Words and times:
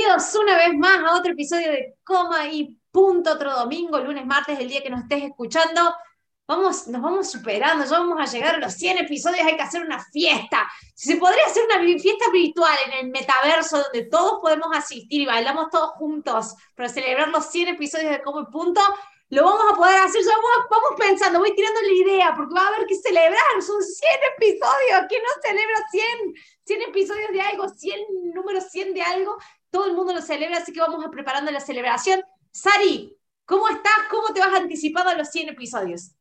Bienvenidos 0.00 0.34
una 0.34 0.56
vez 0.56 0.78
más 0.78 0.98
a 1.04 1.14
otro 1.14 1.32
episodio 1.32 1.72
de 1.72 1.94
Coma 2.04 2.46
y 2.46 2.74
Punto, 2.90 3.32
otro 3.32 3.52
domingo, 3.52 3.98
lunes, 3.98 4.24
martes, 4.24 4.58
el 4.58 4.66
día 4.66 4.82
que 4.82 4.88
nos 4.88 5.02
estés 5.02 5.24
escuchando. 5.24 5.94
Vamos, 6.46 6.88
nos 6.88 7.02
vamos 7.02 7.30
superando, 7.30 7.84
ya 7.84 7.98
vamos 7.98 8.18
a 8.18 8.24
llegar 8.32 8.54
a 8.54 8.58
los 8.58 8.72
100 8.72 8.96
episodios, 8.96 9.46
hay 9.46 9.56
que 9.56 9.62
hacer 9.62 9.82
una 9.82 10.02
fiesta. 10.02 10.66
Si 10.94 11.12
se 11.12 11.18
podría 11.18 11.44
hacer 11.44 11.64
una 11.64 11.80
fiesta 11.98 12.30
virtual 12.32 12.78
en 12.86 12.92
el 12.98 13.10
metaverso 13.10 13.82
donde 13.82 14.06
todos 14.06 14.40
podemos 14.40 14.74
asistir 14.74 15.20
y 15.20 15.26
bailamos 15.26 15.68
todos 15.68 15.90
juntos 15.90 16.54
para 16.74 16.88
celebrar 16.88 17.28
los 17.28 17.50
100 17.50 17.68
episodios 17.68 18.10
de 18.10 18.22
Coma 18.22 18.46
y 18.48 18.50
Punto, 18.50 18.80
lo 19.28 19.44
vamos 19.44 19.64
a 19.70 19.76
poder 19.76 19.98
hacer. 19.98 20.22
Ya 20.22 20.30
vamos, 20.30 20.66
vamos 20.70 20.90
pensando, 20.98 21.40
voy 21.40 21.54
tirando 21.54 21.80
la 21.82 21.92
idea, 21.92 22.34
porque 22.34 22.54
va 22.54 22.62
a 22.62 22.68
haber 22.68 22.86
que 22.86 22.96
celebrar. 22.96 23.62
Son 23.64 23.82
100 23.82 24.10
episodios. 24.36 25.06
¿Quién 25.10 25.22
no 25.22 25.42
celebra 25.42 25.88
100? 25.90 26.34
100 26.64 26.82
episodios 26.82 27.32
de 27.32 27.40
algo, 27.40 27.68
100 27.68 28.00
números 28.34 28.64
100 28.70 28.94
de 28.94 29.02
algo. 29.02 29.36
Todo 29.70 29.86
el 29.86 29.94
mundo 29.94 30.12
lo 30.12 30.22
celebra, 30.22 30.58
así 30.58 30.72
que 30.72 30.80
vamos 30.80 31.04
a 31.04 31.10
preparando 31.10 31.50
la 31.50 31.60
celebración. 31.60 32.22
Sari, 32.50 33.16
¿cómo 33.44 33.68
estás? 33.68 33.92
¿Cómo 34.10 34.34
te 34.34 34.40
vas 34.40 34.54
anticipando 34.54 35.10
a 35.10 35.14
los 35.14 35.28
100 35.28 35.50
episodios? 35.50 36.12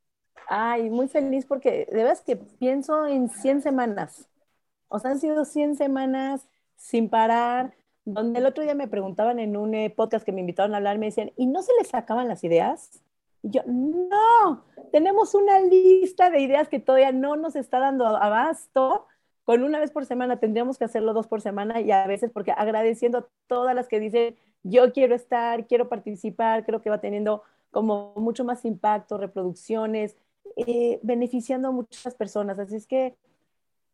Ay, 0.48 0.90
muy 0.90 1.08
feliz 1.08 1.46
porque 1.46 1.88
de 1.92 2.04
verdad 2.04 2.20
que 2.26 2.36
pienso 2.36 3.06
en 3.06 3.30
100 3.30 3.62
semanas. 3.62 4.28
O 4.88 5.00
sea, 5.00 5.12
han 5.12 5.20
sido 5.20 5.46
100 5.46 5.76
semanas 5.76 6.48
sin 6.76 7.10
parar, 7.10 7.76
donde 8.06 8.40
el 8.40 8.46
otro 8.46 8.64
día 8.64 8.74
me 8.74 8.88
preguntaban 8.88 9.40
en 9.40 9.56
un 9.56 9.76
eh, 9.76 9.90
podcast 9.90 10.26
que 10.26 10.32
me 10.32 10.42
invitaron 10.42 10.74
a 10.74 10.78
hablar, 10.78 10.98
me 10.98 11.08
decían, 11.08 11.32
¿y 11.36 11.46
no 11.46 11.62
se 11.62 11.72
les 11.78 11.90
sacaban 11.90 12.28
las 12.28 12.44
ideas? 12.44 13.02
Y 13.44 13.52
yo, 13.52 13.62
no, 13.68 14.66
tenemos 14.92 15.36
una 15.36 15.60
lista 15.60 16.30
de 16.30 16.42
ideas 16.42 16.68
que 16.68 16.80
todavía 16.80 17.12
no 17.12 17.36
nos 17.36 17.56
está 17.56 17.80
dando 17.80 18.08
abasto. 18.08 19.06
Con 19.50 19.64
una 19.64 19.80
vez 19.80 19.90
por 19.90 20.06
semana 20.06 20.40
tendríamos 20.40 20.78
que 20.78 20.86
hacerlo 20.86 21.12
dos 21.12 21.26
por 21.26 21.42
semana 21.42 21.82
y 21.82 21.90
a 21.90 22.06
veces 22.06 22.30
porque 22.32 22.52
agradeciendo 22.52 23.18
a 23.18 23.28
todas 23.48 23.74
las 23.74 23.88
que 23.88 24.00
dicen, 24.00 24.38
yo 24.62 24.94
quiero 24.94 25.16
estar, 25.16 25.66
quiero 25.66 25.90
participar, 25.90 26.68
creo 26.68 26.84
que 26.84 26.92
va 26.92 27.02
teniendo 27.02 27.42
como 27.72 28.14
mucho 28.16 28.44
más 28.44 28.64
impacto, 28.64 29.18
reproducciones, 29.18 30.16
eh, 30.56 31.00
beneficiando 31.02 31.70
a 31.70 31.72
muchas 31.72 32.14
personas. 32.14 32.60
Así 32.60 32.76
es 32.76 32.86
que 32.86 33.16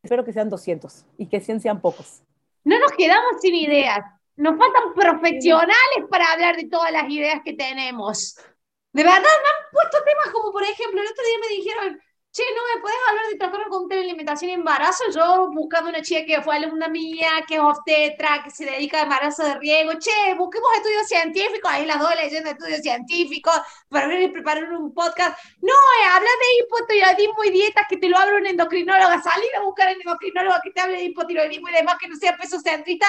espero 0.03 0.25
que 0.25 0.33
sean 0.33 0.49
200 0.49 1.05
y 1.17 1.27
que 1.27 1.39
100 1.39 1.61
sean 1.61 1.79
pocos. 1.79 2.22
No 2.66 2.77
nos 2.77 2.91
quedamos 2.91 3.39
sin 3.39 3.55
ideas. 3.55 3.99
Nos 4.35 4.57
faltan 4.57 4.94
profesionales 4.94 6.03
para 6.09 6.33
hablar 6.33 6.57
de 6.57 6.67
todas 6.67 6.91
las 6.91 7.09
ideas 7.09 7.39
que 7.45 7.53
tenemos. 7.53 8.35
De 8.91 9.03
verdad, 9.03 9.19
me 9.22 9.23
han 9.23 9.72
puesto 9.72 10.03
temas 10.03 10.33
como, 10.33 10.51
por 10.51 10.63
ejemplo, 10.63 11.01
el 11.01 11.07
otro 11.07 11.23
día 11.23 11.38
me 11.39 11.55
dijeron, 11.55 12.01
che, 12.36 12.44
¿no 12.53 12.61
me 12.75 12.81
puedes 12.81 12.97
hablar 13.08 13.25
de 13.28 13.38
trastorno 13.38 13.69
con 13.69 13.91
alimentación 13.91 14.52
y 14.52 14.53
embarazo? 14.55 15.05
Yo 15.09 15.50
buscando 15.52 15.89
una 15.89 16.02
chica 16.02 16.25
que 16.25 16.41
fue 16.41 16.58
alumna 16.58 16.89
mía, 16.89 17.30
que 17.47 17.55
es 17.55 17.61
obstetra, 17.61 18.44
que 18.44 18.52
se 18.52 18.66
dedica 18.66 19.00
a 19.00 19.03
embarazo 19.03 19.44
de 19.45 19.55
riego. 19.55 19.94
Che, 19.97 20.33
busquemos 20.38 20.69
estudios 20.75 21.08
científicos, 21.08 21.72
ahí 21.72 21.86
las 21.86 21.97
dos 21.97 22.13
leyendo 22.22 22.50
estudios 22.50 22.81
científicos, 22.81 23.56
para 23.88 24.08
ver 24.08 24.23
y 24.23 24.28
preparar 24.28 24.69
un 24.73 24.94
podcast. 24.94 25.39
No, 25.61 25.73
eh, 25.73 26.06
habla 26.11 26.30
de 26.30 26.66
hipotiroidismo 26.66 27.44
y 27.45 27.52
dietas, 27.52 27.86
que 27.89 27.95
te 27.95 28.09
lo 28.09 28.17
habla 28.17 28.36
un 28.36 28.47
endocrinóloga. 28.47 29.22
Salir 29.22 29.56
a 29.56 29.61
buscar 29.61 29.95
un 29.95 30.02
endocrinólogo 30.02 30.58
que 30.61 30.72
te 30.72 30.81
hable 30.81 30.97
de 30.97 31.03
hipotiroidismo 31.06 31.69
y 31.69 31.73
demás, 31.73 31.95
que 32.02 32.09
no 32.09 32.17
sea 32.17 32.36
peso 32.36 32.59
centrista 32.59 33.08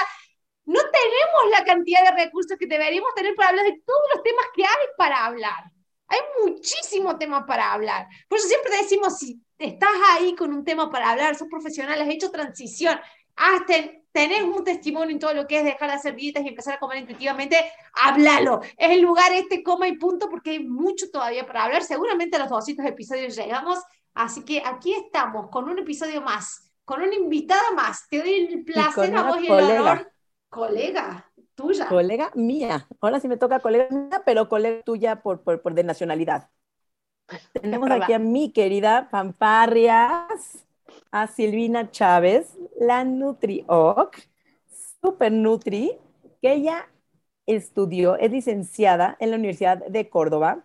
no 0.67 0.81
tenemos 0.81 1.59
la 1.59 1.65
cantidad 1.65 2.03
de 2.03 2.25
recursos 2.25 2.59
que 2.59 2.67
deberíamos 2.67 3.15
tener 3.15 3.37
para 3.37 3.51
hablar 3.51 3.67
de 3.67 3.81
todos 3.87 4.03
los 4.15 4.23
temas 4.25 4.47
que 4.53 4.65
hay 4.65 4.87
para 4.99 5.25
hablar. 5.25 5.76
Hay 6.09 6.19
muchísimo 6.45 7.19
tema 7.19 7.47
para 7.47 7.73
hablar. 7.73 8.07
Por 8.29 8.39
eso 8.39 8.49
siempre 8.49 8.77
decimos, 8.77 9.19
si 9.19 9.41
estás 9.59 9.91
ahí 10.13 10.35
con 10.35 10.53
un 10.53 10.65
tema 10.65 10.91
para 10.91 11.11
hablar, 11.11 11.37
sos 11.37 11.49
profesional, 11.49 12.01
has 12.01 12.09
hecho 12.09 12.31
transición, 12.31 12.99
hasta 13.35 13.75
tenés 14.13 14.43
un 14.43 14.65
testimonio 14.65 15.11
en 15.11 15.19
todo 15.19 15.35
lo 15.35 15.47
que 15.47 15.59
es 15.59 15.65
dejar 15.65 15.91
de 15.91 15.97
hacer 15.97 16.15
dietas 16.15 16.43
y 16.45 16.49
empezar 16.49 16.75
a 16.75 16.79
comer 16.79 16.99
intuitivamente, 16.99 17.59
háblalo. 17.93 18.61
Es 18.77 18.91
el 18.91 19.03
lugar 19.03 19.33
este, 19.33 19.63
coma 19.63 19.89
y 19.89 19.99
punto, 19.99 20.31
porque 20.31 20.53
hay 20.53 20.61
mucho 20.61 21.11
todavía 21.11 21.47
para 21.47 21.65
hablar. 21.65 21.83
Seguramente 21.83 22.37
a 22.37 22.41
los 22.41 22.49
200 22.49 22.87
episodios 22.87 23.37
llegamos, 23.37 23.79
así 24.15 24.43
que 24.43 24.63
aquí 24.65 24.95
estamos 24.95 25.51
con 25.51 25.69
un 25.69 25.79
episodio 25.81 26.23
más, 26.23 26.73
con 26.85 27.03
una 27.03 27.15
invitada 27.15 27.73
más. 27.73 28.09
Te 28.09 28.19
doy 28.19 28.35
el 28.35 28.65
placer 28.65 29.15
a 29.15 29.23
vos 29.25 29.39
y 29.43 29.47
el 29.47 29.53
honor. 29.53 30.11
Colega 30.49 31.26
tuya. 31.57 31.89
Colega 31.89 32.31
mía. 32.35 32.87
Ahora 33.01 33.21
sí 33.21 33.29
me 33.29 33.37
toca 33.37 33.61
colega 33.61 33.89
mía, 33.91 34.23
pero 34.25 34.49
colega 34.49 34.83
tuya 34.83 35.23
por, 35.23 35.43
por, 35.43 35.63
por 35.63 35.75
de 35.75 35.85
nacionalidad. 35.85 36.51
Tenemos 37.53 37.91
aquí 37.91 38.13
a 38.13 38.19
mi 38.19 38.53
querida 38.53 39.09
Pamparrias, 39.11 40.67
a 41.11 41.27
Silvina 41.27 41.91
Chávez, 41.91 42.57
la 42.79 43.05
NutriOc, 43.05 44.17
Super 45.03 45.33
Nutri, 45.33 45.99
que 46.43 46.53
ella 46.53 46.89
estudió, 47.47 48.17
es 48.17 48.31
licenciada 48.33 49.17
en 49.21 49.31
la 49.31 49.37
Universidad 49.37 49.79
de 49.87 50.09
Córdoba 50.09 50.65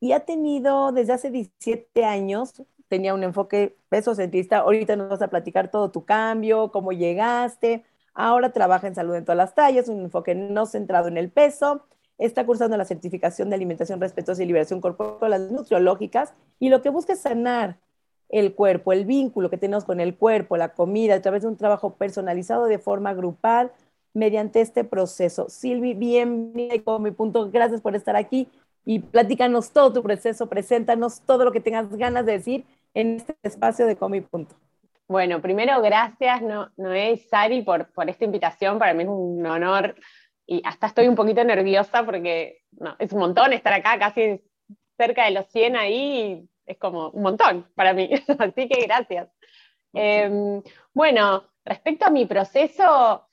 y 0.00 0.12
ha 0.12 0.20
tenido 0.20 0.92
desde 0.92 1.12
hace 1.14 1.30
17 1.30 2.04
años, 2.04 2.62
tenía 2.88 3.14
un 3.14 3.24
enfoque 3.24 3.76
peso 3.88 4.14
centrista, 4.14 4.58
ahorita 4.58 4.96
nos 4.96 5.10
vas 5.10 5.22
a 5.22 5.28
platicar 5.28 5.70
todo 5.70 5.90
tu 5.90 6.04
cambio, 6.04 6.70
cómo 6.72 6.92
llegaste, 6.92 7.84
Ahora 8.14 8.52
trabaja 8.52 8.86
en 8.86 8.94
salud 8.94 9.14
en 9.14 9.24
todas 9.24 9.36
las 9.36 9.54
tallas, 9.54 9.88
un 9.88 10.00
enfoque 10.00 10.34
no 10.34 10.66
centrado 10.66 11.08
en 11.08 11.16
el 11.16 11.30
peso. 11.30 11.86
Está 12.18 12.44
cursando 12.46 12.76
la 12.76 12.84
certificación 12.84 13.48
de 13.48 13.56
alimentación 13.56 14.00
respetuosa 14.00 14.42
y 14.42 14.46
liberación 14.46 14.80
corporal, 14.80 15.52
nutriológicas, 15.52 16.34
y 16.58 16.68
lo 16.68 16.82
que 16.82 16.90
busca 16.90 17.14
es 17.14 17.20
sanar 17.20 17.78
el 18.28 18.54
cuerpo, 18.54 18.92
el 18.92 19.04
vínculo 19.04 19.50
que 19.50 19.58
tenemos 19.58 19.84
con 19.84 20.00
el 20.00 20.16
cuerpo, 20.16 20.56
la 20.56 20.70
comida, 20.70 21.14
a 21.14 21.22
través 21.22 21.42
de 21.42 21.48
un 21.48 21.56
trabajo 21.56 21.94
personalizado 21.94 22.66
de 22.66 22.78
forma 22.78 23.12
grupal 23.14 23.72
mediante 24.14 24.60
este 24.60 24.84
proceso. 24.84 25.48
Silvi, 25.48 25.94
bienvenida 25.94 26.74
y 26.74 26.82
mi 27.00 27.10
punto. 27.10 27.50
Gracias 27.50 27.80
por 27.80 27.94
estar 27.94 28.16
aquí 28.16 28.48
y 28.84 29.00
platícanos 29.00 29.70
todo 29.70 29.92
tu 29.92 30.02
proceso, 30.02 30.48
preséntanos 30.48 31.20
todo 31.20 31.44
lo 31.44 31.52
que 31.52 31.60
tengas 31.60 31.94
ganas 31.94 32.26
de 32.26 32.32
decir 32.32 32.64
en 32.94 33.16
este 33.16 33.36
espacio 33.42 33.86
de 33.86 33.96
Comi 33.96 34.20
Punto. 34.20 34.54
Bueno, 35.12 35.42
primero 35.42 35.82
gracias 35.82 36.40
Noé 36.78 37.10
y 37.12 37.16
Sari 37.18 37.60
por, 37.60 37.92
por 37.92 38.08
esta 38.08 38.24
invitación, 38.24 38.78
para 38.78 38.94
mí 38.94 39.02
es 39.02 39.10
un 39.10 39.44
honor 39.44 39.94
y 40.46 40.62
hasta 40.64 40.86
estoy 40.86 41.06
un 41.06 41.14
poquito 41.14 41.44
nerviosa 41.44 42.02
porque 42.06 42.62
es 42.98 43.12
un 43.12 43.18
montón 43.18 43.52
estar 43.52 43.74
acá, 43.74 43.98
casi 43.98 44.42
cerca 44.96 45.26
de 45.26 45.32
los 45.32 45.46
100 45.48 45.76
ahí, 45.76 46.48
es 46.64 46.78
como 46.78 47.10
un 47.10 47.24
montón 47.24 47.68
para 47.74 47.92
mí, 47.92 48.08
así 48.38 48.66
que 48.66 48.86
gracias. 48.86 49.28
Em, 49.92 50.62
bueno, 50.94 51.44
respecto 51.62 52.06
a 52.06 52.10
mi 52.10 52.24
proceso, 52.24 53.28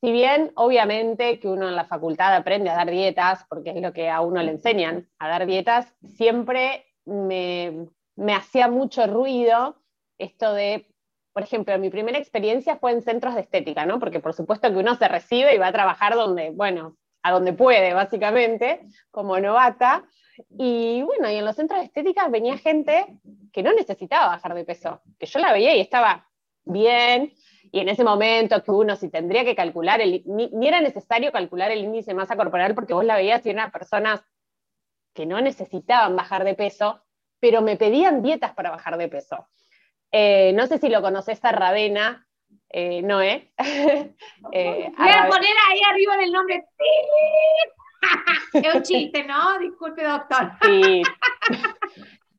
si 0.00 0.10
bien 0.10 0.50
obviamente 0.56 1.38
que 1.38 1.46
uno 1.46 1.68
en 1.68 1.76
la 1.76 1.84
facultad 1.84 2.34
aprende 2.34 2.70
a 2.70 2.74
dar 2.74 2.90
dietas, 2.90 3.46
porque 3.48 3.70
es 3.70 3.80
lo 3.80 3.92
que 3.92 4.10
a 4.10 4.20
uno 4.20 4.42
le 4.42 4.50
enseñan, 4.50 5.08
a 5.20 5.28
dar 5.28 5.46
dietas, 5.46 5.94
siempre 6.16 6.86
me, 7.04 7.86
me 8.16 8.34
hacía 8.34 8.66
mucho 8.66 9.06
ruido 9.06 9.80
esto 10.18 10.52
de 10.52 10.88
por 11.34 11.42
ejemplo, 11.42 11.76
mi 11.78 11.90
primera 11.90 12.16
experiencia 12.16 12.76
fue 12.76 12.92
en 12.92 13.02
centros 13.02 13.34
de 13.34 13.40
estética, 13.40 13.84
¿no? 13.84 13.98
Porque 13.98 14.20
por 14.20 14.34
supuesto 14.34 14.70
que 14.70 14.78
uno 14.78 14.94
se 14.94 15.08
recibe 15.08 15.54
y 15.54 15.58
va 15.58 15.66
a 15.66 15.72
trabajar 15.72 16.14
donde, 16.14 16.50
bueno, 16.50 16.96
a 17.22 17.32
donde 17.32 17.52
puede, 17.52 17.92
básicamente, 17.92 18.86
como 19.10 19.38
novata. 19.40 20.04
Y 20.56 21.02
bueno, 21.02 21.28
y 21.28 21.34
en 21.34 21.44
los 21.44 21.56
centros 21.56 21.80
de 21.80 21.86
estética 21.86 22.28
venía 22.28 22.56
gente 22.56 23.18
que 23.52 23.64
no 23.64 23.72
necesitaba 23.72 24.28
bajar 24.28 24.54
de 24.54 24.64
peso, 24.64 25.02
que 25.18 25.26
yo 25.26 25.40
la 25.40 25.52
veía 25.52 25.74
y 25.74 25.80
estaba 25.80 26.28
bien, 26.64 27.34
y 27.72 27.80
en 27.80 27.88
ese 27.88 28.04
momento 28.04 28.62
que 28.62 28.70
uno 28.70 28.94
si 28.94 29.08
tendría 29.08 29.44
que 29.44 29.56
calcular, 29.56 30.00
el, 30.00 30.22
ni, 30.26 30.48
era 30.68 30.80
necesario 30.80 31.32
calcular 31.32 31.72
el 31.72 31.80
índice 31.80 32.12
de 32.12 32.14
masa 32.14 32.36
corporal 32.36 32.76
porque 32.76 32.94
vos 32.94 33.04
la 33.04 33.16
veías 33.16 33.44
y 33.44 33.50
eran 33.50 33.72
personas 33.72 34.24
que 35.12 35.26
no 35.26 35.40
necesitaban 35.40 36.14
bajar 36.14 36.44
de 36.44 36.54
peso, 36.54 37.02
pero 37.40 37.62
me 37.62 37.76
pedían 37.76 38.22
dietas 38.22 38.52
para 38.52 38.70
bajar 38.70 38.96
de 38.96 39.08
peso. 39.08 39.48
Eh, 40.16 40.52
no 40.52 40.68
sé 40.68 40.78
si 40.78 40.88
lo 40.88 41.02
conoces 41.02 41.44
a 41.44 41.50
Ravena, 41.50 42.24
eh, 42.68 43.02
Noé. 43.02 43.52
eh, 44.52 44.92
Voy 44.96 45.08
a, 45.08 45.28
poner 45.28 45.54
ahí 45.68 45.80
arriba 45.90 46.16
del 46.18 46.30
nombre. 46.30 46.64
es 48.52 48.74
un 48.76 48.82
chiste, 48.84 49.24
¿no? 49.24 49.58
Disculpe, 49.58 50.04
doctor. 50.04 50.52
Sí. 50.62 51.02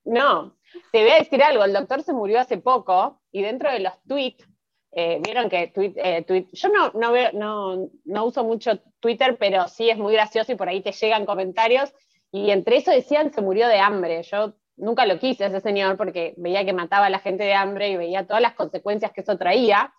No, 0.06 0.56
te 0.94 1.02
voy 1.02 1.12
a 1.12 1.18
decir 1.18 1.44
algo. 1.44 1.66
El 1.66 1.74
doctor 1.74 2.02
se 2.02 2.14
murió 2.14 2.40
hace 2.40 2.60
poco 2.60 3.22
y 3.34 3.42
dentro 3.42 3.70
de 3.70 3.82
los 3.82 4.02
tweets, 4.08 4.48
eh, 4.94 5.20
vieron 5.22 5.50
que 5.50 5.68
tweet, 5.68 6.48
yo 6.54 6.70
no, 6.70 6.92
no, 6.94 7.12
veo, 7.12 7.32
no, 7.34 7.90
no 8.06 8.24
uso 8.24 8.46
mucho 8.46 8.80
Twitter, 9.02 9.36
pero 9.38 9.68
sí 9.68 9.90
es 9.90 9.98
muy 9.98 10.14
gracioso 10.14 10.54
y 10.54 10.56
por 10.56 10.70
ahí 10.70 10.82
te 10.82 10.94
llegan 10.94 11.26
comentarios. 11.26 11.94
Y 12.32 12.52
entre 12.52 12.78
eso 12.78 12.92
decían 12.92 13.34
se 13.34 13.42
murió 13.42 13.68
de 13.68 13.80
hambre. 13.80 14.24
Yo 14.24 14.54
nunca 14.78 15.06
lo 15.06 15.20
quise 15.20 15.46
ese 15.46 15.62
señor 15.62 15.98
porque 15.98 16.34
veía 16.38 16.66
que 16.66 16.74
mataba 16.74 17.08
a 17.08 17.10
la 17.10 17.20
gente 17.20 17.44
de 17.44 17.54
hambre 17.54 17.90
y 17.90 17.98
veía 17.98 18.28
todas 18.28 18.42
las 18.42 18.54
consecuencias 18.54 19.12
que 19.12 19.22
eso 19.22 19.38
traía, 19.38 19.94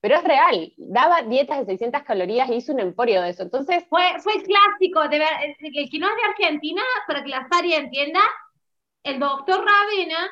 pero 0.00 0.16
es 0.16 0.24
real, 0.24 0.72
daba 0.76 1.22
dietas 1.22 1.60
de 1.60 1.66
600 1.66 2.02
calorías 2.02 2.48
y 2.48 2.54
hizo 2.54 2.72
un 2.72 2.80
emporio 2.80 3.22
de 3.22 3.30
eso. 3.30 3.44
Entonces 3.44 3.84
fue, 3.88 4.02
fue 4.20 4.34
clásico, 4.42 5.08
de 5.08 5.18
ver, 5.18 5.28
el 5.60 5.90
que 5.90 5.98
no 5.98 6.08
es 6.08 6.16
de 6.16 6.28
Argentina, 6.28 6.82
para 7.06 7.22
que 7.22 7.30
la 7.30 7.46
Sari 7.48 7.74
entienda, 7.74 8.20
el 9.04 9.18
doctor 9.18 9.64
Ravena 9.64 10.30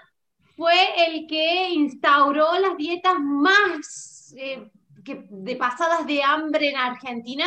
fue 0.56 0.75
el 1.06 1.26
que 1.26 1.70
instauró 1.70 2.58
las 2.58 2.76
dietas 2.76 3.14
más 3.19 4.35
eh, 4.37 4.69
que, 5.05 5.25
de 5.29 5.56
pasadas 5.56 6.06
de 6.06 6.23
hambre 6.23 6.70
en 6.70 6.76
Argentina 6.76 7.47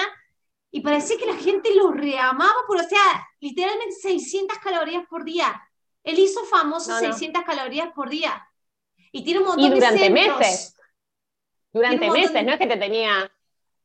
y 0.71 0.81
parecía 0.81 1.17
que 1.17 1.27
la 1.27 1.35
gente 1.35 1.75
lo 1.75 1.91
reamaba, 1.91 2.53
por, 2.67 2.77
o 2.77 2.83
sea, 2.83 3.27
literalmente 3.39 3.93
600 4.01 4.57
calorías 4.57 5.05
por 5.07 5.23
día. 5.23 5.61
Él 6.03 6.19
hizo 6.19 6.43
famoso 6.45 6.97
600 6.97 7.43
calorías 7.43 7.89
por 7.93 8.09
día. 8.09 8.47
Y 9.11 9.23
tiene 9.23 9.39
un 9.39 9.47
montón 9.47 9.65
y 9.65 9.69
durante 9.69 10.03
de 10.03 10.09
meses. 10.09 10.75
Durante 11.71 12.11
meses, 12.11 12.45
no 12.45 12.51
es 12.51 12.59
que 12.59 12.67
te 12.67 12.77
tenía 12.77 13.31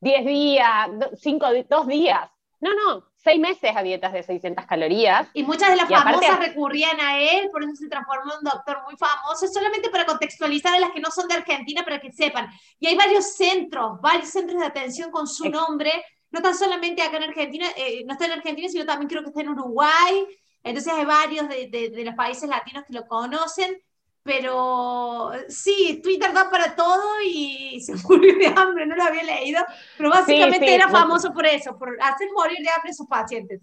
10 0.01 0.25
días, 0.25 0.89
5, 1.15 1.47
2 1.67 1.87
días. 1.87 2.29
No, 2.61 2.73
no, 2.73 3.05
6 3.15 3.39
meses 3.39 3.71
a 3.75 3.81
dietas 3.81 4.11
de 4.11 4.21
600 4.21 4.65
calorías. 4.65 5.27
Y 5.33 5.43
muchas 5.43 5.69
de 5.69 5.77
las 5.77 5.89
famosas 5.89 6.39
recurrían 6.39 6.99
a 6.99 7.19
él, 7.19 7.49
por 7.51 7.63
eso 7.63 7.75
se 7.75 7.87
transformó 7.87 8.33
en 8.33 8.39
un 8.39 8.43
doctor 8.43 8.81
muy 8.85 8.97
famoso, 8.97 9.47
solamente 9.47 9.89
para 9.89 10.05
contextualizar 10.05 10.75
a 10.75 10.79
las 10.79 10.91
que 10.91 10.99
no 10.99 11.09
son 11.09 11.27
de 11.27 11.35
Argentina, 11.35 11.83
para 11.83 12.01
que 12.01 12.11
sepan. 12.11 12.49
Y 12.79 12.87
hay 12.87 12.95
varios 12.95 13.33
centros, 13.33 14.01
varios 14.01 14.29
centros 14.29 14.59
de 14.59 14.67
atención 14.67 15.09
con 15.09 15.27
su 15.27 15.49
nombre, 15.49 15.91
no 16.31 16.41
tan 16.41 16.55
solamente 16.55 17.01
acá 17.01 17.17
en 17.17 17.23
Argentina, 17.23 17.67
eh, 17.75 18.03
no 18.05 18.13
está 18.13 18.25
en 18.25 18.33
Argentina, 18.33 18.69
sino 18.69 18.85
también 18.85 19.09
creo 19.09 19.21
que 19.21 19.29
está 19.29 19.41
en 19.41 19.49
Uruguay, 19.49 20.27
entonces 20.63 20.93
hay 20.93 21.05
varios 21.05 21.47
de, 21.47 21.67
de, 21.67 22.03
los 22.05 22.15
países 22.15 22.49
latinos 22.49 22.83
que 22.85 22.93
lo 22.93 23.07
conocen, 23.07 23.81
pero 24.23 25.31
sí, 25.47 26.01
Twitter 26.03 26.33
da 26.33 26.49
para 26.49 26.75
todo 26.75 27.21
y 27.25 27.79
se 27.85 27.95
murió 28.07 28.37
de 28.37 28.47
hambre, 28.47 28.85
no 28.85 28.95
lo 28.95 29.03
había 29.03 29.23
leído, 29.23 29.63
pero 29.97 30.09
básicamente 30.09 30.73
era 30.73 30.89
famoso 30.89 31.33
por 31.33 31.45
eso, 31.45 31.77
por 31.77 31.97
hacer 32.01 32.29
morir 32.35 32.59
de 32.59 32.69
hambre 32.69 32.91
a 32.91 32.93
sus 32.93 33.07
pacientes. 33.07 33.61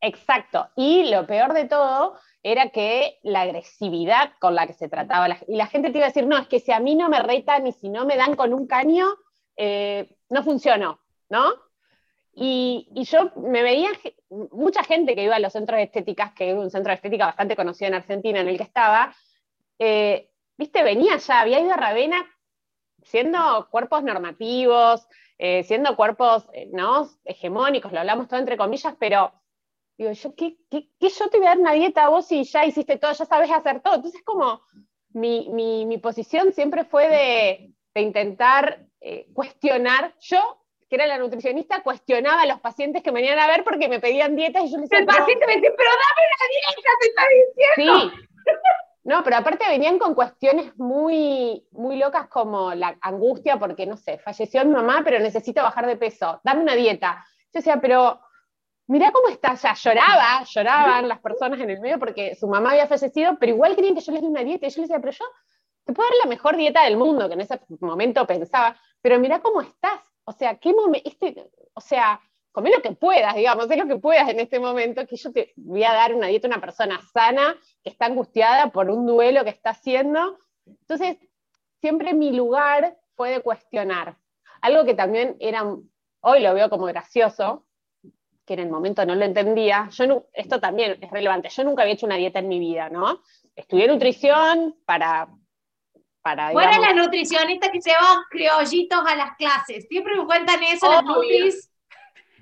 Exacto, 0.00 0.68
y 0.76 1.10
lo 1.10 1.26
peor 1.26 1.54
de 1.54 1.64
todo 1.64 2.18
era 2.42 2.68
que 2.68 3.18
la 3.22 3.40
agresividad 3.40 4.32
con 4.38 4.54
la 4.54 4.66
que 4.66 4.74
se 4.74 4.88
trataba, 4.88 5.26
y 5.48 5.56
la 5.56 5.66
gente 5.66 5.90
te 5.90 5.98
iba 5.98 6.06
a 6.06 6.10
decir, 6.10 6.26
no, 6.26 6.36
es 6.38 6.46
que 6.46 6.60
si 6.60 6.70
a 6.70 6.78
mí 6.78 6.94
no 6.94 7.08
me 7.08 7.20
retan 7.20 7.66
y 7.66 7.72
si 7.72 7.88
no 7.88 8.04
me 8.04 8.16
dan 8.16 8.36
con 8.36 8.52
un 8.52 8.66
caño, 8.66 9.08
eh, 9.56 10.16
no 10.28 10.44
funcionó, 10.44 11.00
¿no? 11.28 11.54
Y, 12.38 12.86
yo 12.94 13.32
me 13.36 13.62
veía 13.62 13.88
mucha 14.28 14.84
gente 14.84 15.14
que 15.14 15.24
iba 15.24 15.36
a 15.36 15.40
los 15.40 15.54
centros 15.54 15.78
de 15.78 15.84
estéticas, 15.84 16.34
que 16.34 16.50
era 16.50 16.60
un 16.60 16.70
centro 16.70 16.90
de 16.90 16.96
estética 16.96 17.24
bastante 17.24 17.56
conocido 17.56 17.88
en 17.88 17.94
Argentina 17.94 18.40
en 18.40 18.48
el 18.48 18.58
que 18.58 18.62
estaba, 18.62 19.16
eh, 19.78 20.30
viste, 20.58 20.82
venía 20.82 21.16
ya, 21.16 21.40
había 21.40 21.60
ido 21.60 21.72
a 21.72 21.76
Ravena 21.76 22.26
siendo 23.02 23.68
cuerpos 23.70 24.02
normativos, 24.02 25.08
eh, 25.38 25.62
siendo 25.64 25.96
cuerpos 25.96 26.46
eh, 26.52 26.68
¿no? 26.70 27.08
hegemónicos, 27.24 27.90
lo 27.90 28.00
hablamos 28.00 28.28
todo 28.28 28.38
entre 28.38 28.58
comillas, 28.58 28.94
pero 28.98 29.32
digo, 29.96 30.12
yo, 30.12 30.34
¿qué, 30.34 30.58
qué, 30.70 30.90
yo 31.00 31.30
te 31.30 31.38
voy 31.38 31.46
a 31.46 31.50
dar 31.50 31.58
una 31.58 31.72
dieta 31.72 32.04
a 32.04 32.10
vos 32.10 32.30
y 32.32 32.44
ya 32.44 32.66
hiciste 32.66 32.98
todo, 32.98 33.12
ya 33.12 33.24
sabes 33.24 33.50
hacer 33.50 33.80
todo? 33.80 33.94
Entonces, 33.94 34.22
como 34.22 34.60
mi, 35.08 35.48
mi, 35.48 35.86
mi 35.86 35.96
posición 35.96 36.52
siempre 36.52 36.84
fue 36.84 37.08
de, 37.08 37.74
de 37.94 38.00
intentar 38.02 38.82
cuestionar, 39.32 40.16
yo 40.18 40.65
que 40.88 40.96
era 40.96 41.06
la 41.06 41.18
nutricionista, 41.18 41.82
cuestionaba 41.82 42.42
a 42.42 42.46
los 42.46 42.60
pacientes 42.60 43.02
que 43.02 43.10
venían 43.10 43.38
a 43.38 43.46
ver 43.48 43.64
porque 43.64 43.88
me 43.88 44.00
pedían 44.00 44.36
dietas 44.36 44.64
y 44.64 44.72
yo 44.72 44.78
les 44.78 44.88
decía... 44.88 45.00
El 45.00 45.06
paciente 45.06 45.46
me 45.46 45.54
decía, 45.56 45.70
pero 45.76 45.90
dame 45.90 46.22
una 46.28 46.46
dieta, 46.52 46.90
te 47.00 47.06
está 47.06 47.22
diciendo. 47.74 48.10
Sí. 48.10 48.26
No, 49.04 49.22
pero 49.22 49.36
aparte 49.36 49.68
venían 49.68 49.98
con 49.98 50.14
cuestiones 50.14 50.76
muy, 50.76 51.64
muy 51.70 51.96
locas 51.96 52.26
como 52.26 52.74
la 52.74 52.96
angustia 53.00 53.56
porque, 53.56 53.86
no 53.86 53.96
sé, 53.96 54.18
falleció 54.18 54.64
mi 54.64 54.72
mamá, 54.72 55.02
pero 55.04 55.20
necesito 55.20 55.62
bajar 55.62 55.86
de 55.86 55.96
peso, 55.96 56.40
dame 56.42 56.62
una 56.62 56.74
dieta. 56.74 57.24
Yo 57.52 57.60
decía, 57.60 57.80
pero 57.80 58.20
mirá 58.88 59.12
cómo 59.12 59.28
está, 59.28 59.54
ya 59.54 59.74
lloraba, 59.74 60.42
lloraban 60.44 61.08
las 61.08 61.20
personas 61.20 61.60
en 61.60 61.70
el 61.70 61.80
medio 61.80 62.00
porque 62.00 62.34
su 62.34 62.48
mamá 62.48 62.70
había 62.70 62.88
fallecido, 62.88 63.36
pero 63.38 63.52
igual 63.52 63.76
querían 63.76 63.94
que 63.94 64.00
yo 64.00 64.12
les 64.12 64.22
dé 64.22 64.28
una 64.28 64.42
dieta. 64.42 64.66
Y 64.66 64.70
yo 64.70 64.80
les 64.80 64.88
decía, 64.88 65.00
pero 65.00 65.12
yo 65.12 65.24
te 65.84 65.92
puedo 65.92 66.08
dar 66.08 66.18
la 66.24 66.28
mejor 66.28 66.56
dieta 66.56 66.82
del 66.82 66.96
mundo, 66.96 67.28
que 67.28 67.34
en 67.34 67.42
ese 67.42 67.60
momento 67.80 68.26
pensaba, 68.26 68.76
pero 69.00 69.20
mirá 69.20 69.40
cómo 69.40 69.60
estás, 69.60 70.00
o 70.26 70.32
sea, 70.32 70.56
¿qué 70.58 70.74
este, 71.04 71.50
o 71.72 71.80
sea, 71.80 72.20
come 72.52 72.70
lo 72.70 72.82
que 72.82 72.92
puedas, 72.92 73.34
digamos, 73.34 73.70
es 73.70 73.76
lo 73.78 73.86
que 73.86 73.96
puedas 73.96 74.28
en 74.28 74.40
este 74.40 74.58
momento, 74.58 75.06
que 75.06 75.16
yo 75.16 75.32
te 75.32 75.52
voy 75.56 75.84
a 75.84 75.92
dar 75.92 76.14
una 76.14 76.26
dieta 76.26 76.48
a 76.48 76.50
una 76.50 76.60
persona 76.60 77.00
sana, 77.12 77.56
que 77.82 77.90
está 77.90 78.06
angustiada 78.06 78.70
por 78.72 78.90
un 78.90 79.06
duelo 79.06 79.44
que 79.44 79.50
está 79.50 79.70
haciendo. 79.70 80.38
Entonces, 80.66 81.16
siempre 81.80 82.12
mi 82.12 82.32
lugar 82.32 82.98
fue 83.14 83.30
de 83.30 83.40
cuestionar. 83.40 84.16
Algo 84.62 84.84
que 84.84 84.94
también 84.94 85.36
era, 85.38 85.64
hoy 86.20 86.40
lo 86.40 86.54
veo 86.54 86.68
como 86.70 86.86
gracioso, 86.86 87.64
que 88.44 88.54
en 88.54 88.60
el 88.60 88.68
momento 88.68 89.06
no 89.06 89.14
lo 89.14 89.24
entendía. 89.24 89.88
Yo 89.92 90.26
esto 90.32 90.58
también 90.58 90.98
es 91.00 91.10
relevante. 91.10 91.48
Yo 91.50 91.62
nunca 91.62 91.82
había 91.82 91.94
hecho 91.94 92.06
una 92.06 92.16
dieta 92.16 92.40
en 92.40 92.48
mi 92.48 92.58
vida, 92.58 92.88
¿no? 92.88 93.20
Estudié 93.54 93.86
nutrición 93.86 94.76
para 94.86 95.28
bueno, 96.52 96.80
la 96.80 96.92
nutricionista 96.92 97.70
que 97.70 97.80
lleva 97.80 98.26
criollitos 98.30 99.02
a 99.06 99.16
las 99.16 99.36
clases. 99.36 99.86
Siempre 99.88 100.16
me 100.16 100.24
cuentan 100.24 100.62
eso 100.62 100.90
las 100.90 101.04
nutris. 101.04 101.70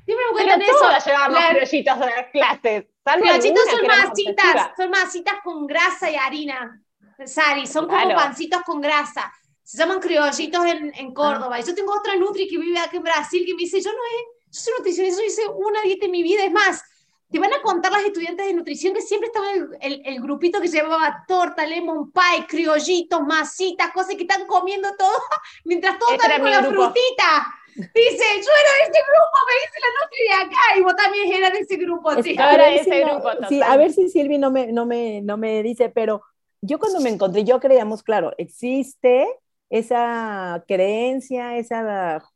Siempre 0.05 0.27
me 0.27 0.33
cuentan 0.33 0.61
Pero 0.61 0.73
eso. 0.77 1.07
llevamos 1.07 1.45
criollitos 1.51 1.95
a 1.95 2.07
las 2.07 2.27
clases. 2.31 2.85
Criollitos 3.05 3.65
son 3.71 3.87
masitas, 3.87 4.71
son 4.77 4.91
masitas 4.91 5.35
con 5.43 5.67
grasa 5.67 6.11
y 6.11 6.17
harina. 6.17 6.81
Sari, 7.25 7.67
son 7.67 7.87
como 7.87 8.15
pancitos 8.15 8.63
con 8.63 8.81
grasa. 8.81 9.33
Se 9.63 9.79
llaman 9.79 10.01
criollitos 10.01 10.65
en, 10.67 10.93
en 10.95 11.15
Córdoba. 11.15 11.59
Y 11.59 11.63
yo 11.63 11.75
tengo 11.75 11.95
otra 11.95 12.17
nutri 12.17 12.49
que 12.49 12.59
vive 12.59 12.79
aquí 12.79 12.97
en 12.97 13.03
Brasil 13.03 13.45
que 13.47 13.55
me 13.55 13.61
dice, 13.63 13.81
yo 13.81 13.91
no 13.91 13.99
he, 13.99 14.51
yo 14.51 14.61
soy 14.61 14.75
nutricionista, 14.79 15.21
yo 15.21 15.27
hice 15.27 15.43
una 15.49 15.81
dieta 15.83 16.07
en 16.07 16.11
mi 16.11 16.23
vida. 16.23 16.45
Es 16.45 16.53
más, 16.53 16.83
te 17.35 17.41
van 17.41 17.53
a 17.53 17.61
contar 17.63 17.91
las 17.91 18.05
estudiantes 18.05 18.47
de 18.47 18.53
nutrición 18.53 18.95
que 18.95 19.01
siempre 19.01 19.27
estaba 19.27 19.49
el, 19.81 20.03
el, 20.05 20.21
grupito 20.21 20.61
que 20.61 20.69
se 20.69 20.77
llamaba 20.77 21.25
torta, 21.27 21.67
lemon 21.67 22.13
pie, 22.13 22.47
criollitos, 22.47 23.23
masitas, 23.23 23.91
cosas 23.91 24.15
que 24.15 24.23
están 24.23 24.47
comiendo 24.47 24.89
todo, 24.97 25.11
mientras 25.65 25.99
todos 25.99 26.13
están 26.13 26.41
con 26.41 26.49
la 26.49 26.63
frutita. 26.63 27.45
Dice, 27.75 27.91
yo 27.91 28.51
era 28.53 28.73
de 28.79 28.83
ese 28.85 29.03
grupo, 29.03 29.37
me 29.49 29.55
dice 29.65 29.81
la 29.83 29.91
nutri 29.99 30.23
de 30.29 30.35
acá, 30.45 30.79
y 30.79 30.83
vos 30.83 30.95
también 30.95 31.33
eras 31.33 31.53
de 31.55 31.59
ese 31.59 31.77
grupo. 31.77 32.23
Sí, 32.23 32.37
a, 32.39 32.57
ver, 32.57 32.75
ese 32.75 33.01
grupo 33.01 33.29
sí, 33.49 33.61
a 33.61 33.77
ver 33.79 33.93
si 33.93 34.09
Silvi 34.09 34.39
no 34.39 34.53
me, 34.53 34.69
no, 34.69 34.87
me, 34.87 35.21
no 35.21 35.37
me 35.37 35.61
dice, 35.65 35.89
pero 35.89 36.23
yo 36.61 36.79
cuando 36.79 37.01
me 37.01 37.11
encontré, 37.11 37.43
yo 37.43 37.59
creíamos, 37.59 38.05
claro, 38.05 38.33
existe 38.39 39.27
esa 39.71 40.63
creencia, 40.69 41.57
ese 41.57 41.75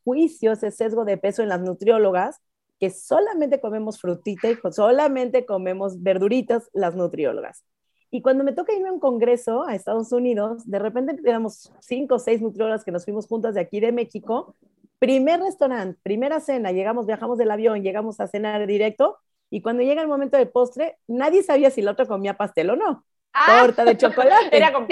juicio, 0.03 0.51
ese 0.51 0.73
sesgo 0.73 1.05
de 1.05 1.19
peso 1.19 1.43
en 1.43 1.51
las 1.51 1.61
nutriólogas, 1.61 2.41
que 2.79 2.91
solamente 2.91 3.61
comemos 3.61 4.01
frutita 4.01 4.51
y 4.51 4.57
solamente 4.71 5.45
comemos 5.45 6.03
verduritas 6.03 6.71
las 6.73 6.95
nutriólogas. 6.95 7.65
Y 8.11 8.23
cuando 8.23 8.43
me 8.43 8.53
toca 8.53 8.73
irme 8.73 8.89
a 8.89 8.93
un 8.93 9.01
congreso 9.01 9.65
a 9.65 9.75
Estados 9.75 10.13
Unidos, 10.13 10.69
de 10.69 10.79
repente 10.79 11.17
éramos 11.25 11.73
cinco 11.81 12.15
o 12.15 12.19
seis 12.19 12.41
nutriólogas 12.41 12.85
que 12.85 12.93
nos 12.93 13.05
fuimos 13.05 13.27
juntas 13.27 13.55
de 13.55 13.61
aquí 13.61 13.81
de 13.81 13.93
México. 13.93 14.55
Primer 14.99 15.41
restaurante, 15.41 15.99
primera 16.03 16.41
cena, 16.41 16.73
llegamos, 16.73 17.07
viajamos 17.07 17.37
del 17.37 17.51
avión, 17.51 17.83
llegamos 17.83 18.21
a 18.21 18.27
cenar 18.27 18.67
directo. 18.67 19.19
Y 19.51 19.61
cuando 19.61 19.82
llega 19.82 20.01
el 20.01 20.08
momento 20.08 20.37
del 20.37 20.49
postre, 20.49 20.99
nadie 21.06 21.43
sabía 21.43 21.70
si 21.70 21.82
el 21.82 21.89
otro 21.89 22.06
comía 22.06 22.37
pastel 22.37 22.70
o 22.70 22.77
no. 22.77 23.05
Ah. 23.32 23.63
torta 23.63 23.85
de 23.85 23.97
chocolate. 23.97 24.56
Era 24.56 24.73
como, 24.73 24.87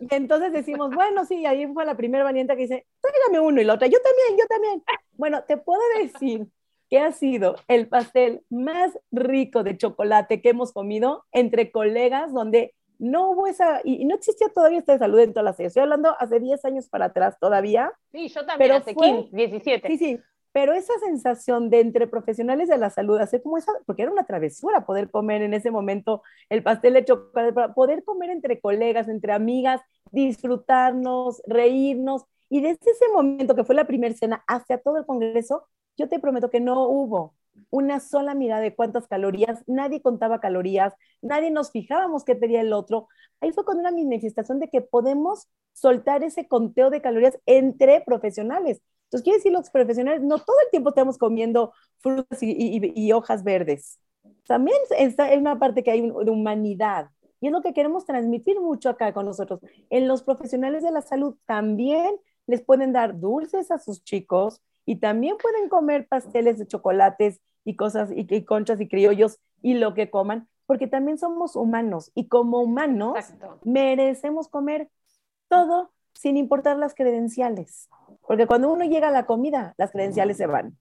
Y 0.00 0.14
entonces 0.14 0.52
decimos, 0.52 0.94
bueno, 0.94 1.24
sí, 1.24 1.46
ahí 1.46 1.66
fue 1.72 1.84
la 1.84 1.96
primera 1.96 2.24
valiente 2.24 2.54
que 2.54 2.62
dice, 2.62 2.86
tráigame 3.00 3.40
uno 3.40 3.60
y 3.60 3.64
la 3.64 3.74
otra, 3.74 3.88
yo 3.88 3.98
también, 4.00 4.38
yo 4.38 4.46
también. 4.46 4.82
Bueno, 5.12 5.44
te 5.44 5.56
puedo 5.56 5.80
decir 6.00 6.46
que 6.88 6.98
ha 6.98 7.12
sido 7.12 7.56
el 7.68 7.88
pastel 7.88 8.42
más 8.48 8.96
rico 9.10 9.62
de 9.64 9.76
chocolate 9.76 10.40
que 10.40 10.50
hemos 10.50 10.72
comido 10.72 11.24
entre 11.32 11.70
colegas, 11.72 12.32
donde 12.32 12.74
no 12.98 13.30
hubo 13.30 13.46
esa, 13.46 13.80
y, 13.84 14.04
no 14.04 14.14
existía 14.14 14.48
todavía 14.48 14.78
esta 14.78 14.98
salud 14.98 15.18
en 15.18 15.32
todas 15.32 15.44
las 15.44 15.60
Estoy 15.60 15.82
hablando 15.82 16.14
hace 16.18 16.40
10 16.40 16.64
años 16.64 16.88
para 16.88 17.06
atrás 17.06 17.36
todavía. 17.38 17.92
Sí, 18.12 18.28
yo 18.28 18.46
también, 18.46 18.58
pero 18.58 18.76
hace 18.76 18.94
15, 18.94 19.36
17. 19.36 19.88
Sí, 19.88 19.98
sí, 19.98 20.20
pero 20.56 20.72
esa 20.72 20.94
sensación 21.00 21.68
de 21.68 21.80
entre 21.80 22.06
profesionales 22.06 22.70
de 22.70 22.78
la 22.78 22.88
salud, 22.88 23.18
hacer 23.18 23.42
como 23.42 23.58
esa, 23.58 23.72
porque 23.84 24.04
era 24.04 24.10
una 24.10 24.24
travesura 24.24 24.86
poder 24.86 25.10
comer 25.10 25.42
en 25.42 25.52
ese 25.52 25.70
momento 25.70 26.22
el 26.48 26.62
pastel 26.62 26.94
de 26.94 27.04
chocolate, 27.04 27.74
poder 27.74 28.04
comer 28.04 28.30
entre 28.30 28.58
colegas, 28.58 29.06
entre 29.08 29.34
amigas, 29.34 29.82
disfrutarnos, 30.12 31.42
reírnos, 31.46 32.24
y 32.48 32.62
desde 32.62 32.90
ese 32.90 33.04
momento 33.12 33.54
que 33.54 33.64
fue 33.64 33.74
la 33.74 33.86
primera 33.86 34.14
cena 34.14 34.44
hacia 34.48 34.78
todo 34.78 34.96
el 34.96 35.04
Congreso, 35.04 35.66
yo 35.98 36.08
te 36.08 36.20
prometo 36.20 36.48
que 36.48 36.60
no 36.60 36.88
hubo 36.88 37.34
una 37.68 38.00
sola 38.00 38.34
mirada 38.34 38.62
de 38.62 38.74
cuántas 38.74 39.06
calorías, 39.06 39.62
nadie 39.66 40.00
contaba 40.00 40.40
calorías, 40.40 40.94
nadie 41.20 41.50
nos 41.50 41.70
fijábamos 41.70 42.24
qué 42.24 42.34
pedía 42.34 42.62
el 42.62 42.72
otro. 42.72 43.08
Ahí 43.42 43.52
fue 43.52 43.66
con 43.66 43.78
una 43.78 43.90
manifestación 43.90 44.58
de 44.60 44.70
que 44.70 44.80
podemos 44.80 45.48
soltar 45.74 46.24
ese 46.24 46.48
conteo 46.48 46.88
de 46.88 47.02
calorías 47.02 47.38
entre 47.44 48.00
profesionales. 48.00 48.80
Entonces, 49.06 49.22
quiere 49.22 49.38
decir, 49.38 49.52
los 49.52 49.70
profesionales 49.70 50.22
no 50.22 50.38
todo 50.38 50.56
el 50.64 50.70
tiempo 50.70 50.88
estamos 50.88 51.16
comiendo 51.16 51.72
frutas 51.98 52.38
y, 52.42 53.12
hojas 53.12 53.44
verdes. 53.44 54.00
También 54.46 54.76
está 54.98 55.32
en 55.32 55.40
una 55.40 55.58
parte 55.58 55.82
que 55.84 55.92
hay 55.92 56.00
de 56.00 56.30
humanidad. 56.30 57.10
Y 57.40 57.46
es 57.46 57.52
lo 57.52 57.62
que 57.62 57.72
queremos 57.72 58.04
transmitir 58.04 58.60
mucho 58.60 58.88
acá 58.88 59.12
con 59.12 59.26
nosotros. 59.26 59.60
En 59.90 60.08
los 60.08 60.22
profesionales 60.22 60.82
de 60.82 60.90
la 60.90 61.02
salud 61.02 61.36
también 61.46 62.16
les 62.46 62.62
pueden 62.62 62.92
dar 62.92 63.20
dulces 63.20 63.70
a 63.70 63.78
sus 63.78 64.02
chicos 64.02 64.60
y 64.84 64.96
también 64.96 65.36
pueden 65.36 65.68
comer 65.68 66.08
pasteles 66.08 66.58
de 66.58 66.66
chocolates 66.66 67.40
y 67.64 67.76
cosas 67.76 68.10
y, 68.10 68.26
y 68.28 68.44
conchas 68.44 68.80
y 68.80 68.88
criollos 68.88 69.38
y 69.62 69.74
lo 69.74 69.94
que 69.94 70.10
coman, 70.10 70.48
porque 70.66 70.86
también 70.86 71.18
somos 71.18 71.56
humanos 71.56 72.10
y 72.14 72.28
como 72.28 72.60
humanos 72.60 73.18
merecemos 73.64 74.48
comer 74.48 74.88
todo 75.48 75.92
sin 76.14 76.36
importar 76.36 76.78
las 76.78 76.94
credenciales. 76.94 77.88
Porque 78.26 78.46
cuando 78.46 78.70
uno 78.70 78.84
llega 78.84 79.08
a 79.08 79.12
la 79.12 79.26
comida, 79.26 79.74
las 79.76 79.90
credenciales 79.92 80.36
se 80.36 80.46
van. 80.46 80.76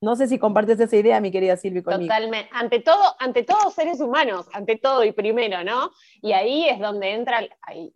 No 0.00 0.14
sé 0.14 0.28
si 0.28 0.38
compartes 0.38 0.78
esa 0.78 0.96
idea, 0.96 1.20
mi 1.20 1.32
querida 1.32 1.56
Silvia, 1.56 1.82
conmigo. 1.82 2.12
Totalmente. 2.12 2.48
Ante 2.52 2.80
todo, 2.80 3.16
ante 3.18 3.44
seres 3.74 4.00
humanos, 4.00 4.46
ante 4.52 4.76
todo 4.76 5.02
y 5.02 5.10
primero, 5.10 5.64
¿no? 5.64 5.90
Y 6.22 6.32
ahí 6.32 6.68
es 6.68 6.78
donde 6.78 7.14
entra, 7.14 7.40
ahí, 7.62 7.92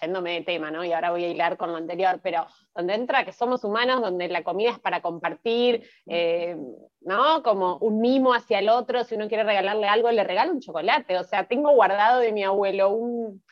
yéndome 0.00 0.32
de 0.32 0.40
tema, 0.42 0.70
¿no? 0.70 0.82
Y 0.82 0.92
ahora 0.94 1.10
voy 1.10 1.24
a 1.24 1.28
hilar 1.28 1.58
con 1.58 1.70
lo 1.70 1.76
anterior, 1.76 2.20
pero 2.22 2.46
donde 2.74 2.94
entra 2.94 3.26
que 3.26 3.32
somos 3.32 3.64
humanos, 3.64 4.00
donde 4.00 4.28
la 4.28 4.42
comida 4.42 4.70
es 4.70 4.78
para 4.78 5.02
compartir, 5.02 5.86
eh, 6.06 6.56
¿no? 7.02 7.42
Como 7.42 7.76
un 7.78 8.00
mimo 8.00 8.32
hacia 8.32 8.58
el 8.58 8.70
otro, 8.70 9.04
si 9.04 9.14
uno 9.14 9.28
quiere 9.28 9.44
regalarle 9.44 9.86
algo, 9.88 10.10
le 10.10 10.24
regala 10.24 10.52
un 10.52 10.60
chocolate. 10.60 11.18
O 11.18 11.24
sea, 11.24 11.44
tengo 11.44 11.70
guardado 11.72 12.20
de 12.20 12.32
mi 12.32 12.44
abuelo 12.44 12.90
un, 12.90 13.44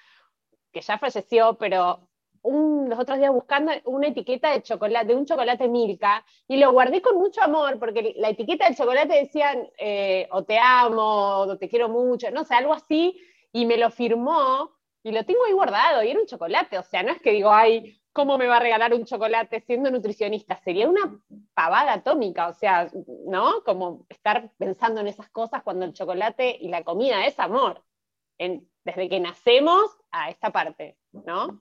que 0.72 0.80
ya 0.80 0.96
falleció, 0.96 1.58
pero 1.58 2.09
un, 2.42 2.88
los 2.88 2.98
otros 2.98 3.18
días 3.18 3.32
buscando 3.32 3.72
una 3.84 4.08
etiqueta 4.08 4.50
de 4.52 4.62
chocolate, 4.62 5.08
de 5.08 5.14
un 5.14 5.26
chocolate 5.26 5.68
Milka, 5.68 6.24
y 6.48 6.56
lo 6.56 6.72
guardé 6.72 7.02
con 7.02 7.16
mucho 7.18 7.42
amor, 7.42 7.78
porque 7.78 8.14
la 8.16 8.30
etiqueta 8.30 8.66
del 8.66 8.76
chocolate 8.76 9.14
decía, 9.14 9.56
eh, 9.78 10.28
o 10.32 10.44
te 10.44 10.58
amo, 10.58 11.38
o 11.40 11.58
te 11.58 11.68
quiero 11.68 11.88
mucho, 11.88 12.30
no 12.30 12.44
sé, 12.44 12.54
algo 12.54 12.72
así, 12.72 13.20
y 13.52 13.66
me 13.66 13.76
lo 13.76 13.90
firmó, 13.90 14.70
y 15.02 15.12
lo 15.12 15.24
tengo 15.24 15.44
ahí 15.44 15.52
guardado, 15.52 16.02
y 16.02 16.10
era 16.10 16.20
un 16.20 16.26
chocolate, 16.26 16.78
o 16.78 16.82
sea, 16.82 17.02
no 17.02 17.12
es 17.12 17.20
que 17.20 17.32
digo, 17.32 17.50
ay, 17.50 18.00
¿cómo 18.12 18.38
me 18.38 18.46
va 18.46 18.56
a 18.56 18.60
regalar 18.60 18.92
un 18.94 19.04
chocolate 19.04 19.60
siendo 19.60 19.90
nutricionista? 19.90 20.56
Sería 20.56 20.88
una 20.88 21.20
pavada 21.54 21.92
atómica, 21.92 22.48
o 22.48 22.52
sea, 22.52 22.90
¿no? 23.26 23.62
Como 23.64 24.06
estar 24.08 24.50
pensando 24.58 25.00
en 25.00 25.08
esas 25.08 25.28
cosas 25.30 25.62
cuando 25.62 25.84
el 25.84 25.92
chocolate 25.92 26.56
y 26.60 26.68
la 26.68 26.84
comida 26.84 27.24
es 27.26 27.38
amor, 27.38 27.82
desde 28.38 29.08
que 29.08 29.20
nacemos 29.20 29.90
a 30.10 30.30
esta 30.30 30.50
parte, 30.50 30.96
¿no? 31.12 31.60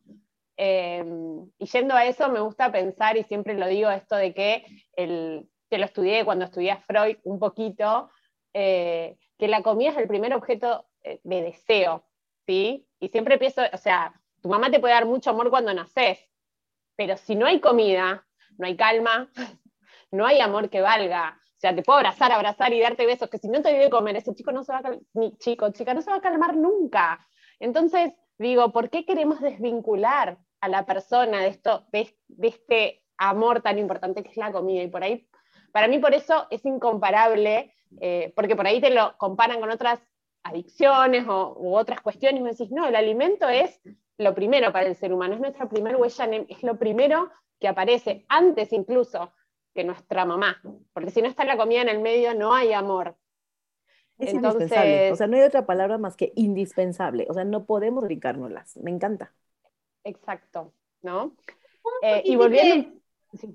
Em, 0.62 1.50
y 1.58 1.68
yendo 1.68 1.96
a 1.96 2.04
eso, 2.04 2.28
me 2.28 2.42
gusta 2.42 2.70
pensar, 2.70 3.16
y 3.16 3.24
siempre 3.24 3.54
lo 3.54 3.66
digo, 3.66 3.90
esto 3.92 4.18
de 4.18 4.34
que, 4.34 4.66
el, 4.98 5.50
que 5.70 5.78
lo 5.78 5.86
estudié 5.86 6.26
cuando 6.26 6.44
estudié 6.44 6.72
a 6.72 6.82
Freud 6.82 7.16
un 7.24 7.40
poquito, 7.40 8.10
eh, 8.54 9.18
que 9.38 9.48
la 9.48 9.64
comida 9.64 9.92
es 9.92 9.98
el 9.98 10.10
primer 10.10 10.34
objeto 10.34 10.86
eh, 11.02 11.22
de 11.24 11.44
deseo, 11.44 12.04
¿sí? 12.46 12.86
Y 13.00 13.08
siempre 13.08 13.38
pienso, 13.38 13.62
o 13.72 13.78
sea, 13.78 14.22
tu 14.42 14.50
mamá 14.50 14.70
te 14.70 14.82
puede 14.82 14.96
dar 14.96 15.06
mucho 15.06 15.30
amor 15.30 15.50
cuando 15.50 15.74
naces, 15.74 16.20
pero 16.98 17.16
si 17.16 17.38
no 17.38 17.46
hay 17.46 17.62
comida, 17.62 18.28
no 18.58 18.68
hay 18.68 18.76
calma, 18.76 19.32
no 20.12 20.26
hay 20.26 20.42
amor 20.42 20.70
que 20.70 20.82
valga. 20.82 21.40
O 21.42 21.60
sea, 21.62 21.74
te 21.74 21.84
puedo 21.84 22.00
abrazar, 22.00 22.34
abrazar 22.34 22.74
y 22.74 22.82
darte 22.82 23.06
besos, 23.06 23.30
que 23.30 23.38
si 23.38 23.48
no 23.48 23.62
te 23.62 23.70
doy 23.70 23.80
de 23.80 23.90
comer, 23.90 24.18
ese 24.18 24.36
chico 24.36 24.52
no 24.52 24.66
se 24.66 24.74
va 24.74 24.80
a 24.80 24.82
calmar, 24.82 25.02
chico, 25.38 25.72
chica, 25.72 25.94
no 25.94 26.02
se 26.02 26.12
va 26.12 26.18
a 26.18 26.22
calmar 26.22 26.58
nunca. 26.58 27.26
Entonces, 27.62 28.12
digo, 28.38 28.74
¿por 28.74 28.90
qué 28.90 29.06
queremos 29.06 29.40
desvincular 29.40 30.38
a 30.62 30.68
la 30.68 30.86
persona 30.86 31.42
de, 31.42 31.48
esto, 31.48 31.86
de, 31.92 32.14
este 32.42 33.04
amor 33.18 33.62
tan 33.62 33.80
importante 33.80 34.24
que 34.24 34.30
es 34.30 34.38
la 34.38 34.52
comida. 34.52 34.84
Y 34.84 34.88
por 34.88 35.04
ahí, 35.04 35.28
para 35.72 35.88
mí 35.88 36.00
por 36.00 36.14
eso 36.14 36.48
es 36.50 36.66
incomparable, 36.66 37.74
eh, 38.02 38.34
porque 38.36 38.56
por 38.56 38.68
ahí 38.68 38.82
te 38.82 38.90
lo 38.90 39.18
comparan 39.18 39.60
con 39.60 39.70
otras 39.72 40.00
adicciones 40.44 41.28
o, 41.28 41.56
u 41.58 41.76
otras 41.76 42.02
cuestiones 42.02 42.40
y 42.40 42.44
me 42.44 42.52
decís, 42.52 42.72
no, 42.72 42.88
el 42.88 42.96
alimento 42.96 43.48
es 43.50 43.82
lo 44.18 44.36
primero 44.36 44.72
para 44.72 44.88
el 44.88 44.96
ser 44.96 45.14
humano, 45.14 45.34
es 45.34 45.40
nuestra 45.40 45.70
primera 45.70 45.98
huella, 45.98 46.26
es 46.48 46.64
lo 46.64 46.78
primero 46.78 47.32
que 47.60 47.68
aparece, 47.68 48.26
antes 48.28 48.72
incluso 48.74 49.34
que 49.74 49.84
nuestra 49.84 50.26
mamá, 50.26 50.62
porque 50.94 51.12
si 51.12 51.22
no 51.22 51.28
está 51.28 51.46
la 51.46 51.58
comida 51.58 51.82
en 51.82 51.90
el 51.90 52.00
medio 52.00 52.34
no 52.34 52.54
hay 52.54 52.74
amor. 52.74 53.16
Es 54.18 54.34
indispensable, 54.34 55.12
o 55.14 55.16
sea, 55.16 55.28
no 55.28 55.38
hay 55.38 55.44
otra 55.44 55.66
palabra 55.66 55.98
más 55.98 56.18
que 56.18 56.34
indispensable, 56.36 57.28
o 57.30 57.34
sea, 57.34 57.46
no 57.46 57.66
podemos 57.66 58.04
dedicárnoslas, 58.04 58.76
me 58.78 58.92
encanta. 58.92 59.34
Exacto, 60.10 60.74
¿no? 61.02 61.36
Eh, 62.02 62.24
y 62.26 62.36
volviendo... 62.36 63.00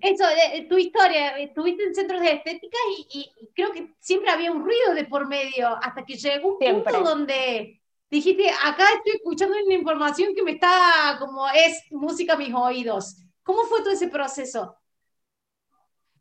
Eso, 0.01 0.25
tu 0.69 0.79
historia, 0.79 1.37
estuviste 1.39 1.83
en 1.83 1.95
centros 1.97 2.21
de 2.21 2.33
estética 2.33 2.79
y, 3.09 3.29
creo 3.57 3.73
que 3.73 3.93
siempre 3.99 4.31
había 4.31 4.53
un 4.53 4.65
ruido 4.65 4.95
de 4.95 5.05
por 5.05 5.27
medio, 5.27 5.69
hasta 5.83 6.05
que 6.05 6.15
llegó 6.15 6.57
un 6.57 6.59
punto 6.59 7.03
donde 7.03 7.81
dijiste, 8.09 8.49
acá 8.51 8.85
estoy 8.95 9.17
escuchando 9.17 9.57
una 9.65 9.75
información 9.75 10.33
que 10.33 10.45
me 10.45 10.53
está 10.53 11.17
como 11.19 11.49
es 11.49 11.83
música 11.91 12.35
a 12.35 12.37
mis 12.37 12.55
oídos. 12.55 13.17
¿Cómo 13.43 13.65
fue 13.65 13.81
todo 13.81 13.91
ese 13.91 14.07
proceso? 14.07 14.77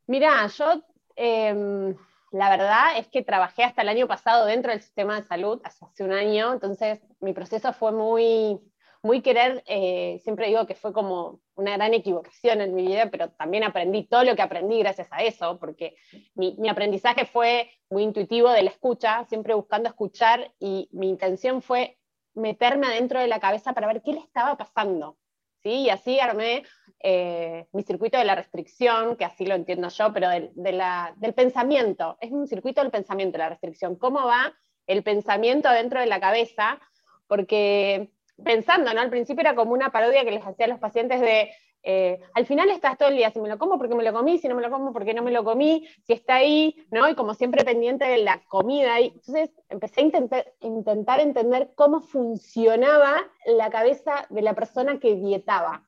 Mira, 0.08 0.48
yo 0.48 0.84
em, 1.16 1.96
la 2.32 2.50
verdad 2.50 2.98
es 2.98 3.08
que 3.08 3.22
trabajé 3.22 3.64
hasta 3.64 3.84
el 3.84 3.90
año 3.90 4.08
pasado 4.08 4.48
dentro 4.48 4.72
del 4.72 4.82
sistema 4.82 5.22
de 5.22 5.28
salud, 5.28 5.62
hace 5.64 6.04
un 6.04 6.12
año, 6.12 6.54
entonces 6.54 7.00
mi 7.20 7.34
proceso 7.34 7.72
fue 7.72 7.92
muy 7.92 8.60
muy 9.04 9.22
querer, 9.22 9.64
eh, 9.68 10.20
siempre 10.24 10.48
digo 10.48 10.66
que 10.66 10.76
fue 10.76 10.94
como 10.94 11.42
una 11.56 11.74
gran 11.74 11.94
equivocación 11.94 12.62
en 12.62 12.74
mi 12.74 12.88
vida, 12.88 13.10
pero 13.12 13.30
también 13.32 13.66
aprendí 13.66 14.08
todo 14.08 14.24
lo 14.24 14.34
que 14.36 14.42
aprendí 14.42 14.80
gracias 14.80 15.10
a 15.12 15.22
eso, 15.24 15.60
porque 15.60 15.96
mi, 16.36 16.58
aprendizaje 16.70 17.26
fue 17.26 17.70
muy 17.90 18.04
intuitivo 18.04 18.50
de 18.50 18.64
la 18.64 18.70
escucha, 18.70 19.26
siempre 19.26 19.54
buscando 19.54 19.90
escuchar, 19.90 20.54
y 20.58 20.88
mi 20.94 21.10
intención 21.10 21.62
fue 21.62 21.98
meterme 22.34 22.88
adentro 22.88 23.20
de 23.20 23.28
la 23.28 23.42
cabeza 23.42 23.74
para 23.74 23.88
ver 23.88 24.02
qué 24.02 24.14
le 24.14 24.20
estaba 24.20 24.56
pasando. 24.56 25.18
¿sí? 25.62 25.70
Y 25.70 25.90
así 25.90 26.22
armé 26.22 26.64
eh, 27.02 27.68
mi 27.74 27.84
circuito 27.84 28.18
de 28.18 28.24
la 28.24 28.36
restricción, 28.36 29.18
que 29.18 29.26
así 29.26 29.46
lo 29.46 29.56
entiendo 29.56 29.90
yo, 29.90 30.14
pero 30.14 30.30
del 30.30 31.34
pensamiento. 31.36 32.18
Es 32.22 32.32
un 32.32 32.48
circuito 32.48 32.82
del 32.82 32.90
pensamiento, 32.90 33.38
la 33.38 33.50
restricción. 33.50 33.98
¿Cómo 33.98 34.26
va 34.26 34.54
el 34.88 35.04
pensamiento 35.04 35.70
dentro 35.70 36.00
de 36.00 36.06
la 36.06 36.22
cabeza? 36.22 36.80
Porque 37.28 38.10
pensando, 38.44 38.94
¿no? 38.94 39.02
Al 39.02 39.10
principio 39.10 39.42
era 39.42 39.56
como 39.56 39.74
una 39.74 39.92
parodia 39.92 40.24
que 40.24 40.32
les 40.32 40.46
hacía 40.46 40.66
a 40.66 40.70
los 40.70 40.80
pacientes 40.80 41.22
de, 41.22 41.52
eh, 41.86 42.22
al 42.34 42.46
final 42.46 42.70
estás 42.70 42.98
todo 42.98 43.10
el 43.10 43.18
día, 43.18 43.30
si 43.30 43.42
me 43.42 43.50
lo 43.50 43.60
como 43.60 43.78
porque 43.78 43.94
me 43.94 44.04
lo 44.04 44.14
comí, 44.14 44.38
si 44.38 44.48
no 44.48 44.56
me 44.56 44.62
lo 44.62 44.72
como 44.72 44.94
porque 44.94 45.14
no 45.14 45.22
me 45.22 45.32
lo 45.32 45.44
comí, 45.44 45.86
si 46.04 46.14
está 46.14 46.36
ahí, 46.36 46.76
¿no? 46.92 47.10
Y 47.10 47.16
como 47.16 47.34
siempre 47.34 47.66
pendiente 47.66 48.06
de 48.06 48.20
la 48.20 48.42
comida. 48.48 49.02
Y 49.02 49.08
entonces 49.08 49.52
empecé 49.68 50.02
a 50.02 50.04
intentar, 50.06 50.54
intentar 50.62 51.20
entender 51.20 51.74
cómo 51.76 52.00
funcionaba 52.00 53.18
la 53.46 53.70
cabeza 53.70 54.26
de 54.30 54.42
la 54.42 54.54
persona 54.56 55.00
que 55.00 55.16
dietaba. 55.16 55.88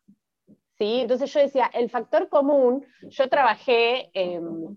¿Sí? 0.77 0.99
Entonces 0.99 1.31
yo 1.31 1.39
decía, 1.39 1.71
el 1.73 1.89
factor 1.89 2.27
común, 2.27 2.85
yo 3.03 3.29
trabajé 3.29 4.09
em, 4.13 4.75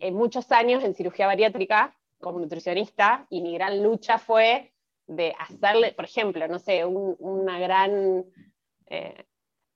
en 0.00 0.14
muchos 0.14 0.50
años 0.52 0.82
en 0.82 0.94
cirugía 0.94 1.26
bariátrica 1.26 1.94
como 2.18 2.40
nutricionista 2.40 3.26
y 3.28 3.42
mi 3.42 3.52
gran 3.52 3.82
lucha 3.82 4.18
fue 4.18 4.72
de 5.08 5.34
hacerle, 5.38 5.92
por 5.92 6.04
ejemplo, 6.04 6.46
no 6.46 6.58
sé, 6.58 6.84
una, 6.84 7.58
gran, 7.58 8.24
eh, 8.86 9.24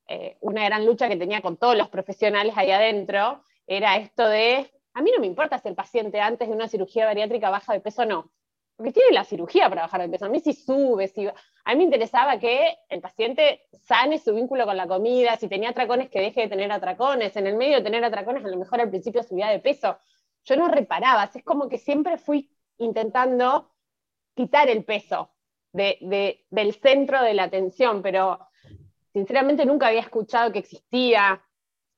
eh, 0.06 0.36
una 0.40 0.64
gran 0.66 0.86
lucha 0.86 1.08
que 1.08 1.16
tenía 1.16 1.40
con 1.40 1.56
todos 1.56 1.76
los 1.76 1.88
profesionales 1.88 2.54
ahí 2.56 2.70
adentro, 2.70 3.42
era 3.66 3.96
esto 3.96 4.28
de, 4.28 4.70
a 4.92 5.02
mí 5.02 5.10
no 5.12 5.20
me 5.20 5.26
importa 5.26 5.58
si 5.58 5.68
el 5.68 5.74
paciente 5.74 6.20
antes 6.20 6.48
de 6.48 6.54
una 6.54 6.68
cirugía 6.68 7.06
bariátrica 7.06 7.48
baja 7.48 7.72
de 7.72 7.80
peso 7.80 8.02
o 8.02 8.04
no, 8.04 8.30
porque 8.76 8.92
tiene 8.92 9.12
la 9.12 9.24
cirugía 9.24 9.68
para 9.70 9.82
bajar 9.82 10.02
de 10.02 10.10
peso, 10.10 10.26
a 10.26 10.28
mí 10.28 10.40
si 10.40 10.52
sube, 10.52 11.08
si... 11.08 11.26
A 11.64 11.74
mí 11.74 11.78
me 11.78 11.84
interesaba 11.84 12.38
que 12.38 12.76
el 12.88 13.00
paciente 13.00 13.62
sane 13.84 14.18
su 14.18 14.34
vínculo 14.34 14.66
con 14.66 14.76
la 14.76 14.88
comida, 14.88 15.36
si 15.36 15.48
tenía 15.48 15.70
atracones 15.70 16.10
que 16.10 16.20
deje 16.20 16.42
de 16.42 16.48
tener 16.48 16.70
atracones, 16.72 17.36
en 17.36 17.46
el 17.46 17.56
medio 17.56 17.76
de 17.76 17.82
tener 17.82 18.04
atracones 18.04 18.44
a 18.44 18.48
lo 18.48 18.56
mejor 18.58 18.80
al 18.80 18.90
principio 18.90 19.22
subía 19.22 19.48
de 19.48 19.60
peso, 19.60 19.96
yo 20.44 20.56
no 20.56 20.68
reparaba, 20.68 21.30
es 21.32 21.44
como 21.44 21.68
que 21.68 21.78
siempre 21.78 22.18
fui 22.18 22.50
intentando 22.78 23.71
quitar 24.34 24.68
el 24.68 24.84
peso 24.84 25.30
del 25.72 26.74
centro 26.82 27.22
de 27.22 27.34
la 27.34 27.44
atención, 27.44 28.02
pero 28.02 28.38
sinceramente 29.12 29.64
nunca 29.64 29.88
había 29.88 30.00
escuchado 30.00 30.52
que 30.52 30.58
existía 30.58 31.42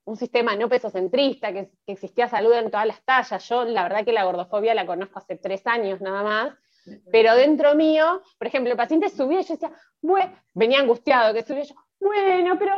un 0.05 0.17
sistema 0.17 0.55
no 0.55 0.69
pesocentrista, 0.69 1.53
que, 1.53 1.71
que 1.87 1.93
existía 1.93 2.29
salud 2.29 2.53
en 2.53 2.71
todas 2.71 2.87
las 2.87 3.03
tallas. 3.05 3.49
Yo 3.49 3.65
la 3.65 3.85
verdad 3.85 4.05
que 4.05 4.13
la 4.13 4.25
gordofobia 4.25 4.75
la 4.75 4.87
conozco 4.87 5.19
hace 5.19 5.37
tres 5.37 5.67
años 5.67 6.01
nada 6.01 6.23
más, 6.23 6.55
pero 7.11 7.35
dentro 7.35 7.75
mío, 7.75 8.23
por 8.39 8.47
ejemplo, 8.47 8.71
el 8.71 8.77
paciente 8.77 9.09
subía 9.09 9.41
y 9.41 9.45
yo 9.45 9.55
decía, 9.55 9.73
venía 10.53 10.81
angustiado 10.81 11.33
que 11.33 11.43
subía 11.43 11.63
yo, 11.63 11.75
bueno, 12.01 12.59
pero, 12.59 12.75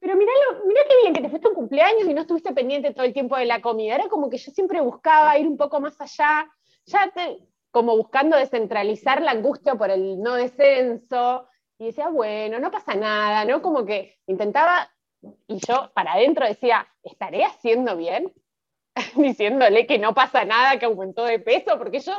pero 0.00 0.16
mirá, 0.16 0.32
mirá 0.66 0.80
qué 0.88 0.96
bien 1.02 1.14
que 1.14 1.22
te 1.22 1.28
fuiste 1.28 1.48
un 1.48 1.54
cumpleaños 1.54 2.08
y 2.08 2.14
no 2.14 2.22
estuviste 2.22 2.52
pendiente 2.52 2.92
todo 2.92 3.04
el 3.04 3.12
tiempo 3.12 3.36
de 3.36 3.46
la 3.46 3.60
comida. 3.60 3.94
Era 3.94 4.08
como 4.08 4.28
que 4.28 4.38
yo 4.38 4.50
siempre 4.50 4.80
buscaba 4.80 5.38
ir 5.38 5.46
un 5.46 5.56
poco 5.56 5.80
más 5.80 6.00
allá. 6.00 6.50
Ya 6.86 7.10
te, 7.14 7.38
como 7.76 7.94
buscando 7.94 8.38
descentralizar 8.38 9.20
la 9.20 9.32
angustia 9.32 9.74
por 9.74 9.90
el 9.90 10.22
no 10.22 10.32
descenso, 10.32 11.46
y 11.78 11.84
decía, 11.84 12.08
bueno, 12.08 12.58
no 12.58 12.70
pasa 12.70 12.94
nada, 12.94 13.44
¿no? 13.44 13.60
Como 13.60 13.84
que 13.84 14.18
intentaba, 14.26 14.90
y 15.46 15.58
yo 15.58 15.92
para 15.94 16.14
adentro 16.14 16.46
decía, 16.46 16.88
¿estaré 17.02 17.44
haciendo 17.44 17.94
bien? 17.94 18.32
Diciéndole 19.14 19.86
que 19.86 19.98
no 19.98 20.14
pasa 20.14 20.46
nada, 20.46 20.78
que 20.78 20.86
aumentó 20.86 21.26
de 21.26 21.38
peso, 21.38 21.76
porque 21.76 22.00
yo 22.00 22.14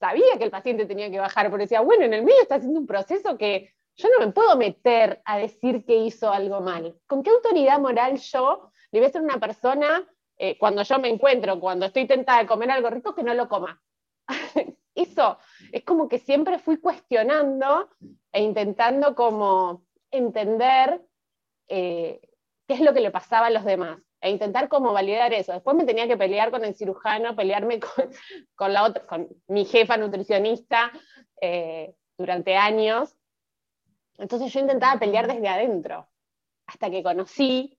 sabía 0.00 0.36
que 0.36 0.42
el 0.42 0.50
paciente 0.50 0.84
tenía 0.84 1.12
que 1.12 1.20
bajar, 1.20 1.46
pero 1.48 1.62
decía, 1.62 1.80
bueno, 1.80 2.04
en 2.04 2.14
el 2.14 2.24
medio 2.24 2.42
está 2.42 2.56
haciendo 2.56 2.80
un 2.80 2.88
proceso 2.88 3.38
que 3.38 3.72
yo 3.94 4.08
no 4.18 4.26
me 4.26 4.32
puedo 4.32 4.56
meter 4.56 5.22
a 5.24 5.38
decir 5.38 5.84
que 5.84 5.94
hizo 5.94 6.32
algo 6.32 6.60
mal. 6.60 6.98
¿Con 7.06 7.22
qué 7.22 7.30
autoridad 7.30 7.78
moral 7.78 8.18
yo 8.18 8.72
le 8.90 8.98
voy 8.98 9.06
a 9.06 9.12
ser 9.12 9.22
una 9.22 9.38
persona, 9.38 10.04
eh, 10.38 10.58
cuando 10.58 10.82
yo 10.82 10.98
me 10.98 11.08
encuentro, 11.08 11.60
cuando 11.60 11.86
estoy 11.86 12.08
tentada 12.08 12.40
de 12.40 12.48
comer 12.48 12.72
algo 12.72 12.90
rico, 12.90 13.14
que 13.14 13.22
no 13.22 13.32
lo 13.32 13.48
coma? 13.48 13.80
eso 15.02 15.38
es 15.72 15.84
como 15.84 16.08
que 16.08 16.18
siempre 16.18 16.58
fui 16.58 16.78
cuestionando 16.78 17.90
e 18.32 18.42
intentando 18.42 19.14
como 19.14 19.84
entender 20.10 21.02
eh, 21.68 22.20
qué 22.66 22.74
es 22.74 22.80
lo 22.80 22.92
que 22.92 23.00
le 23.00 23.10
pasaba 23.10 23.46
a 23.46 23.50
los 23.50 23.64
demás 23.64 23.98
e 24.20 24.30
intentar 24.30 24.68
como 24.68 24.92
validar 24.92 25.32
eso. 25.32 25.52
Después 25.52 25.76
me 25.76 25.84
tenía 25.84 26.08
que 26.08 26.16
pelear 26.16 26.50
con 26.50 26.64
el 26.64 26.74
cirujano, 26.74 27.36
pelearme 27.36 27.80
con, 28.56 28.72
la 28.72 28.84
otra, 28.84 29.06
con 29.06 29.28
mi 29.46 29.64
jefa 29.64 29.96
nutricionista 29.96 30.90
eh, 31.40 31.94
durante 32.16 32.56
años. 32.56 33.14
Entonces 34.16 34.52
yo 34.52 34.60
intentaba 34.60 34.98
pelear 34.98 35.28
desde 35.32 35.48
adentro, 35.48 36.08
hasta 36.66 36.90
que 36.90 37.02
conocí 37.04 37.77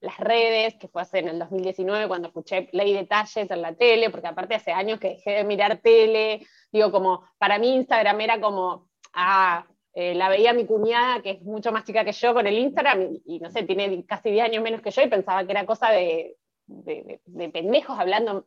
las 0.00 0.18
redes, 0.18 0.76
que 0.76 0.88
fue 0.88 1.02
hace 1.02 1.18
en 1.18 1.28
el 1.28 1.38
2019 1.38 2.08
cuando 2.08 2.28
escuché 2.28 2.68
Ley 2.72 2.92
Detalles 2.92 3.50
en 3.50 3.62
la 3.62 3.74
tele, 3.74 4.10
porque 4.10 4.26
aparte 4.26 4.54
hace 4.54 4.72
años 4.72 4.98
que 4.98 5.10
dejé 5.10 5.30
de 5.32 5.44
mirar 5.44 5.78
tele, 5.78 6.46
digo 6.72 6.90
como, 6.90 7.22
para 7.38 7.58
mí 7.58 7.74
Instagram 7.74 8.20
era 8.20 8.40
como, 8.40 8.88
ah, 9.14 9.66
eh, 9.94 10.14
la 10.14 10.28
veía 10.28 10.52
mi 10.52 10.64
cuñada, 10.64 11.22
que 11.22 11.30
es 11.30 11.42
mucho 11.42 11.72
más 11.72 11.84
chica 11.84 12.04
que 12.04 12.12
yo, 12.12 12.34
con 12.34 12.46
el 12.46 12.58
Instagram, 12.58 13.18
y, 13.24 13.40
no 13.40 13.50
sé, 13.50 13.64
tiene 13.64 14.04
casi 14.06 14.30
10 14.30 14.44
años 14.44 14.62
menos 14.62 14.80
que 14.80 14.90
yo, 14.90 15.02
y 15.02 15.08
pensaba 15.08 15.44
que 15.44 15.52
era 15.52 15.66
cosa 15.66 15.90
de, 15.90 16.36
de, 16.66 17.48
pendejos 17.48 17.98
hablando 17.98 18.46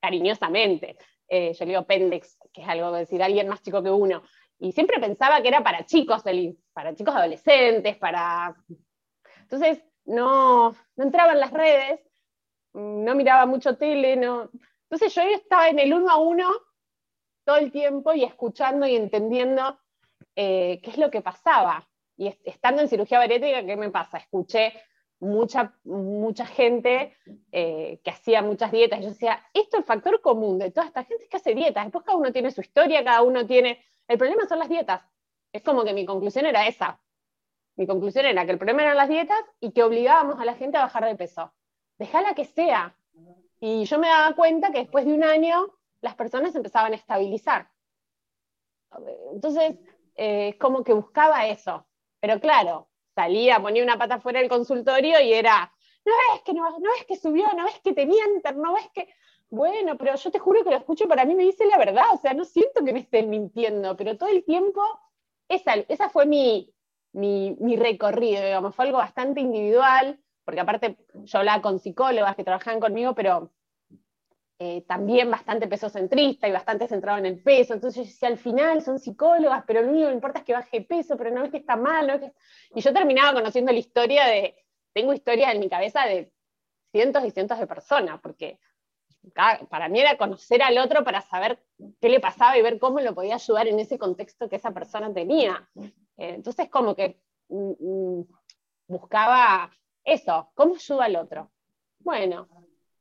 cariñosamente. 0.00 0.96
Eh, 1.28 1.52
yo 1.52 1.66
digo 1.66 1.86
pendex, 1.86 2.38
que 2.52 2.62
es 2.62 2.68
algo 2.68 2.92
de 2.92 3.00
decir 3.00 3.22
alguien 3.22 3.48
más 3.48 3.62
chico 3.62 3.82
que 3.82 3.90
uno. 3.90 4.22
Y 4.58 4.72
siempre 4.72 5.00
pensaba 5.00 5.40
que 5.40 5.48
era 5.48 5.62
para 5.62 5.84
chicos, 5.84 6.22
para 6.72 6.94
chicos 6.94 7.14
adolescentes, 7.14 7.96
para... 7.96 8.54
Entonces, 9.42 9.82
no, 10.08 10.74
no 10.96 11.04
entraba 11.04 11.32
en 11.32 11.40
las 11.40 11.52
redes, 11.52 12.00
no 12.72 13.14
miraba 13.14 13.46
mucho 13.46 13.76
tele, 13.76 14.16
no... 14.16 14.50
Entonces 14.90 15.14
yo 15.14 15.22
estaba 15.22 15.68
en 15.68 15.78
el 15.78 15.92
uno 15.92 16.10
a 16.10 16.16
uno 16.16 16.50
todo 17.44 17.56
el 17.56 17.70
tiempo 17.70 18.14
y 18.14 18.24
escuchando 18.24 18.86
y 18.86 18.96
entendiendo 18.96 19.78
eh, 20.34 20.80
qué 20.82 20.90
es 20.90 20.98
lo 20.98 21.10
que 21.10 21.20
pasaba. 21.20 21.86
Y 22.16 22.34
estando 22.44 22.80
en 22.82 22.88
cirugía 22.88 23.18
bariátrica, 23.18 23.64
¿qué 23.64 23.76
me 23.76 23.90
pasa? 23.90 24.18
Escuché 24.18 24.72
mucha, 25.20 25.74
mucha 25.84 26.46
gente 26.46 27.16
eh, 27.52 28.00
que 28.02 28.10
hacía 28.10 28.40
muchas 28.40 28.72
dietas. 28.72 29.00
Yo 29.00 29.10
decía, 29.10 29.44
esto 29.52 29.76
es 29.76 29.80
el 29.80 29.84
factor 29.84 30.20
común 30.22 30.58
de 30.58 30.70
toda 30.70 30.86
esta 30.86 31.04
gente 31.04 31.28
que 31.28 31.36
hace 31.36 31.54
dietas. 31.54 31.84
Después 31.84 32.04
cada 32.04 32.16
uno 32.16 32.32
tiene 32.32 32.50
su 32.50 32.62
historia, 32.62 33.04
cada 33.04 33.22
uno 33.22 33.46
tiene... 33.46 33.84
El 34.06 34.16
problema 34.16 34.46
son 34.48 34.58
las 34.58 34.70
dietas. 34.70 35.02
Es 35.52 35.62
como 35.62 35.84
que 35.84 35.92
mi 35.92 36.06
conclusión 36.06 36.46
era 36.46 36.66
esa. 36.66 36.98
Mi 37.78 37.86
conclusión 37.86 38.26
era 38.26 38.44
que 38.44 38.50
el 38.50 38.58
problema 38.58 38.82
eran 38.82 38.96
las 38.96 39.08
dietas 39.08 39.38
y 39.60 39.70
que 39.70 39.84
obligábamos 39.84 40.40
a 40.40 40.44
la 40.44 40.56
gente 40.56 40.76
a 40.76 40.82
bajar 40.82 41.04
de 41.04 41.14
peso. 41.14 41.52
Dejala 41.96 42.34
que 42.34 42.44
sea. 42.44 42.96
Y 43.60 43.84
yo 43.84 44.00
me 44.00 44.08
daba 44.08 44.34
cuenta 44.34 44.72
que 44.72 44.80
después 44.80 45.06
de 45.06 45.14
un 45.14 45.22
año 45.22 45.72
las 46.00 46.16
personas 46.16 46.56
empezaban 46.56 46.92
a 46.92 46.96
estabilizar. 46.96 47.70
Entonces, 49.32 49.70
es 49.70 49.78
eh, 50.16 50.58
como 50.58 50.82
que 50.82 50.92
buscaba 50.92 51.46
eso. 51.46 51.86
Pero 52.18 52.40
claro, 52.40 52.88
salía, 53.14 53.62
ponía 53.62 53.84
una 53.84 53.96
pata 53.96 54.18
fuera 54.18 54.40
del 54.40 54.48
consultorio 54.48 55.20
y 55.20 55.32
era, 55.32 55.72
no 56.04 56.12
ves 56.32 56.42
que 56.42 56.54
no, 56.54 56.68
no 56.80 56.90
ves 56.90 57.04
que 57.06 57.14
subió, 57.14 57.46
no 57.56 57.64
ves 57.64 57.78
que 57.78 57.92
te 57.92 58.06
mienten, 58.06 58.60
no 58.60 58.74
ves 58.74 58.90
que... 58.92 59.08
Bueno, 59.50 59.96
pero 59.96 60.16
yo 60.16 60.32
te 60.32 60.40
juro 60.40 60.64
que 60.64 60.70
lo 60.70 60.76
escucho 60.76 61.06
para 61.06 61.24
mí 61.24 61.36
me 61.36 61.44
dice 61.44 61.64
la 61.64 61.78
verdad, 61.78 62.06
o 62.12 62.16
sea, 62.16 62.34
no 62.34 62.44
siento 62.44 62.84
que 62.84 62.92
me 62.92 62.98
estén 62.98 63.30
mintiendo, 63.30 63.96
pero 63.96 64.18
todo 64.18 64.30
el 64.30 64.44
tiempo, 64.44 64.82
esa, 65.48 65.74
esa 65.88 66.10
fue 66.10 66.26
mi, 66.26 66.74
mi, 67.18 67.76
recorrido, 67.76 68.42
digamos, 68.42 68.74
fue 68.74 68.86
algo 68.86 68.98
bastante 68.98 69.40
individual, 69.40 70.18
porque 70.44 70.60
aparte 70.60 70.96
yo 71.24 71.38
hablaba 71.38 71.60
con 71.60 71.78
psicólogas 71.78 72.36
que 72.36 72.44
trabajaban 72.44 72.80
conmigo, 72.80 73.14
pero 73.14 73.50
eh, 74.60 74.82
también 74.86 75.30
bastante 75.30 75.66
peso 75.66 75.88
centrista 75.88 76.48
y 76.48 76.52
bastante 76.52 76.86
centrado 76.86 77.18
en 77.18 77.26
el 77.26 77.42
peso. 77.42 77.74
Entonces 77.74 78.04
yo 78.04 78.10
decía, 78.10 78.28
al 78.28 78.38
final 78.38 78.82
son 78.82 78.98
psicólogas, 78.98 79.64
pero 79.66 79.82
lo 79.82 79.90
único 79.90 80.08
que 80.08 80.14
importa 80.14 80.38
es 80.38 80.44
que 80.44 80.52
baje 80.52 80.80
peso, 80.82 81.16
pero 81.16 81.30
no 81.30 81.44
es 81.44 81.50
que 81.50 81.58
está 81.58 81.76
mal. 81.76 82.32
Y 82.74 82.80
yo 82.80 82.92
terminaba 82.92 83.34
conociendo 83.34 83.72
la 83.72 83.78
historia 83.78 84.26
de, 84.26 84.54
tengo 84.92 85.12
historia 85.12 85.50
en 85.50 85.60
mi 85.60 85.68
cabeza 85.68 86.06
de 86.06 86.32
cientos 86.92 87.24
y 87.24 87.30
cientos 87.30 87.58
de 87.58 87.66
personas, 87.66 88.20
porque 88.20 88.58
para 89.68 89.88
mí 89.88 90.00
era 90.00 90.16
conocer 90.16 90.62
al 90.62 90.78
otro 90.78 91.04
para 91.04 91.20
saber 91.20 91.62
qué 92.00 92.08
le 92.08 92.20
pasaba 92.20 92.56
y 92.56 92.62
ver 92.62 92.78
cómo 92.78 93.00
lo 93.00 93.14
podía 93.14 93.34
ayudar 93.34 93.66
en 93.66 93.78
ese 93.80 93.98
contexto 93.98 94.48
que 94.48 94.56
esa 94.56 94.70
persona 94.70 95.12
tenía. 95.12 95.68
Eh, 96.18 96.34
entonces 96.34 96.68
como 96.68 96.94
que 96.94 97.20
mm, 97.48 97.72
mm, 97.78 98.24
buscaba 98.88 99.70
eso, 100.04 100.50
¿cómo 100.54 100.74
ayuda 100.74 101.04
al 101.04 101.16
otro? 101.16 101.50
Bueno, 102.00 102.48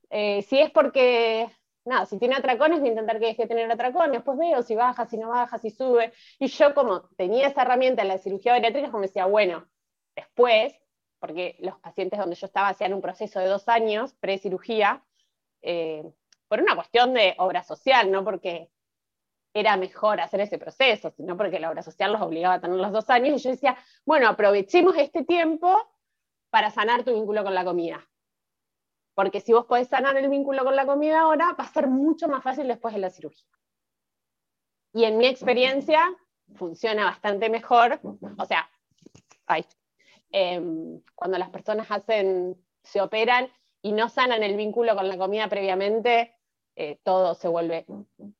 eh, 0.09 0.41
si 0.43 0.59
es 0.59 0.71
porque, 0.71 1.49
nada, 1.85 2.05
si 2.05 2.17
tiene 2.19 2.35
atracones, 2.35 2.79
voy 2.79 2.89
a 2.89 2.91
intentar 2.91 3.19
que 3.19 3.27
deje 3.27 3.43
de 3.43 3.47
tener 3.47 3.71
atracones, 3.71 4.11
después 4.11 4.37
veo 4.37 4.61
si 4.61 4.75
baja, 4.75 5.05
si 5.05 5.17
no 5.17 5.29
baja, 5.29 5.57
si 5.57 5.69
sube. 5.69 6.13
Y 6.39 6.47
yo 6.47 6.73
como 6.73 7.09
tenía 7.17 7.47
esa 7.47 7.63
herramienta 7.63 8.03
en 8.03 8.09
la 8.09 8.17
cirugía 8.17 8.53
bariátrica, 8.53 8.91
como 8.91 9.03
decía, 9.03 9.25
bueno, 9.25 9.67
después, 10.15 10.75
porque 11.19 11.55
los 11.59 11.79
pacientes 11.79 12.19
donde 12.19 12.35
yo 12.35 12.45
estaba 12.45 12.69
hacían 12.69 12.93
un 12.93 13.01
proceso 13.01 13.39
de 13.39 13.47
dos 13.47 13.67
años, 13.67 14.13
pre-cirugía, 14.15 15.03
eh, 15.61 16.03
por 16.47 16.61
una 16.61 16.75
cuestión 16.75 17.13
de 17.13 17.35
obra 17.37 17.63
social, 17.63 18.11
no 18.11 18.23
porque 18.23 18.69
era 19.59 19.77
mejor 19.77 20.19
hacer 20.21 20.41
ese 20.41 20.57
proceso, 20.57 21.11
sino 21.11 21.37
porque 21.37 21.59
la 21.59 21.69
obra 21.69 21.83
social 21.83 22.11
los 22.11 22.21
obligaba 22.21 22.55
a 22.55 22.61
tener 22.61 22.77
los 22.77 22.91
dos 22.91 23.09
años, 23.09 23.39
y 23.39 23.43
yo 23.43 23.49
decía, 23.51 23.77
bueno, 24.05 24.27
aprovechemos 24.27 24.95
este 24.97 25.23
tiempo 25.23 25.77
para 26.49 26.71
sanar 26.71 27.03
tu 27.03 27.13
vínculo 27.13 27.43
con 27.43 27.53
la 27.53 27.65
comida. 27.65 28.07
Porque 29.13 29.41
si 29.41 29.51
vos 29.53 29.65
podés 29.65 29.87
sanar 29.87 30.15
el 30.17 30.29
vínculo 30.29 30.63
con 30.63 30.75
la 30.75 30.85
comida 30.85 31.21
ahora, 31.21 31.55
va 31.59 31.63
a 31.63 31.73
ser 31.73 31.87
mucho 31.87 32.27
más 32.27 32.43
fácil 32.43 32.67
después 32.67 32.93
de 32.93 32.99
la 32.99 33.09
cirugía. 33.09 33.47
Y 34.93 35.05
en 35.05 35.17
mi 35.17 35.27
experiencia, 35.27 36.15
funciona 36.55 37.05
bastante 37.05 37.49
mejor. 37.49 37.99
O 38.37 38.45
sea, 38.45 38.69
em, 40.31 41.01
cuando 41.15 41.37
las 41.37 41.49
personas 41.49 41.89
hacen, 41.89 42.55
se 42.83 43.01
operan 43.01 43.49
y 43.81 43.91
no 43.91 44.09
sanan 44.09 44.43
el 44.43 44.55
vínculo 44.55 44.95
con 44.95 45.07
la 45.07 45.17
comida 45.17 45.47
previamente, 45.47 46.36
eh, 46.79 46.99
todo 47.01 47.33
se 47.33 47.47
vuelve 47.47 47.87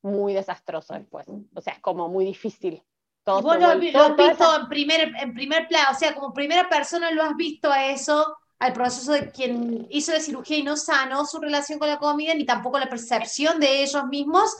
muy 0.04 0.36
desastroso 0.36 0.94
después. 0.94 1.26
O 1.56 1.60
sea, 1.60 1.74
es 1.74 1.80
como 1.80 2.08
muy 2.08 2.24
difícil. 2.24 2.84
Todo 3.24 3.42
vos 3.42 3.60
lo, 3.60 3.68
has 3.68 3.80
visto 3.80 4.56
en 4.56 4.70
primer, 4.70 5.12
en 5.20 5.34
primer 5.34 5.68
plano, 5.68 5.88
o 5.92 5.96
sea, 5.96 6.14
como 6.14 6.34
primera 6.34 6.70
persona 6.70 7.10
lo 7.10 7.24
has 7.24 7.36
visto 7.36 7.72
a 7.72 7.88
eso 7.88 8.38
al 8.60 8.74
proceso 8.74 9.12
de 9.12 9.32
quien 9.32 9.88
hizo 9.90 10.14
la 10.14 10.20
cirugía 10.20 10.58
y 10.58 10.64
no 10.64 10.78
sanó 10.78 11.26
su 11.26 11.40
relación 11.40 11.80
con 11.80 11.90
la 11.90 11.98
comida, 11.98 12.36
ni 12.36 12.46
tampoco 12.46 12.78
la 12.78 12.90
percepción 12.90 13.60
de 13.60 13.82
ellos 13.82 14.06
mismos, 14.06 14.56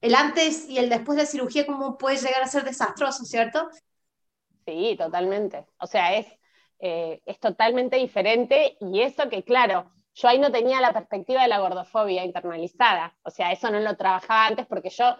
el 0.00 0.16
antes 0.16 0.68
y 0.68 0.78
el 0.78 0.88
después 0.88 1.16
de 1.16 1.22
la 1.22 1.30
cirugía, 1.30 1.66
cómo 1.66 1.98
puede 1.98 2.16
llegar 2.16 2.42
a 2.42 2.48
ser 2.48 2.64
desastroso, 2.64 3.24
¿cierto? 3.24 3.68
Sí, 4.66 4.96
totalmente. 4.98 5.66
O 5.78 5.86
sea, 5.86 6.16
es, 6.16 6.26
eh, 6.80 7.22
es 7.26 7.38
totalmente 7.38 7.96
diferente 7.96 8.76
y 8.80 9.02
eso 9.02 9.28
que, 9.28 9.44
claro, 9.44 9.90
yo 10.14 10.28
ahí 10.28 10.38
no 10.38 10.50
tenía 10.50 10.80
la 10.80 10.92
perspectiva 10.92 11.42
de 11.42 11.48
la 11.48 11.60
gordofobia 11.60 12.24
internalizada. 12.24 13.16
O 13.22 13.30
sea, 13.30 13.52
eso 13.52 13.70
no 13.70 13.80
lo 13.80 13.96
trabajaba 13.96 14.46
antes 14.46 14.66
porque 14.66 14.90
yo 14.90 15.16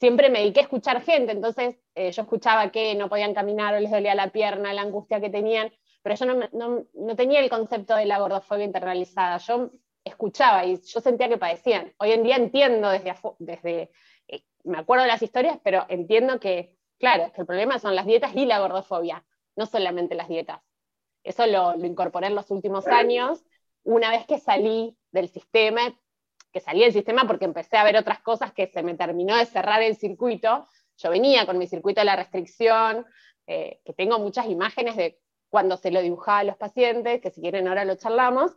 siempre 0.00 0.30
me 0.30 0.40
dediqué 0.40 0.60
a 0.60 0.62
escuchar 0.64 1.02
gente, 1.02 1.32
entonces 1.32 1.76
eh, 1.94 2.10
yo 2.10 2.22
escuchaba 2.22 2.70
que 2.70 2.94
no 2.94 3.08
podían 3.08 3.34
caminar 3.34 3.74
o 3.74 3.80
les 3.80 3.90
dolía 3.90 4.14
la 4.14 4.30
pierna, 4.30 4.72
la 4.72 4.82
angustia 4.82 5.20
que 5.20 5.28
tenían, 5.28 5.70
pero 6.02 6.16
yo 6.16 6.26
no, 6.26 6.86
no, 6.94 7.16
tenía 7.16 7.40
el 7.40 7.50
concepto 7.50 7.94
de 7.94 8.06
la 8.06 8.18
gordofobia 8.18 8.64
internalizada, 8.64 9.36
yo 9.36 9.70
escuchaba 10.02 10.64
y 10.64 10.80
yo 10.80 11.00
sentía 11.00 11.28
que 11.28 11.36
padecían. 11.36 11.92
Hoy 11.98 12.12
en 12.12 12.22
día 12.22 12.36
entiendo 12.36 12.88
desde, 12.88 13.14
desde 13.38 13.90
eh, 14.26 14.42
me 14.64 14.78
acuerdo 14.78 15.02
de 15.02 15.08
las 15.08 15.22
historias, 15.22 15.58
pero 15.62 15.84
entiendo 15.90 16.40
que, 16.40 16.74
claro, 16.98 17.30
que 17.34 17.42
el 17.42 17.46
problema 17.46 17.78
son 17.78 17.94
las 17.94 18.06
dietas 18.06 18.34
y 18.34 18.46
la 18.46 18.58
gordofobia, 18.58 19.22
no 19.54 19.66
solamente 19.66 20.14
las 20.14 20.28
dietas. 20.28 20.62
Eso 21.22 21.46
lo, 21.46 21.76
lo 21.76 21.86
incorporé 21.86 22.28
en 22.28 22.34
los 22.34 22.50
últimos 22.50 22.86
años, 22.86 23.44
una 23.84 24.10
vez 24.10 24.26
que 24.26 24.38
salí 24.38 24.96
del 25.10 25.28
sistema, 25.28 25.80
que 26.52 26.60
salí 26.60 26.80
del 26.80 26.92
sistema 26.92 27.26
porque 27.26 27.44
empecé 27.44 27.76
a 27.76 27.84
ver 27.84 27.96
otras 27.96 28.20
cosas 28.20 28.52
que 28.52 28.66
se 28.66 28.82
me 28.82 28.94
terminó 28.94 29.36
de 29.36 29.46
cerrar 29.46 29.82
el 29.82 29.96
circuito. 29.96 30.66
Yo 30.96 31.10
venía 31.10 31.46
con 31.46 31.58
mi 31.58 31.66
circuito 31.66 32.00
de 32.00 32.04
la 32.04 32.16
restricción, 32.16 33.06
eh, 33.46 33.80
que 33.84 33.92
tengo 33.92 34.18
muchas 34.18 34.46
imágenes 34.46 34.96
de 34.96 35.20
cuando 35.48 35.76
se 35.76 35.90
lo 35.90 36.02
dibujaba 36.02 36.38
a 36.38 36.44
los 36.44 36.56
pacientes, 36.56 37.20
que 37.20 37.30
si 37.30 37.40
quieren 37.40 37.66
ahora 37.68 37.84
lo 37.84 37.96
charlamos, 37.96 38.56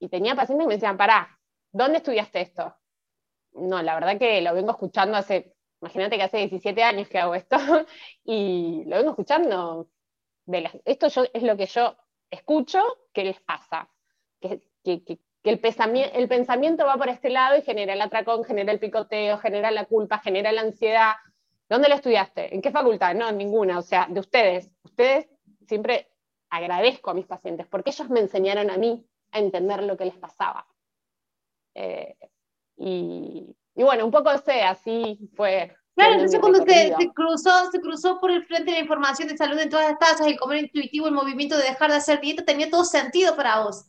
y 0.00 0.08
tenía 0.08 0.34
pacientes 0.34 0.64
que 0.64 0.68
me 0.68 0.74
decían, 0.74 0.96
pará, 0.96 1.38
¿dónde 1.72 1.98
estudiaste 1.98 2.40
esto? 2.40 2.74
No, 3.52 3.82
la 3.82 3.94
verdad 3.94 4.18
que 4.18 4.40
lo 4.40 4.54
vengo 4.54 4.72
escuchando 4.72 5.16
hace, 5.16 5.54
imagínate 5.80 6.16
que 6.16 6.22
hace 6.22 6.38
17 6.38 6.82
años 6.82 7.08
que 7.08 7.18
hago 7.18 7.34
esto, 7.34 7.56
y 8.24 8.84
lo 8.86 8.96
vengo 8.96 9.10
escuchando, 9.10 9.88
esto 10.84 11.06
es 11.32 11.42
lo 11.42 11.56
que 11.56 11.66
yo 11.66 11.96
escucho 12.30 12.82
que 13.12 13.24
les 13.24 13.40
pasa, 13.40 13.88
que, 14.40 14.62
que, 14.84 15.18
el, 15.44 15.60
el 16.14 16.28
pensamiento 16.28 16.84
va 16.84 16.96
por 16.96 17.08
este 17.08 17.30
lado 17.30 17.56
y 17.56 17.62
genera 17.62 17.94
el 17.94 18.00
atracón, 18.00 18.44
genera 18.44 18.72
el 18.72 18.80
picoteo, 18.80 19.38
genera 19.38 19.70
la 19.70 19.86
culpa, 19.86 20.18
genera 20.18 20.52
la 20.52 20.62
ansiedad. 20.62 21.12
¿Dónde 21.68 21.88
lo 21.88 21.94
estudiaste? 21.94 22.54
¿En 22.54 22.62
qué 22.62 22.70
facultad? 22.70 23.14
No, 23.14 23.30
ninguna, 23.32 23.78
o 23.78 23.82
sea, 23.82 24.06
de 24.10 24.20
ustedes. 24.20 24.70
Ustedes 24.82 25.28
siempre 25.66 26.08
agradezco 26.50 27.10
a 27.10 27.14
mis 27.14 27.26
pacientes 27.26 27.66
porque 27.66 27.90
ellos 27.90 28.08
me 28.10 28.20
enseñaron 28.20 28.70
a 28.70 28.76
mí 28.76 29.06
a 29.32 29.38
entender 29.38 29.82
lo 29.82 29.96
que 29.96 30.06
les 30.06 30.16
pasaba. 30.16 30.66
Eh, 31.74 32.16
y, 32.76 33.54
bueno, 33.74 34.04
un 34.04 34.10
poco 34.10 34.36
sé, 34.38 34.62
así 34.62 35.18
fue 35.34 35.74
Claro, 35.98 36.14
entonces 36.14 36.38
cuando 36.38 36.64
se, 36.64 36.94
cruzó, 37.12 37.70
se 37.72 37.80
cruzó 37.80 38.20
por 38.20 38.30
el 38.30 38.46
frente 38.46 38.70
la 38.70 38.78
información 38.78 39.26
de 39.26 39.36
salud 39.36 39.58
en 39.58 39.68
todas 39.68 39.90
las 39.90 39.98
tasas, 39.98 40.28
el 40.28 40.38
comer 40.38 40.58
intuitivo, 40.58 41.08
el 41.08 41.12
movimiento 41.12 41.56
de 41.56 41.64
dejar 41.64 41.90
de 41.90 41.96
hacer 41.96 42.20
dieta, 42.20 42.44
tenía 42.44 42.70
todo 42.70 42.84
sentido 42.84 43.34
para 43.34 43.64
vos. 43.64 43.84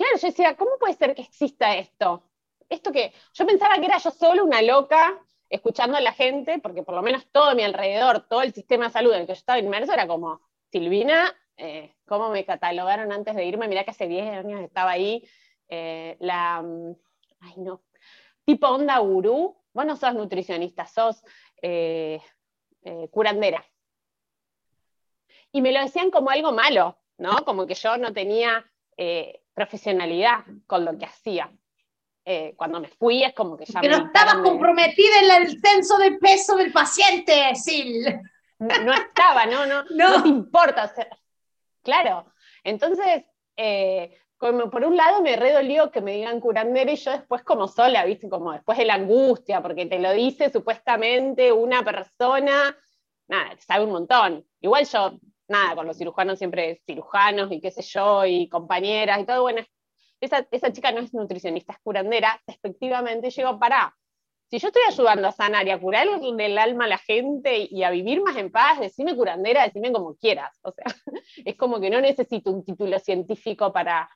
Claro, 0.00 0.16
yo 0.16 0.28
decía, 0.28 0.56
¿cómo 0.56 0.78
puede 0.78 0.94
ser 0.94 1.14
que 1.14 1.20
exista 1.20 1.76
esto? 1.76 2.22
Esto 2.70 2.90
que 2.90 3.12
yo 3.34 3.44
pensaba 3.44 3.74
que 3.78 3.84
era 3.84 3.98
yo 3.98 4.10
solo 4.10 4.46
una 4.46 4.62
loca 4.62 5.22
escuchando 5.50 5.98
a 5.98 6.00
la 6.00 6.14
gente, 6.14 6.58
porque 6.58 6.82
por 6.82 6.94
lo 6.94 7.02
menos 7.02 7.26
todo 7.30 7.54
mi 7.54 7.64
alrededor, 7.64 8.26
todo 8.26 8.40
el 8.40 8.54
sistema 8.54 8.86
de 8.86 8.92
salud 8.92 9.12
en 9.12 9.20
el 9.20 9.26
que 9.26 9.34
yo 9.34 9.38
estaba 9.38 9.58
inmerso 9.58 9.92
era 9.92 10.06
como, 10.06 10.40
Silvina, 10.72 11.36
eh, 11.58 11.96
¿cómo 12.06 12.30
me 12.30 12.46
catalogaron 12.46 13.12
antes 13.12 13.34
de 13.34 13.44
irme? 13.44 13.68
Mirá 13.68 13.84
que 13.84 13.90
hace 13.90 14.08
10 14.08 14.38
años 14.38 14.62
estaba 14.62 14.92
ahí, 14.92 15.22
eh, 15.68 16.16
la, 16.20 16.62
mm, 16.62 16.96
ay 17.40 17.54
no, 17.58 17.82
tipo 18.46 18.68
onda 18.68 18.96
gurú, 19.00 19.54
vos 19.74 19.84
no 19.84 19.96
sos 19.96 20.14
nutricionista, 20.14 20.86
sos 20.86 21.22
eh, 21.60 22.22
curandera. 23.10 23.62
Y 25.52 25.60
me 25.60 25.72
lo 25.72 25.80
decían 25.82 26.10
como 26.10 26.30
algo 26.30 26.52
malo, 26.52 26.96
¿no? 27.18 27.44
Como 27.44 27.66
que 27.66 27.74
yo 27.74 27.98
no 27.98 28.14
tenía 28.14 28.64
profesionalidad 29.60 30.38
con 30.66 30.86
lo 30.86 30.96
que 30.96 31.04
hacía. 31.04 31.52
Eh, 32.24 32.54
cuando 32.56 32.80
me 32.80 32.88
fui 32.88 33.22
es 33.22 33.34
como 33.34 33.58
que 33.58 33.66
ya... 33.66 33.80
Pero 33.80 33.96
estaba 33.96 34.42
comprometida 34.42 35.18
en 35.22 35.42
el 35.42 35.60
censo 35.60 35.98
de 35.98 36.12
peso 36.12 36.56
del 36.56 36.72
paciente, 36.72 37.54
Sil. 37.60 38.08
No, 38.58 38.92
estaba, 38.92 39.44
no, 39.44 39.66
no, 39.66 39.84
no, 39.90 40.22
te 40.22 40.28
importa. 40.28 40.92
claro, 41.82 42.32
entonces, 42.64 43.24
eh, 43.56 44.16
como 44.38 44.70
por 44.70 44.84
un 44.84 44.96
lado 44.96 45.20
me 45.20 45.36
redolió 45.36 45.90
que 45.90 46.00
me 46.00 46.12
digan 46.12 46.40
curandera 46.40 46.90
y 46.92 46.96
yo 46.96 47.10
después 47.10 47.42
como 47.42 47.68
sola, 47.68 48.04
viste, 48.06 48.30
como 48.30 48.52
después 48.52 48.78
de 48.78 48.86
la 48.86 48.94
angustia, 48.94 49.60
porque 49.60 49.84
te 49.86 49.98
lo 49.98 50.12
dice 50.12 50.50
supuestamente 50.50 51.52
una 51.52 51.82
persona, 51.84 52.76
nada, 53.28 53.54
que 53.54 53.62
sabe 53.62 53.84
un 53.84 53.92
montón. 53.92 54.46
Igual 54.60 54.86
yo, 54.86 55.18
nada, 55.50 55.74
con 55.74 55.86
los 55.86 55.98
cirujanos 55.98 56.38
siempre 56.38 56.80
cirujanos 56.86 57.52
y 57.52 57.60
qué 57.60 57.70
sé 57.70 57.82
yo, 57.82 58.24
y 58.24 58.48
compañeras 58.48 59.20
y 59.20 59.26
todo, 59.26 59.42
bueno, 59.42 59.62
esa, 60.20 60.72
chica 60.72 60.92
no 60.92 61.00
es 61.00 61.14
nutricionista, 61.14 61.72
es 61.72 61.78
curandera, 61.80 62.40
efectivamente 62.46 63.30
llegó 63.30 63.58
para, 63.58 63.96
si 64.50 64.58
yo 64.58 64.68
estoy 64.68 64.82
ayudando 64.88 65.28
a 65.28 65.32
sanar 65.32 65.66
y 65.66 65.70
a 65.70 65.80
curar 65.80 66.06
el 66.22 66.58
alma 66.58 66.84
a 66.84 66.88
la 66.88 66.98
gente 66.98 67.68
y 67.70 67.82
a 67.82 67.90
vivir 67.90 68.22
más 68.22 68.36
en 68.36 68.50
paz, 68.50 68.80
decime 68.80 69.16
curandera, 69.16 69.64
decime 69.64 69.92
como 69.92 70.16
quieras. 70.16 70.58
O 70.62 70.72
sea, 70.72 70.84
es 71.44 71.56
como 71.56 71.80
que 71.80 71.90
no 71.90 72.00
necesito 72.00 72.50
un 72.50 72.64
título 72.64 72.98
científico 72.98 73.72
para, 73.72 74.10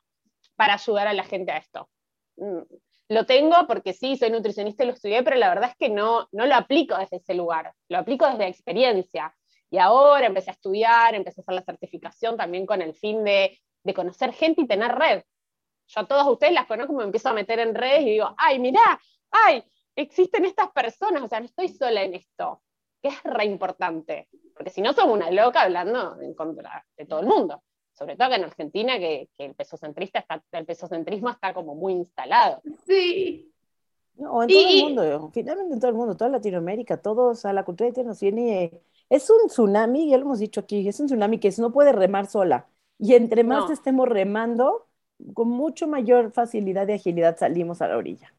para 0.55 0.75
ayudar 0.75 1.07
a 1.07 1.13
la 1.13 1.23
gente 1.23 1.51
a 1.51 1.57
esto. 1.57 1.89
Mm, 2.37 2.61
lo 3.09 3.25
tengo 3.25 3.55
porque 3.67 3.93
sí, 3.93 4.17
soy 4.17 4.31
nutricionista 4.31 4.83
y 4.83 4.87
lo 4.87 4.93
estudié, 4.93 5.23
pero 5.23 5.37
la 5.37 5.49
verdad 5.49 5.69
es 5.69 5.77
que 5.77 5.89
no, 5.89 6.27
no 6.31 6.45
lo 6.45 6.55
aplico 6.55 6.97
desde 6.97 7.17
ese 7.17 7.33
lugar, 7.33 7.73
lo 7.87 7.99
aplico 7.99 8.27
desde 8.27 8.47
experiencia. 8.47 9.35
Y 9.75 9.79
ahora 9.79 10.25
empecé 10.25 10.51
a 10.51 10.53
estudiar, 10.53 11.15
empecé 11.15 11.41
a 11.41 11.43
hacer 11.43 11.55
la 11.55 11.61
certificación 11.61 12.37
también 12.37 12.65
con 12.65 12.81
el 12.81 12.93
fin 12.95 13.23
de, 13.23 13.59
de 13.83 13.93
conocer 13.93 14.33
gente 14.33 14.61
y 14.61 14.67
tener 14.67 14.91
red 14.93 15.23
yo 15.87 16.01
a 16.01 16.07
todas 16.07 16.27
ustedes 16.27 16.53
las 16.53 16.65
conozco, 16.65 16.93
me 16.93 17.03
empiezo 17.03 17.29
a 17.29 17.33
meter 17.33 17.59
en 17.59 17.75
redes 17.75 18.01
y 18.01 18.11
digo, 18.11 18.33
ay, 18.37 18.59
mirá, 18.59 18.99
ay, 19.31 19.63
existen 19.95 20.45
estas 20.45 20.71
personas, 20.71 21.23
o 21.23 21.27
sea, 21.27 21.39
no 21.39 21.45
estoy 21.45 21.69
sola 21.69 22.03
en 22.03 22.15
esto, 22.15 22.61
que 23.01 23.09
es 23.09 23.23
re 23.23 23.45
importante, 23.45 24.27
porque 24.55 24.71
si 24.71 24.81
no 24.81 24.93
somos 24.93 25.15
una 25.15 25.31
loca 25.31 25.61
hablando 25.61 26.19
en 26.21 26.33
contra 26.33 26.85
de 26.97 27.05
todo 27.05 27.19
el 27.19 27.27
mundo, 27.27 27.61
sobre 27.93 28.15
todo 28.15 28.29
que 28.29 28.35
en 28.35 28.43
Argentina 28.43 28.97
que, 28.97 29.29
el 29.37 29.55
pesocentrista 29.55 30.19
está, 30.19 30.43
el 30.51 30.65
pesocentrismo 30.65 31.29
está 31.29 31.53
como 31.53 31.75
muy 31.75 31.93
instalado. 31.93 32.61
Sí. 32.85 33.51
No, 34.15 34.43
en 34.43 34.49
todo 34.49 34.69
el 34.69 34.83
mundo, 34.83 35.31
finalmente 35.33 35.73
en 35.73 35.79
todo 35.79 35.91
el 35.91 35.97
mundo, 35.97 36.17
toda 36.17 36.29
Latinoamérica, 36.29 37.01
todos, 37.01 37.37
o 37.37 37.41
sea, 37.41 37.53
la 37.53 37.63
cultura 37.63 37.91
de 37.91 38.03
nos 38.03 38.19
viene, 38.19 38.81
es 39.09 39.29
un 39.29 39.47
tsunami, 39.49 40.09
ya 40.09 40.17
lo 40.17 40.25
hemos 40.25 40.39
dicho 40.39 40.61
aquí, 40.61 40.87
es 40.87 40.99
un 40.99 41.07
tsunami 41.07 41.39
que 41.39 41.51
no 41.57 41.71
puede 41.71 41.91
remar 41.93 42.27
sola. 42.27 42.67
Y 42.97 43.13
entre 43.15 43.43
más 43.43 43.69
estemos 43.69 44.07
remando, 44.09 44.87
con 45.33 45.49
mucho 45.49 45.87
mayor 45.87 46.31
facilidad 46.31 46.87
y 46.87 46.93
agilidad 46.93 47.37
salimos 47.37 47.81
a 47.81 47.87
la 47.87 47.97
orilla. 47.97 48.33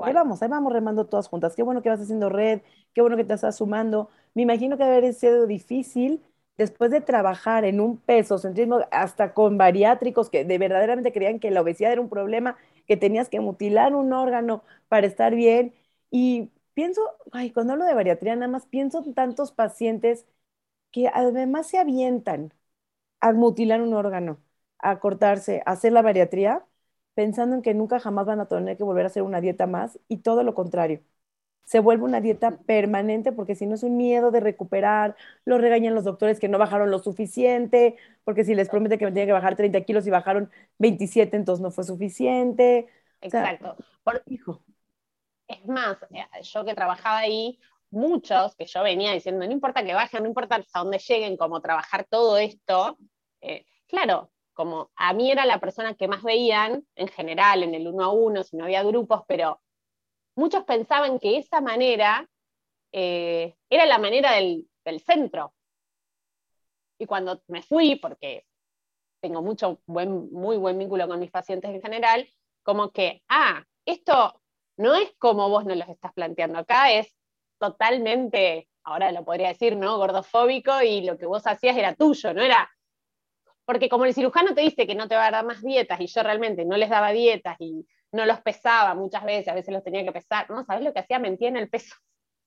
Ahí 0.00 0.12
vamos, 0.12 0.42
ahí 0.42 0.48
vamos 0.48 0.72
remando 0.72 1.06
todas 1.06 1.28
juntas. 1.28 1.54
Qué 1.56 1.62
bueno 1.62 1.82
que 1.82 1.88
vas 1.88 2.00
haciendo 2.00 2.28
red, 2.28 2.60
qué 2.94 3.00
bueno 3.00 3.16
que 3.16 3.24
te 3.24 3.34
estás 3.34 3.56
sumando. 3.56 4.10
Me 4.34 4.42
imagino 4.42 4.76
que 4.76 4.84
haber 4.84 5.12
sido 5.14 5.46
difícil 5.46 6.22
después 6.56 6.90
de 6.90 7.00
trabajar 7.00 7.64
en 7.64 7.80
un 7.80 7.98
peso 7.98 8.38
centrismo, 8.38 8.80
hasta 8.90 9.34
con 9.34 9.58
bariátricos 9.58 10.30
que 10.30 10.44
de 10.44 10.58
verdaderamente 10.58 11.12
creían 11.12 11.38
que 11.40 11.50
la 11.50 11.60
obesidad 11.60 11.92
era 11.92 12.00
un 12.00 12.08
problema, 12.08 12.56
que 12.86 12.96
tenías 12.96 13.28
que 13.28 13.40
mutilar 13.40 13.94
un 13.94 14.12
órgano 14.12 14.62
para 14.88 15.06
estar 15.06 15.34
bien. 15.34 15.72
Y 16.10 16.50
pienso, 16.78 17.02
ay, 17.32 17.50
cuando 17.52 17.72
hablo 17.74 17.84
de 17.86 17.94
bariatría, 17.94 18.36
nada 18.36 18.48
más 18.52 18.66
pienso 18.66 19.02
en 19.04 19.14
tantos 19.14 19.52
pacientes 19.52 20.26
que 20.92 21.08
además 21.08 21.68
se 21.68 21.78
avientan 21.78 22.54
a 23.20 23.32
mutilar 23.32 23.82
un 23.82 23.94
órgano 23.94 24.40
a 24.78 25.00
cortarse, 25.00 25.62
a 25.66 25.72
hacer 25.72 25.92
la 25.92 26.02
bariatría, 26.02 26.66
pensando 27.14 27.56
en 27.56 27.62
que 27.62 27.74
nunca 27.74 28.00
jamás 28.00 28.26
van 28.26 28.40
a 28.40 28.46
tener 28.48 28.76
que 28.76 28.84
volver 28.84 29.04
a 29.06 29.08
hacer 29.08 29.22
una 29.24 29.40
dieta 29.40 29.66
más 29.66 29.98
y 30.08 30.18
todo 30.18 30.42
lo 30.44 30.54
contrario. 30.54 31.02
Se 31.64 31.80
vuelve 31.80 32.04
una 32.04 32.20
dieta 32.22 32.58
permanente 32.58 33.32
porque 33.32 33.54
si 33.54 33.66
no 33.66 33.74
es 33.76 33.82
un 33.82 33.96
miedo 33.98 34.30
de 34.30 34.40
recuperar, 34.40 35.16
lo 35.44 35.58
regañan 35.58 35.94
los 35.94 36.04
doctores 36.04 36.40
que 36.40 36.48
no 36.48 36.58
bajaron 36.58 36.90
lo 36.90 36.98
suficiente, 37.00 37.96
porque 38.24 38.44
si 38.44 38.54
les 38.54 38.68
promete 38.70 38.98
que 38.98 39.04
me 39.06 39.12
tienen 39.12 39.28
que 39.28 39.32
bajar 39.34 39.56
30 39.56 39.82
kilos 39.82 40.06
y 40.06 40.10
bajaron 40.10 40.50
27, 40.78 41.36
entonces 41.36 41.62
no 41.62 41.70
fue 41.70 41.84
suficiente. 41.84 42.88
Exacto. 43.20 43.76
Por, 44.04 44.22
hijo. 44.26 44.62
Es 45.48 45.66
más, 45.66 45.96
eh, 46.10 46.42
yo 46.42 46.64
que 46.64 46.74
trabajaba 46.74 47.18
ahí, 47.18 47.58
muchos 47.90 48.54
que 48.54 48.66
yo 48.66 48.82
venía 48.82 49.12
diciendo, 49.12 49.46
no 49.46 49.52
importa 49.52 49.82
que 49.82 49.94
bajen, 49.94 50.22
no 50.22 50.28
importa 50.28 50.56
hasta 50.56 50.80
dónde 50.80 50.98
lleguen, 50.98 51.38
como 51.38 51.62
trabajar 51.62 52.06
todo 52.08 52.36
esto, 52.36 52.98
eh, 53.40 53.64
claro, 53.86 54.30
como 54.52 54.90
a 54.94 55.14
mí 55.14 55.30
era 55.30 55.46
la 55.46 55.58
persona 55.58 55.94
que 55.94 56.06
más 56.06 56.22
veían 56.22 56.86
en 56.96 57.08
general 57.08 57.62
en 57.62 57.74
el 57.74 57.88
uno 57.88 58.04
a 58.04 58.12
uno, 58.12 58.42
si 58.42 58.56
no 58.56 58.64
había 58.64 58.82
grupos, 58.82 59.22
pero 59.26 59.62
muchos 60.36 60.64
pensaban 60.64 61.18
que 61.18 61.38
esa 61.38 61.60
manera 61.60 62.28
eh, 62.92 63.56
era 63.70 63.86
la 63.86 63.98
manera 63.98 64.32
del, 64.32 64.68
centro. 65.04 65.54
Y 66.98 67.04
cuando 67.04 67.42
me 67.48 67.62
fui, 67.62 67.96
porque 67.96 68.46
tengo 69.20 69.42
mucho 69.42 69.80
muy 69.86 70.56
buen 70.56 70.78
vínculo 70.78 71.06
con 71.06 71.20
mis 71.20 71.30
pacientes 71.30 71.70
en 71.70 71.82
general, 71.82 72.26
como 72.62 72.90
que, 72.90 73.22
ah, 73.28 73.62
esto 73.84 74.40
no 74.78 74.94
es 74.94 75.12
como 75.18 75.50
vos 75.50 75.66
nos 75.66 75.76
lo 75.76 75.84
estás 75.84 76.12
planteando 76.14 76.58
acá, 76.58 76.92
es 76.92 77.14
totalmente, 77.58 78.68
ahora 78.84 79.12
lo 79.12 79.24
podría 79.24 79.48
decir, 79.48 79.76
¿no? 79.76 79.98
Gordofóbico 79.98 80.80
y 80.82 81.02
lo 81.02 81.18
que 81.18 81.26
vos 81.26 81.46
hacías 81.46 81.76
era 81.76 81.94
tuyo, 81.94 82.32
no 82.32 82.42
era 82.42 82.70
porque 83.68 83.90
como 83.90 84.06
el 84.06 84.14
cirujano 84.14 84.54
te 84.54 84.62
dice 84.62 84.86
que 84.86 84.94
no 84.94 85.08
te 85.08 85.14
va 85.14 85.26
a 85.26 85.30
dar 85.30 85.44
más 85.44 85.60
dietas 85.60 86.00
y 86.00 86.06
yo 86.06 86.22
realmente 86.22 86.64
no 86.64 86.78
les 86.78 86.88
daba 86.88 87.12
dietas 87.12 87.54
y 87.60 87.86
no 88.12 88.24
los 88.24 88.40
pesaba 88.40 88.94
muchas 88.94 89.22
veces, 89.24 89.48
a 89.48 89.54
veces 89.54 89.74
los 89.74 89.84
tenía 89.84 90.02
que 90.04 90.10
pesar, 90.10 90.48
¿no? 90.48 90.64
¿Sabes 90.64 90.82
lo 90.82 90.94
que 90.94 91.00
hacía? 91.00 91.18
Mentía 91.18 91.48
en 91.48 91.58
el 91.58 91.68
peso 91.68 91.94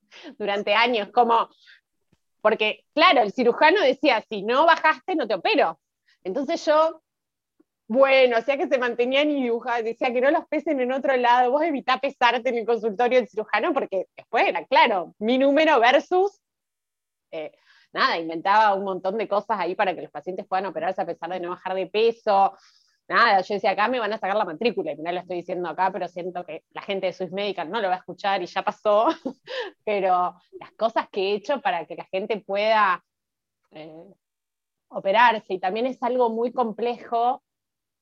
durante 0.39 0.74
años, 0.74 1.10
como, 1.13 1.48
porque 2.41 2.86
claro, 2.96 3.22
el 3.22 3.34
cirujano 3.34 3.82
decía, 3.82 4.26
si 4.30 4.41
no 4.41 4.65
bajaste, 4.65 5.15
no 5.15 5.28
te 5.28 5.36
opero. 5.36 5.80
Entonces 6.24 6.65
yo, 6.65 7.04
bueno, 7.92 8.38
hacía 8.38 8.58
que 8.58 8.70
se 8.70 8.78
mantenían 8.78 9.30
y 9.32 9.44
dibujaba, 9.44 9.82
decía 9.82 10.14
que 10.14 10.22
no 10.22 10.32
los 10.32 10.48
pesen 10.48 10.80
en 10.80 10.94
otro 10.94 11.18
lado, 11.18 11.52
vos 11.52 11.62
evitá 11.64 12.00
pesarte 12.00 12.48
en 12.48 12.60
el 12.60 12.66
consultorio 12.66 13.20
del 13.20 13.28
cirujano, 13.28 13.74
porque 13.74 14.08
después 14.16 14.48
era 14.48 14.66
claro, 14.66 15.14
mi 15.20 15.38
número 15.38 15.78
versus... 15.78 16.40
Eh, 17.32 17.52
nada, 17.92 18.18
inventaba 18.18 18.76
un 18.76 18.86
montón 18.86 19.18
de 19.18 19.28
cosas 19.28 19.60
ahí 19.60 19.76
para 19.76 19.94
que 19.94 20.04
los 20.04 20.10
pacientes 20.10 20.48
puedan 20.48 20.68
operarse 20.68 21.02
a 21.02 21.06
pesar 21.06 21.32
de 21.32 21.42
no 21.42 21.50
bajar 21.50 21.74
de 21.74 21.88
peso. 21.88 22.54
Nada, 23.10 23.42
yo 23.42 23.56
decía, 23.56 23.72
acá 23.72 23.90
me 23.90 24.00
van 24.00 24.14
a 24.14 24.18
sacar 24.18 24.38
la 24.38 24.46
matrícula, 24.46 24.94
y 24.94 24.96
no 24.96 25.12
lo 25.12 25.20
estoy 25.20 25.38
diciendo 25.38 25.68
acá, 25.68 25.92
pero 25.92 26.08
siento 26.08 26.46
que 26.46 26.64
la 26.72 26.84
gente 26.84 27.08
de 27.08 27.14
Swiss 27.14 27.34
Medical 27.34 27.70
no 27.70 27.82
lo 27.82 27.90
va 27.90 27.96
a 27.96 27.98
escuchar 27.98 28.42
y 28.42 28.46
ya 28.46 28.64
pasó, 28.64 29.08
pero 29.84 30.36
las 30.54 30.72
cosas 30.78 31.10
que 31.12 31.32
he 31.32 31.34
hecho 31.34 31.60
para 31.60 31.86
que 31.86 31.96
la 31.96 32.06
gente 32.06 32.38
pueda 32.40 33.04
eh, 33.72 34.14
operarse, 34.88 35.56
y 35.56 35.60
también 35.60 35.88
es 35.88 36.02
algo 36.02 36.30
muy 36.30 36.54
complejo 36.54 37.44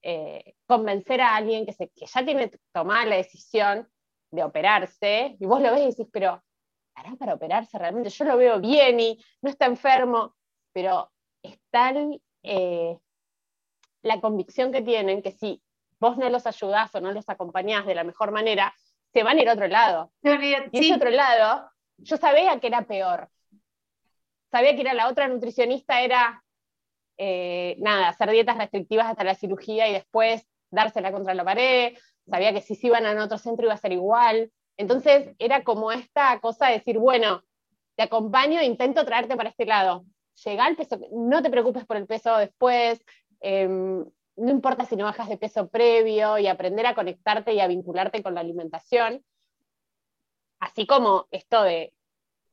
eh, 0.01 0.55
convencer 0.65 1.21
a 1.21 1.35
alguien 1.35 1.65
que, 1.65 1.73
se, 1.73 1.89
que 1.89 2.05
ya 2.05 2.23
tiene 2.25 2.51
tomada 2.71 3.05
la 3.05 3.15
decisión 3.17 3.88
de 4.31 4.43
operarse, 4.43 5.35
y 5.39 5.45
vos 5.45 5.62
lo 5.62 5.71
ves 5.71 5.81
y 5.81 5.85
decís, 5.88 6.07
pero 6.12 6.41
para 7.17 7.33
operarse 7.33 7.77
realmente? 7.77 8.09
Yo 8.09 8.25
lo 8.25 8.38
veo 8.38 8.59
bien 8.59 8.99
y 8.99 9.23
no 9.41 9.49
está 9.49 9.65
enfermo, 9.65 10.35
pero 10.73 11.12
es 11.41 11.57
tal 11.69 12.21
eh, 12.43 12.97
la 14.01 14.21
convicción 14.21 14.71
que 14.71 14.81
tienen 14.81 15.21
que 15.21 15.31
si 15.31 15.62
vos 15.99 16.17
no 16.17 16.29
los 16.29 16.45
ayudás 16.45 16.93
o 16.95 17.01
no 17.01 17.12
los 17.12 17.27
acompañás 17.29 17.85
de 17.85 17.95
la 17.95 18.03
mejor 18.03 18.31
manera, 18.31 18.73
se 19.13 19.23
van 19.23 19.38
a 19.38 19.41
ir 19.41 19.49
a 19.49 19.53
otro 19.53 19.67
lado. 19.67 20.12
Y 20.71 20.79
ese 20.79 20.93
otro 20.93 21.09
lado, 21.09 21.69
yo 21.97 22.17
sabía 22.17 22.59
que 22.59 22.67
era 22.67 22.85
peor. 22.85 23.29
Sabía 24.51 24.75
que 24.75 24.81
era 24.81 24.93
la 24.93 25.09
otra 25.09 25.27
nutricionista, 25.27 26.01
era 26.01 26.43
eh, 27.21 27.75
nada, 27.79 28.08
hacer 28.08 28.32
dietas 28.32 28.58
restrictivas 28.58 29.08
hasta 29.08 29.25
la 29.25 29.36
cirugía 29.36 29.89
y 29.89 29.93
después 29.93 30.47
dársela 30.71 31.12
contra 31.12 31.34
la 31.34 31.43
pared. 31.43 31.97
Sabía 32.25 32.53
que 32.53 32.62
si 32.62 32.75
se 32.75 32.88
iban 32.88 33.05
a 33.05 33.23
otro 33.23 33.38
centro 33.38 33.65
iba 33.65 33.73
a 33.73 33.77
ser 33.77 33.91
igual. 33.91 34.51
Entonces 34.77 35.36
era 35.38 35.65
como 35.65 35.91
esta 35.91 36.39
cosa 36.39 36.67
de 36.67 36.75
decir, 36.75 36.97
bueno, 36.97 37.43
te 37.97 38.03
acompaño 38.03 38.62
intento 38.62 39.05
traerte 39.05 39.36
para 39.36 39.49
este 39.49 39.65
lado. 39.65 40.05
Llega 40.45 40.65
el 40.69 40.77
peso, 40.77 40.97
no 41.12 41.41
te 41.41 41.49
preocupes 41.49 41.86
por 41.86 41.97
el 41.97 42.08
peso 42.08 42.38
después, 42.38 43.03
em, 43.41 44.05
no 44.38 44.49
importa 44.49 44.86
si 44.86 44.95
no 44.95 45.03
bajas 45.03 45.27
de 45.27 45.38
peso 45.38 45.67
previo 45.67 46.38
y 46.38 46.47
aprender 46.47 46.86
a 46.86 46.95
conectarte 46.95 47.53
y 47.53 47.60
a 47.60 47.67
vincularte 47.67 48.23
con 48.23 48.34
la 48.34 48.39
alimentación. 48.39 49.25
Así 50.62 50.88
como 50.88 51.27
esto 51.32 51.63
de 51.63 51.93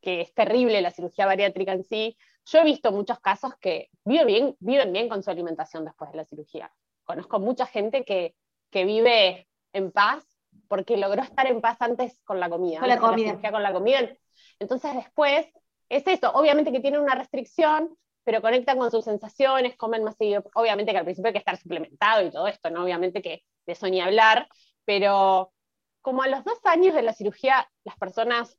que 0.00 0.22
es 0.22 0.35
terrible 0.35 0.81
la 0.81 0.90
cirugía 0.90 1.26
bariátrica 1.26 1.72
en 1.72 1.85
sí, 1.85 2.16
yo 2.46 2.61
he 2.61 2.64
visto 2.64 2.92
muchos 2.92 3.18
casos 3.20 3.54
que 3.56 3.90
viven 4.04 4.26
bien, 4.26 4.56
viven 4.61 4.92
bien 4.92 5.09
con 5.09 5.22
su 5.22 5.30
alimentación 5.30 5.85
después 5.85 6.11
de 6.12 6.16
la 6.16 6.24
cirugía. 6.24 6.72
Conozco 7.04 7.38
mucha 7.40 7.66
gente 7.66 8.04
que, 8.04 8.35
que 8.70 8.85
vive 8.85 9.48
en 9.72 9.90
paz 9.90 10.24
porque 10.68 10.96
logró 10.96 11.22
estar 11.22 11.46
en 11.46 11.61
paz 11.61 11.76
antes 11.80 12.20
con 12.24 12.40
la 12.40 12.48
comida. 12.48 12.80
Con 12.80 12.88
la 12.88 12.98
comida. 12.98 13.50
con 13.50 13.62
la 13.62 13.72
comida. 13.72 14.16
Entonces 14.59 14.94
después 14.94 15.46
es 15.88 16.06
eso, 16.06 16.30
obviamente 16.32 16.72
que 16.72 16.80
tiene 16.80 16.98
una 16.98 17.14
restricción, 17.14 17.96
pero 18.24 18.40
conectan 18.40 18.78
con 18.78 18.90
sus 18.90 19.04
sensaciones, 19.04 19.76
comen 19.76 20.02
más 20.02 20.16
seguido. 20.16 20.44
Obviamente 20.54 20.92
que 20.92 20.98
al 20.98 21.04
principio 21.04 21.28
hay 21.28 21.32
que 21.32 21.38
estar 21.38 21.56
suplementado 21.56 22.26
y 22.26 22.30
todo 22.30 22.46
esto, 22.46 22.70
¿no? 22.70 22.85
Obviamente 22.85 23.22
que 23.22 23.44
de 23.66 23.72
eso 23.72 23.88
ni 23.88 24.00
hablar, 24.00 24.48
pero 24.85 25.52
como 26.00 26.22
a 26.22 26.28
los 26.28 26.44
dos 26.44 26.59
años 26.64 26.94
de 26.94 27.02
la 27.02 27.12
cirugía 27.12 27.68
las 27.85 27.96
personas 27.96 28.59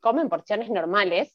comen 0.00 0.28
porciones 0.28 0.70
normales, 0.70 1.34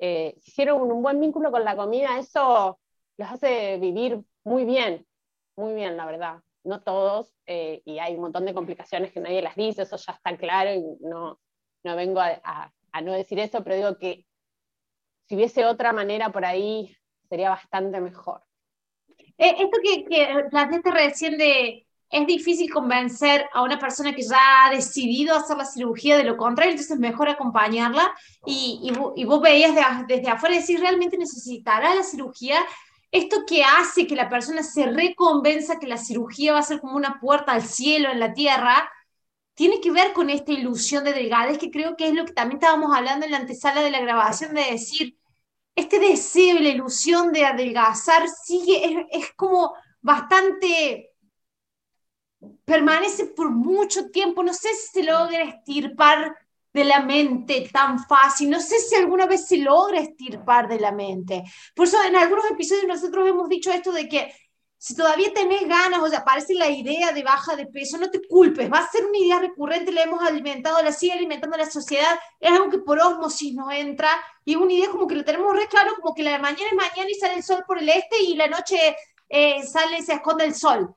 eh, 0.00 0.34
hicieron 0.44 0.82
un 0.90 1.02
buen 1.02 1.20
vínculo 1.20 1.50
con 1.50 1.64
la 1.64 1.76
comida, 1.76 2.18
eso 2.18 2.80
los 3.16 3.30
hace 3.30 3.76
vivir 3.78 4.20
muy 4.44 4.64
bien, 4.64 5.06
muy 5.56 5.74
bien, 5.74 5.96
la 5.96 6.06
verdad 6.06 6.42
no 6.64 6.82
todos, 6.82 7.34
eh, 7.46 7.82
y 7.84 7.98
hay 7.98 8.14
un 8.14 8.22
montón 8.22 8.44
de 8.44 8.54
complicaciones 8.54 9.12
que 9.12 9.20
nadie 9.20 9.42
las 9.42 9.56
dice, 9.56 9.82
eso 9.82 9.96
ya 9.96 10.12
está 10.12 10.36
claro, 10.36 10.72
y 10.72 10.82
no, 11.00 11.40
no 11.82 11.96
vengo 11.96 12.20
a, 12.20 12.72
no 13.02 13.12
decir 13.12 13.38
eso, 13.38 13.62
pero 13.64 13.76
digo 13.76 13.98
que 13.98 14.26
si 15.26 15.36
hubiese 15.36 15.64
otra 15.64 15.92
manera 15.92 16.30
por 16.30 16.44
ahí, 16.44 16.94
sería 17.28 17.50
bastante 17.50 18.00
mejor. 18.00 18.42
Eh, 19.38 19.54
esto 19.58 19.78
que, 19.82 20.04
que 20.04 20.44
planteaste 20.50 20.90
recién 20.90 21.38
de 21.38 21.86
es 22.10 22.26
difícil 22.26 22.72
convencer 22.72 23.48
a 23.52 23.62
una 23.62 23.78
persona 23.78 24.14
que 24.14 24.22
ya 24.22 24.66
ha 24.66 24.70
decidido 24.70 25.36
hacer 25.36 25.56
la 25.56 25.64
cirugía 25.64 26.16
de 26.16 26.24
lo 26.24 26.36
contrario, 26.36 26.72
entonces 26.72 26.94
es 26.94 27.00
mejor 27.00 27.28
acompañarla 27.28 28.12
y, 28.44 28.92
y, 29.16 29.24
vos 29.24 29.40
veías 29.40 29.74
desde 30.08 30.28
afuera 30.28 30.56
decir, 30.56 30.80
¿realmente 30.80 31.16
necesitará 31.16 31.94
la 31.94 32.02
cirugía? 32.02 32.58
esto 33.12 33.44
que 33.46 33.64
hace 33.64 34.06
que 34.06 34.14
la 34.14 34.28
persona 34.28 34.62
se 34.62 34.86
reconvenza 34.86 35.78
que 35.78 35.86
la 35.86 35.96
cirugía 35.96 36.52
va 36.52 36.60
a 36.60 36.62
ser 36.62 36.80
como 36.80 36.96
una 36.96 37.18
puerta 37.20 37.52
al 37.52 37.62
cielo 37.62 38.10
en 38.10 38.20
la 38.20 38.32
tierra, 38.32 38.88
tiene 39.54 39.80
que 39.80 39.90
ver 39.90 40.12
con 40.12 40.30
esta 40.30 40.52
ilusión 40.52 41.04
de 41.04 41.12
delgadez, 41.12 41.58
que 41.58 41.70
creo 41.70 41.96
que 41.96 42.08
es 42.08 42.14
lo 42.14 42.24
que 42.24 42.32
también 42.32 42.58
estábamos 42.58 42.96
hablando 42.96 43.26
en 43.26 43.32
la 43.32 43.38
antesala 43.38 43.82
de 43.82 43.90
la 43.90 44.00
grabación, 44.00 44.54
de 44.54 44.62
decir, 44.62 45.18
este 45.74 45.98
deseo 45.98 46.56
y 46.56 46.60
la 46.60 46.68
ilusión 46.70 47.32
de 47.32 47.44
adelgazar 47.44 48.28
sigue, 48.28 49.06
es, 49.10 49.32
como 49.34 49.74
bastante, 50.00 51.09
permanece 52.64 53.26
por 53.26 53.50
mucho 53.50 54.10
tiempo, 54.10 54.42
no 54.42 54.54
sé 54.54 54.68
si 54.74 55.00
se 55.00 55.02
logra 55.02 55.42
estirpar 55.42 56.34
de 56.72 56.84
la 56.84 57.00
mente 57.00 57.68
tan 57.72 57.98
fácil. 58.06 58.50
No 58.50 58.60
sé 58.60 58.78
si 58.78 58.94
alguna 58.94 59.26
vez 59.26 59.46
se 59.46 59.58
logra 59.58 60.00
estirpar 60.00 60.68
de 60.68 60.80
la 60.80 60.92
mente. 60.92 61.42
Por 61.74 61.86
eso 61.86 62.02
en 62.04 62.16
algunos 62.16 62.50
episodios 62.50 62.86
nosotros 62.86 63.28
hemos 63.28 63.48
dicho 63.48 63.70
esto 63.72 63.92
de 63.92 64.08
que 64.08 64.32
si 64.78 64.94
todavía 64.94 65.30
tenés 65.34 65.68
ganas 65.68 66.00
o 66.00 66.08
sea, 66.08 66.20
aparece 66.20 66.54
la 66.54 66.70
idea 66.70 67.12
de 67.12 67.22
baja 67.22 67.54
de 67.54 67.66
peso, 67.66 67.98
no 67.98 68.10
te 68.10 68.26
culpes, 68.26 68.72
va 68.72 68.78
a 68.78 68.90
ser 68.90 69.04
una 69.04 69.18
idea 69.18 69.38
recurrente, 69.38 69.92
la 69.92 70.04
hemos 70.04 70.22
alimentado, 70.22 70.82
la 70.82 70.90
sigue 70.90 71.12
alimentando 71.12 71.58
la 71.58 71.70
sociedad, 71.70 72.18
es 72.38 72.50
algo 72.50 72.70
que 72.70 72.78
por 72.78 72.98
osmosis 72.98 73.52
nos 73.52 73.70
entra 73.74 74.08
y 74.42 74.56
una 74.56 74.72
idea 74.72 74.88
como 74.88 75.06
que 75.06 75.16
lo 75.16 75.24
tenemos 75.24 75.54
re 75.54 75.68
claro, 75.68 75.92
como 76.00 76.14
que 76.14 76.22
la 76.22 76.38
mañana 76.38 76.64
es 76.70 76.76
mañana 76.76 77.10
y 77.10 77.14
sale 77.14 77.34
el 77.34 77.42
sol 77.42 77.62
por 77.66 77.78
el 77.78 77.90
este 77.90 78.22
y 78.22 78.36
la 78.36 78.46
noche 78.46 78.96
eh, 79.28 79.62
sale, 79.64 80.00
se 80.00 80.14
esconde 80.14 80.46
el 80.46 80.54
sol 80.54 80.96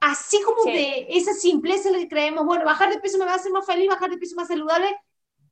así 0.00 0.40
como 0.42 0.64
de 0.64 1.06
esa 1.10 1.32
simpleza 1.34 1.90
que 1.92 2.08
creemos, 2.08 2.44
bueno, 2.44 2.64
bajar 2.64 2.90
de 2.90 3.00
peso 3.00 3.18
me 3.18 3.24
va 3.24 3.32
a 3.32 3.36
hacer 3.36 3.52
más 3.52 3.66
feliz, 3.66 3.88
bajar 3.88 4.10
de 4.10 4.18
peso 4.18 4.36
más 4.36 4.48
saludable, 4.48 4.94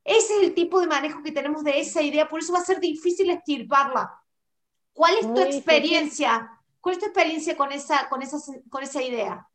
ese 0.04 0.36
es 0.36 0.42
el 0.42 0.54
tipo 0.54 0.80
de 0.80 0.86
manejo 0.86 1.22
que 1.22 1.32
tenemos 1.32 1.64
de 1.64 1.80
esa 1.80 2.02
idea, 2.02 2.28
por 2.28 2.40
eso 2.40 2.52
va 2.52 2.58
a 2.58 2.64
ser 2.64 2.78
difícil 2.78 3.30
estirparla. 3.30 4.20
¿Cuál 4.92 5.14
es 5.18 5.34
tu 5.34 5.40
experiencia? 5.40 6.50
¿Cuál 6.80 6.94
es 6.94 6.98
tu 7.00 7.06
experiencia 7.06 7.56
con 7.56 7.72
esa, 7.72 8.08
con 8.08 8.22
esa, 8.22 8.36
con 8.70 8.82
esa 8.82 9.02
idea? 9.02 9.48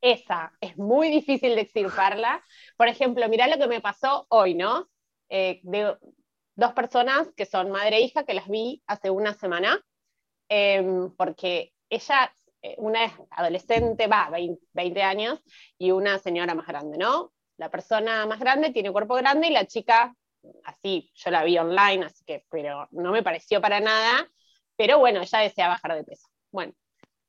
Esa, 0.00 0.52
es 0.60 0.76
muy 0.78 1.10
difícil 1.10 1.54
de 1.54 1.60
extirparla. 1.60 2.42
Por 2.78 2.88
ejemplo, 2.88 3.28
mira 3.28 3.46
lo 3.46 3.58
que 3.58 3.68
me 3.68 3.82
pasó 3.82 4.26
hoy, 4.30 4.54
¿no? 4.54 4.88
Eh, 5.28 5.60
de 5.62 5.96
dos 6.56 6.72
personas 6.72 7.28
que 7.36 7.44
son 7.44 7.70
madre 7.70 7.98
e 7.98 8.00
hija, 8.00 8.24
que 8.24 8.34
las 8.34 8.48
vi 8.48 8.82
hace 8.86 9.10
una 9.10 9.34
semana, 9.34 9.78
em, 10.48 11.14
porque 11.16 11.74
ella 11.90 12.32
una 12.78 13.04
es 13.04 13.12
adolescente, 13.30 14.06
va, 14.06 14.30
20, 14.72 15.02
años, 15.02 15.40
y 15.78 15.90
una 15.92 16.18
señora 16.18 16.54
más 16.54 16.66
grande, 16.66 16.98
¿no? 16.98 17.32
La 17.56 17.70
persona 17.70 18.26
más 18.26 18.40
grande 18.40 18.70
tiene 18.70 18.92
cuerpo 18.92 19.14
grande 19.14 19.48
y 19.48 19.52
la 19.52 19.66
chica, 19.66 20.14
así, 20.64 21.10
yo 21.14 21.30
la 21.30 21.44
vi 21.44 21.58
online, 21.58 22.04
así 22.04 22.24
que, 22.24 22.44
pero 22.50 22.88
no 22.90 23.12
me 23.12 23.22
pareció 23.22 23.60
para 23.60 23.80
nada, 23.80 24.28
pero 24.76 24.98
bueno, 24.98 25.20
ella 25.20 25.38
desea 25.40 25.68
bajar 25.68 25.94
de 25.94 26.04
peso. 26.04 26.28
Bueno, 26.50 26.72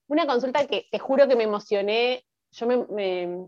una 0.07 0.25
consulta 0.25 0.67
que 0.67 0.87
te 0.91 0.99
juro 0.99 1.27
que 1.27 1.35
me 1.35 1.43
emocioné, 1.43 2.25
yo 2.51 2.67
me, 2.67 3.47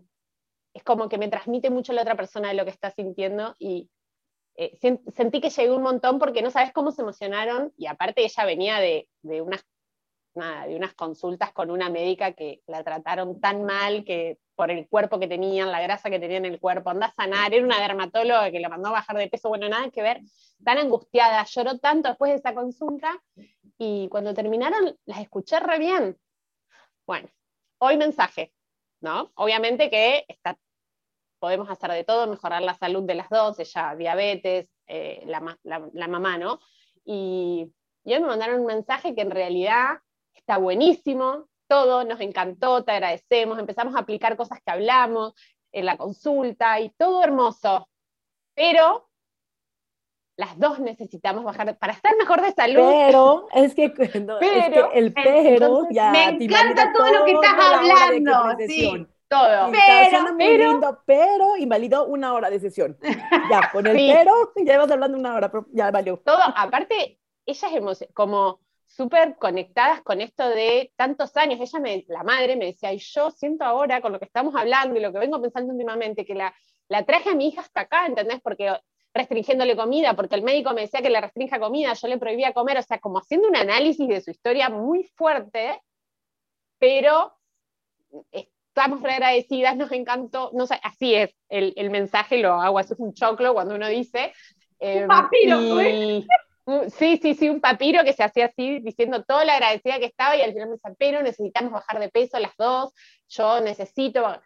es 0.74 0.84
como 0.84 1.10
que 1.10 1.18
me 1.18 1.28
transmite 1.28 1.70
mucho 1.70 1.94
la 1.94 2.02
otra 2.02 2.16
persona 2.16 2.50
de 2.50 2.56
lo 2.56 2.66
que 2.66 2.72
está 2.72 2.92
sintiendo 2.92 3.56
y 3.60 3.90
eh, 4.56 4.78
sentí 5.14 5.42
que 5.42 5.50
llegué 5.50 5.72
un 5.72 5.82
montón 5.82 6.20
porque 6.20 6.42
no 6.42 6.52
sabes 6.52 6.72
cómo 6.72 6.92
se 6.92 7.02
emocionaron 7.02 7.74
y 7.78 7.88
aparte 7.88 8.24
ella 8.24 8.46
venía 8.46 8.80
de, 8.80 9.10
de 9.24 9.42
unas 9.42 9.66
nada, 10.36 10.68
de 10.68 10.76
unas 10.76 10.94
consultas 10.94 11.52
con 11.52 11.72
una 11.72 11.90
médica 11.90 12.34
que 12.34 12.62
la 12.68 12.84
trataron 12.84 13.40
tan 13.40 13.64
mal 13.64 14.04
que 14.04 14.40
por 14.56 14.72
el 14.72 14.88
cuerpo 14.88 15.20
que 15.20 15.28
tenían, 15.28 15.72
la 15.72 15.82
grasa 15.82 16.10
que 16.10 16.20
tenían 16.20 16.46
en 16.46 16.54
el 16.54 16.60
cuerpo, 16.60 16.90
anda 16.90 17.08
a 17.08 17.14
sanar, 17.14 17.54
era 17.54 17.66
una 17.66 17.80
dermatóloga 17.80 18.52
que 18.52 18.60
la 18.60 18.70
mandó 18.70 18.90
a 18.90 18.94
bajar 18.94 19.18
de 19.18 19.28
peso, 19.28 19.50
bueno, 19.50 19.68
nada 19.68 19.90
que 19.90 20.02
ver, 20.02 20.22
tan 20.64 20.78
angustiada, 20.78 21.44
lloró 21.46 21.80
tanto 21.80 22.10
después 22.10 22.32
de 22.32 22.38
esa 22.38 22.54
consulta 22.54 23.22
y 23.78 24.08
cuando 24.10 24.34
terminaron 24.34 24.98
las 25.06 25.20
escuché 25.20 25.60
re 25.60 25.80
bien. 25.80 26.18
Bueno, 27.06 27.30
hoy 27.80 27.98
mensaje, 27.98 28.54
¿no? 29.02 29.32
Obviamente 29.36 29.90
que 29.90 30.26
está, 30.28 30.58
podemos 31.40 31.70
hacer 31.70 31.92
de 31.92 32.04
todo, 32.04 32.28
mejorar 32.28 32.62
la 32.62 32.76
salud 32.76 33.04
de 33.04 33.16
las 33.16 33.30
dos, 33.30 33.60
ella 33.60 33.96
diabetes, 33.96 34.70
eh, 34.88 35.24
la, 35.26 35.58
la, 35.64 36.08
mamá, 36.08 36.38
¿no? 36.38 36.60
Y, 37.04 37.74
y 38.06 38.14
hoy 38.14 38.22
me 38.22 38.28
mandaron 38.28 38.62
un 38.62 38.66
mensaje 38.66 39.16
que 39.16 39.22
en 39.22 39.32
realidad 39.32 39.98
está 40.44 40.58
buenísimo, 40.58 41.48
todo, 41.68 42.04
nos 42.04 42.20
encantó, 42.20 42.84
te 42.84 42.92
agradecemos, 42.92 43.58
empezamos 43.58 43.96
a 43.96 44.00
aplicar 44.00 44.36
cosas 44.36 44.60
que 44.64 44.72
hablamos 44.72 45.34
en 45.72 45.86
la 45.86 45.98
consulta 45.98 46.80
y 46.82 46.90
todo 46.90 47.24
hermoso, 47.24 47.88
pero 48.54 49.10
las 50.36 50.58
dos 50.60 50.80
necesitamos 50.80 51.46
bajar 51.46 51.78
para 51.78 51.94
estar 51.94 52.16
mejor 52.18 52.42
de 52.42 52.52
salud. 52.52 52.82
Pero 52.82 53.48
es 53.54 53.74
que, 53.74 53.86
el 54.94 55.14
pero 55.14 55.88
ya 55.92 56.12
me 56.12 56.26
encanta 56.26 56.92
todo 56.92 57.12
lo 57.12 57.26
que 57.26 57.32
estás 57.32 57.54
hablando, 57.54 58.58
sí. 58.68 59.08
Todo. 59.30 59.72
Pero, 59.72 60.38
pero, 60.38 61.02
pero 61.06 61.58
invalidó 61.58 62.06
una 62.06 62.34
hora 62.34 62.50
de 62.50 62.60
sesión. 62.60 62.98
Ya, 63.50 63.70
con 63.72 63.88
el 63.88 63.96
pero, 63.96 64.54
ya 64.64 64.76
ibas 64.76 64.92
hablando 64.92 65.18
una 65.18 65.36
hora, 65.36 65.50
pero 65.50 65.66
ya 65.72 65.90
valió. 65.90 66.18
Todo, 66.18 66.38
aparte, 66.56 67.20
ella 67.46 67.68
es 67.92 68.08
como 68.14 68.60
súper 68.86 69.36
conectadas 69.38 70.02
con 70.02 70.22
esto 70.22 70.48
de 70.50 70.92
tantos 70.96 71.36
años. 71.38 71.60
Ella, 71.60 71.80
me, 71.80 72.06
la 72.08 72.24
madre, 72.24 72.56
me 72.56 72.66
decía, 72.66 72.94
y 72.94 73.00
yo 73.00 73.32
siento 73.32 73.64
ahora 73.64 74.02
con 74.02 74.12
lo 74.12 74.20
que 74.20 74.26
estamos 74.26 74.56
hablando 74.56 74.98
y 74.98 75.02
lo 75.02 75.12
que 75.12 75.20
vengo 75.20 75.42
pensando 75.42 75.74
últimamente, 75.74 76.26
que 76.26 76.36
la, 76.36 76.54
la 76.88 77.04
traje 77.06 77.32
a 77.32 77.36
mi 77.36 77.48
hija 77.48 77.62
hasta 77.62 77.82
acá, 77.82 78.06
¿entendés? 78.06 78.40
Porque 78.42 78.72
restringiéndole 79.14 79.76
comida, 79.76 80.16
porque 80.16 80.36
el 80.36 80.44
médico 80.44 80.74
me 80.74 80.82
decía 80.82 81.02
que 81.02 81.10
le 81.10 81.22
restrinja 81.22 81.60
comida, 81.60 81.94
yo 81.94 82.08
le 82.08 82.18
prohibía 82.18 82.54
comer, 82.54 82.78
o 82.78 82.82
sea, 82.82 83.00
como 83.00 83.20
haciendo 83.20 83.48
un 83.48 83.56
análisis 83.56 84.08
de 84.08 84.22
su 84.22 84.32
historia 84.32 84.70
muy 84.70 85.04
fuerte, 85.04 85.82
pero 86.80 87.34
estamos 88.32 89.02
re 89.02 89.14
agradecidas, 89.14 89.78
nos 89.78 89.92
encantó, 89.92 90.50
no 90.54 90.66
sé, 90.66 90.80
así 90.84 91.14
es, 91.14 91.36
el, 91.50 91.74
el 91.78 91.92
mensaje 91.92 92.40
lo 92.40 92.54
hago, 92.54 92.80
así 92.80 92.94
es 92.94 93.00
un 93.00 93.14
choclo 93.14 93.54
cuando 93.54 93.76
uno 93.76 93.88
dice. 93.88 94.34
Eh, 94.86 95.08
y, 95.32 96.28
Sí, 96.98 97.20
sí, 97.22 97.36
sí, 97.36 97.50
un 97.50 97.60
papiro 97.60 98.04
que 98.04 98.14
se 98.14 98.24
hacía 98.24 98.46
así, 98.46 98.80
diciendo 98.80 99.24
todo 99.24 99.44
lo 99.44 99.52
agradecida 99.52 100.00
que 100.00 100.06
estaba 100.06 100.38
y 100.38 100.42
al 100.42 100.54
final 100.54 100.70
me 100.70 100.76
dice, 100.76 100.96
pero 100.98 101.22
necesitamos 101.22 101.74
bajar 101.74 102.00
de 102.00 102.10
peso 102.10 102.40
las 102.40 102.56
dos, 102.58 102.94
yo 103.28 103.60
necesito, 103.60 104.42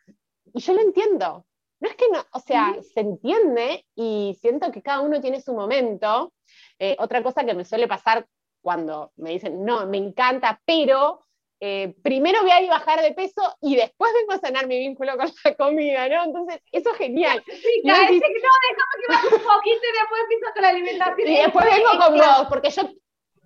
y 0.54 0.60
yo 0.60 0.74
lo 0.74 0.82
entiendo. 0.82 1.46
No 1.80 1.90
es 1.90 1.96
que 1.96 2.10
no, 2.12 2.26
o 2.32 2.40
sea, 2.40 2.76
se 2.82 3.02
entiende 3.02 3.86
y 3.94 4.36
siento 4.42 4.72
que 4.72 4.82
cada 4.82 5.02
uno 5.02 5.22
tiene 5.22 5.42
su 5.42 5.54
momento. 5.54 6.34
Eh, 6.80 6.96
otra 6.98 7.22
cosa 7.22 7.46
que 7.46 7.54
me 7.54 7.66
suele 7.66 7.88
pasar 7.88 8.26
cuando 8.62 9.12
me 9.18 9.30
dicen, 9.30 9.64
no, 9.64 9.86
me 9.86 9.98
encanta, 9.98 10.60
pero 10.66 11.27
eh, 11.60 11.96
primero 12.04 12.42
voy 12.42 12.52
a 12.52 12.62
ir 12.62 12.70
a 12.70 12.76
bajar 12.76 13.02
de 13.02 13.14
peso 13.14 13.42
y 13.62 13.76
después 13.76 14.12
vengo 14.14 14.34
a 14.34 14.40
sanar 14.40 14.68
mi 14.68 14.78
vínculo 14.78 15.18
con 15.18 15.28
la 15.44 15.56
comida, 15.56 16.08
¿no? 16.08 16.26
Entonces, 16.26 16.62
eso 16.72 16.92
es 16.92 16.98
genial. 16.98 17.44
Sí, 17.48 17.82
no, 17.84 17.94
no, 17.94 18.02
déjame 18.04 18.20
que 18.20 19.08
baje 19.10 19.28
un 19.28 19.42
poquito 19.42 19.82
y 19.82 19.98
después 19.98 20.22
empiezo 20.22 20.54
con 20.54 20.62
la 20.62 20.70
alimentación. 20.70 21.28
Y 21.28 21.38
después 21.38 21.66
vengo 21.66 22.06
con 22.06 22.18
vos, 22.18 22.48
porque 22.50 22.70
yo, 22.70 22.84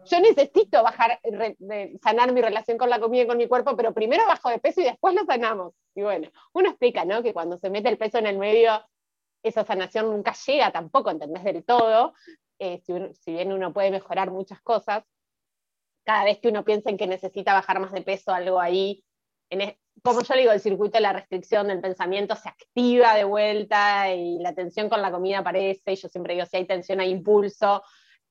yo 0.05 0.19
necesito 0.19 0.83
bajar, 0.83 1.21
sanar 2.03 2.33
mi 2.33 2.41
relación 2.41 2.77
con 2.77 2.89
la 2.89 2.99
comida 2.99 3.23
y 3.23 3.27
con 3.27 3.37
mi 3.37 3.47
cuerpo, 3.47 3.77
pero 3.77 3.93
primero 3.93 4.25
bajo 4.27 4.49
de 4.49 4.59
peso 4.59 4.81
y 4.81 4.85
después 4.85 5.15
lo 5.15 5.23
sanamos. 5.25 5.73
Y 5.95 6.01
bueno, 6.01 6.29
uno 6.53 6.69
explica, 6.69 7.05
¿no? 7.05 7.23
Que 7.23 7.33
cuando 7.33 7.57
se 7.57 7.69
mete 7.69 7.87
el 7.87 7.97
peso 7.97 8.17
en 8.17 8.27
el 8.27 8.37
medio, 8.37 8.83
esa 9.41 9.63
sanación 9.63 10.11
nunca 10.11 10.33
llega 10.45 10.71
tampoco, 10.71 11.11
¿entendés? 11.11 11.45
Del 11.45 11.63
todo. 11.63 12.13
Eh, 12.59 12.81
si, 12.85 12.93
si 13.13 13.31
bien 13.31 13.53
uno 13.53 13.71
puede 13.71 13.89
mejorar 13.89 14.31
muchas 14.31 14.61
cosas, 14.61 15.03
cada 16.03 16.23
vez 16.23 16.39
que 16.39 16.49
uno 16.49 16.63
piensa 16.63 16.89
en 16.89 16.97
que 16.97 17.07
necesita 17.07 17.53
bajar 17.53 17.79
más 17.79 17.91
de 17.91 18.01
peso, 18.01 18.31
algo 18.31 18.59
ahí, 18.59 19.03
en 19.49 19.75
como 20.03 20.21
yo 20.21 20.35
digo, 20.35 20.51
el 20.51 20.59
circuito 20.59 20.97
de 20.97 21.01
la 21.01 21.13
restricción 21.13 21.67
del 21.67 21.81
pensamiento 21.81 22.35
se 22.35 22.49
activa 22.49 23.13
de 23.15 23.23
vuelta 23.23 24.13
y 24.13 24.39
la 24.39 24.53
tensión 24.55 24.89
con 24.89 25.01
la 25.01 25.11
comida 25.11 25.39
aparece, 25.39 25.91
y 25.91 25.95
yo 25.95 26.07
siempre 26.09 26.33
digo, 26.33 26.45
si 26.45 26.57
hay 26.57 26.65
tensión 26.65 26.99
hay 26.99 27.11
impulso, 27.11 27.83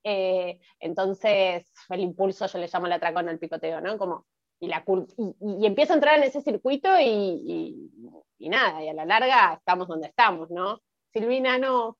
eh, 0.03 0.59
entonces 0.79 1.71
el 1.89 1.99
impulso 1.99 2.47
yo 2.47 2.57
le 2.57 2.67
llamo 2.67 2.87
el 2.87 2.93
atracón 2.93 3.29
al 3.29 3.39
picoteo, 3.39 3.79
¿no? 3.79 3.97
Como, 3.97 4.25
y, 4.59 4.67
la, 4.67 4.83
y, 5.39 5.65
empiezo 5.65 5.93
a 5.93 5.95
entrar 5.95 6.17
en 6.17 6.23
ese 6.23 6.41
circuito 6.41 6.89
y, 6.99 7.89
y, 8.37 8.49
nada, 8.49 8.83
y 8.83 8.89
a 8.89 8.93
la 8.93 9.05
larga 9.05 9.53
estamos 9.53 9.87
donde 9.87 10.07
estamos, 10.07 10.49
¿no? 10.49 10.81
Silvina, 11.13 11.57
no, 11.57 11.97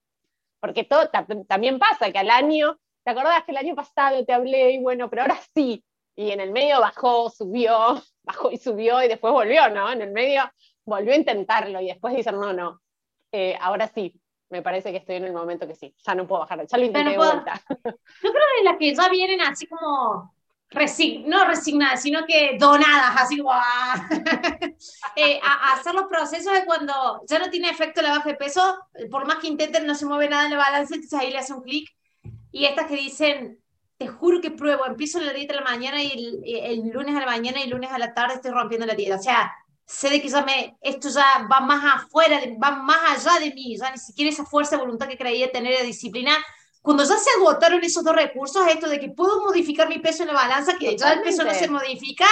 porque 0.60 0.84
todo 0.84 1.10
también 1.48 1.80
pasa 1.80 2.12
que 2.12 2.20
al 2.20 2.30
año 2.30 2.78
¿te 3.04 3.12
acordás 3.12 3.44
que 3.44 3.52
el 3.52 3.58
año 3.58 3.76
pasado 3.76 4.24
te 4.26 4.34
hablé 4.34 4.72
y 4.72 4.82
bueno, 4.82 5.10
pero 5.10 5.24
ahora 5.24 5.40
sí? 5.56 5.84
Y 6.16 6.32
en 6.32 6.40
el 6.40 6.52
medio 6.52 6.80
bajó, 6.80 7.30
subió, 7.30 8.02
bajó 8.24 8.52
y 8.52 8.58
subió 8.58 9.02
y 9.04 9.08
después 9.08 9.34
volvió, 9.34 9.70
¿no? 9.70 9.92
En 9.92 10.02
el 10.02 10.12
medio 10.12 10.44
volvió 10.86 11.14
a 11.14 11.18
intentarlo 11.18 11.82
y 11.82 11.88
después 11.88 12.16
dice, 12.16 12.32
no, 12.32 12.54
no, 12.54 12.82
eh, 13.32 13.58
ahora 13.60 13.88
sí, 13.88 14.20
me 14.50 14.62
parece 14.62 14.92
que 14.92 14.98
estoy 14.98 15.16
en 15.16 15.26
el 15.26 15.34
momento 15.34 15.68
que 15.68 15.76
sí, 15.76 15.96
ya 16.06 16.14
no 16.14 16.28
puedo 16.28 16.42
bajar, 16.42 16.66
ya 16.68 16.78
lo 16.78 16.84
intenté 16.84 17.12
de 17.12 17.18
vuelta. 17.18 17.62
Yo 17.68 18.32
creo 18.32 18.46
que 18.58 18.64
las 18.64 18.78
que 18.78 18.94
ya 18.94 19.10
vienen 19.10 19.42
así 19.42 19.68
como 19.68 20.34
no 21.26 21.46
resignadas, 21.46 22.02
sino 22.02 22.26
que 22.26 22.56
donadas, 22.58 23.16
así 23.18 23.38
como 23.38 23.52
ah. 23.52 24.08
eh, 25.16 25.40
a, 25.44 25.74
hacer 25.74 25.94
los 25.94 26.06
procesos 26.06 26.54
de 26.54 26.66
cuando 26.66 27.22
ya 27.28 27.40
no 27.40 27.50
tiene 27.50 27.70
efecto 27.70 28.02
la 28.02 28.12
baja 28.12 28.30
de 28.30 28.36
peso, 28.36 28.78
por 29.10 29.26
más 29.28 29.38
que 29.38 29.48
intenten 29.48 29.86
no 29.86 29.96
se 29.96 30.06
mueve 30.06 30.30
nada 30.30 30.46
en 30.46 30.52
la 30.52 30.58
balanza, 30.58 30.96
entonces 30.96 31.20
ahí 31.20 31.32
le 31.32 31.40
hace 31.40 31.54
un 31.54 31.62
clic 31.62 31.90
y 32.52 32.66
estas 32.66 32.88
que 32.88 32.96
dicen, 32.96 33.60
te 33.98 34.08
juro 34.08 34.42
que 34.42 34.52
pruebo, 34.52 34.86
empiezo 34.86 35.20
la 35.20 35.32
dieta 35.32 35.54
a 35.54 35.58
la 35.58 35.70
mañana 35.70 36.02
y 36.02 36.42
el, 36.44 36.90
lunes 36.90 37.16
a 37.16 37.20
la 37.20 37.26
mañana 37.28 37.60
y 37.60 37.64
el 37.64 37.70
lunes 37.70 37.92
a 37.92 38.00
la 38.00 38.14
tarde 38.14 38.36
estoy 38.36 38.52
rompiendo 38.52 38.86
la 38.86 38.96
dieta. 38.96 39.16
O 39.16 39.22
sea, 39.22 39.52
sé 39.86 40.10
de 40.10 40.22
que 40.22 40.30
ya 40.30 40.42
me, 40.42 40.76
esto 40.82 41.10
ya 41.10 41.48
va 41.52 41.60
más 41.60 41.84
afuera, 42.02 42.42
va 42.62 42.72
más 42.72 43.26
allá 43.26 43.40
de 43.40 43.54
mí, 43.54 43.78
ya 43.78 43.92
ni 43.92 43.98
siquiera 43.98 44.32
esa 44.32 44.46
fuerza 44.46 44.76
de 44.76 44.82
voluntad 44.82 45.08
que 45.08 45.18
creía 45.18 45.52
tener 45.52 45.78
de 45.78 45.86
disciplina. 45.86 46.34
Cuando 46.82 47.04
ya 47.04 47.16
se 47.18 47.30
agotaron 47.38 47.84
esos 47.84 48.04
dos 48.04 48.16
recursos, 48.16 48.66
esto 48.68 48.90
de 48.90 49.00
que 49.00 49.10
puedo 49.10 49.44
modificar 49.44 49.88
mi 49.88 50.00
peso 50.00 50.24
en 50.24 50.30
la 50.30 50.34
balanza, 50.34 50.78
que 50.80 50.98
ya 50.98 51.14
el 51.14 51.22
peso 51.22 51.44
no 51.44 51.54
se 51.54 51.70
modifica, 51.70 52.26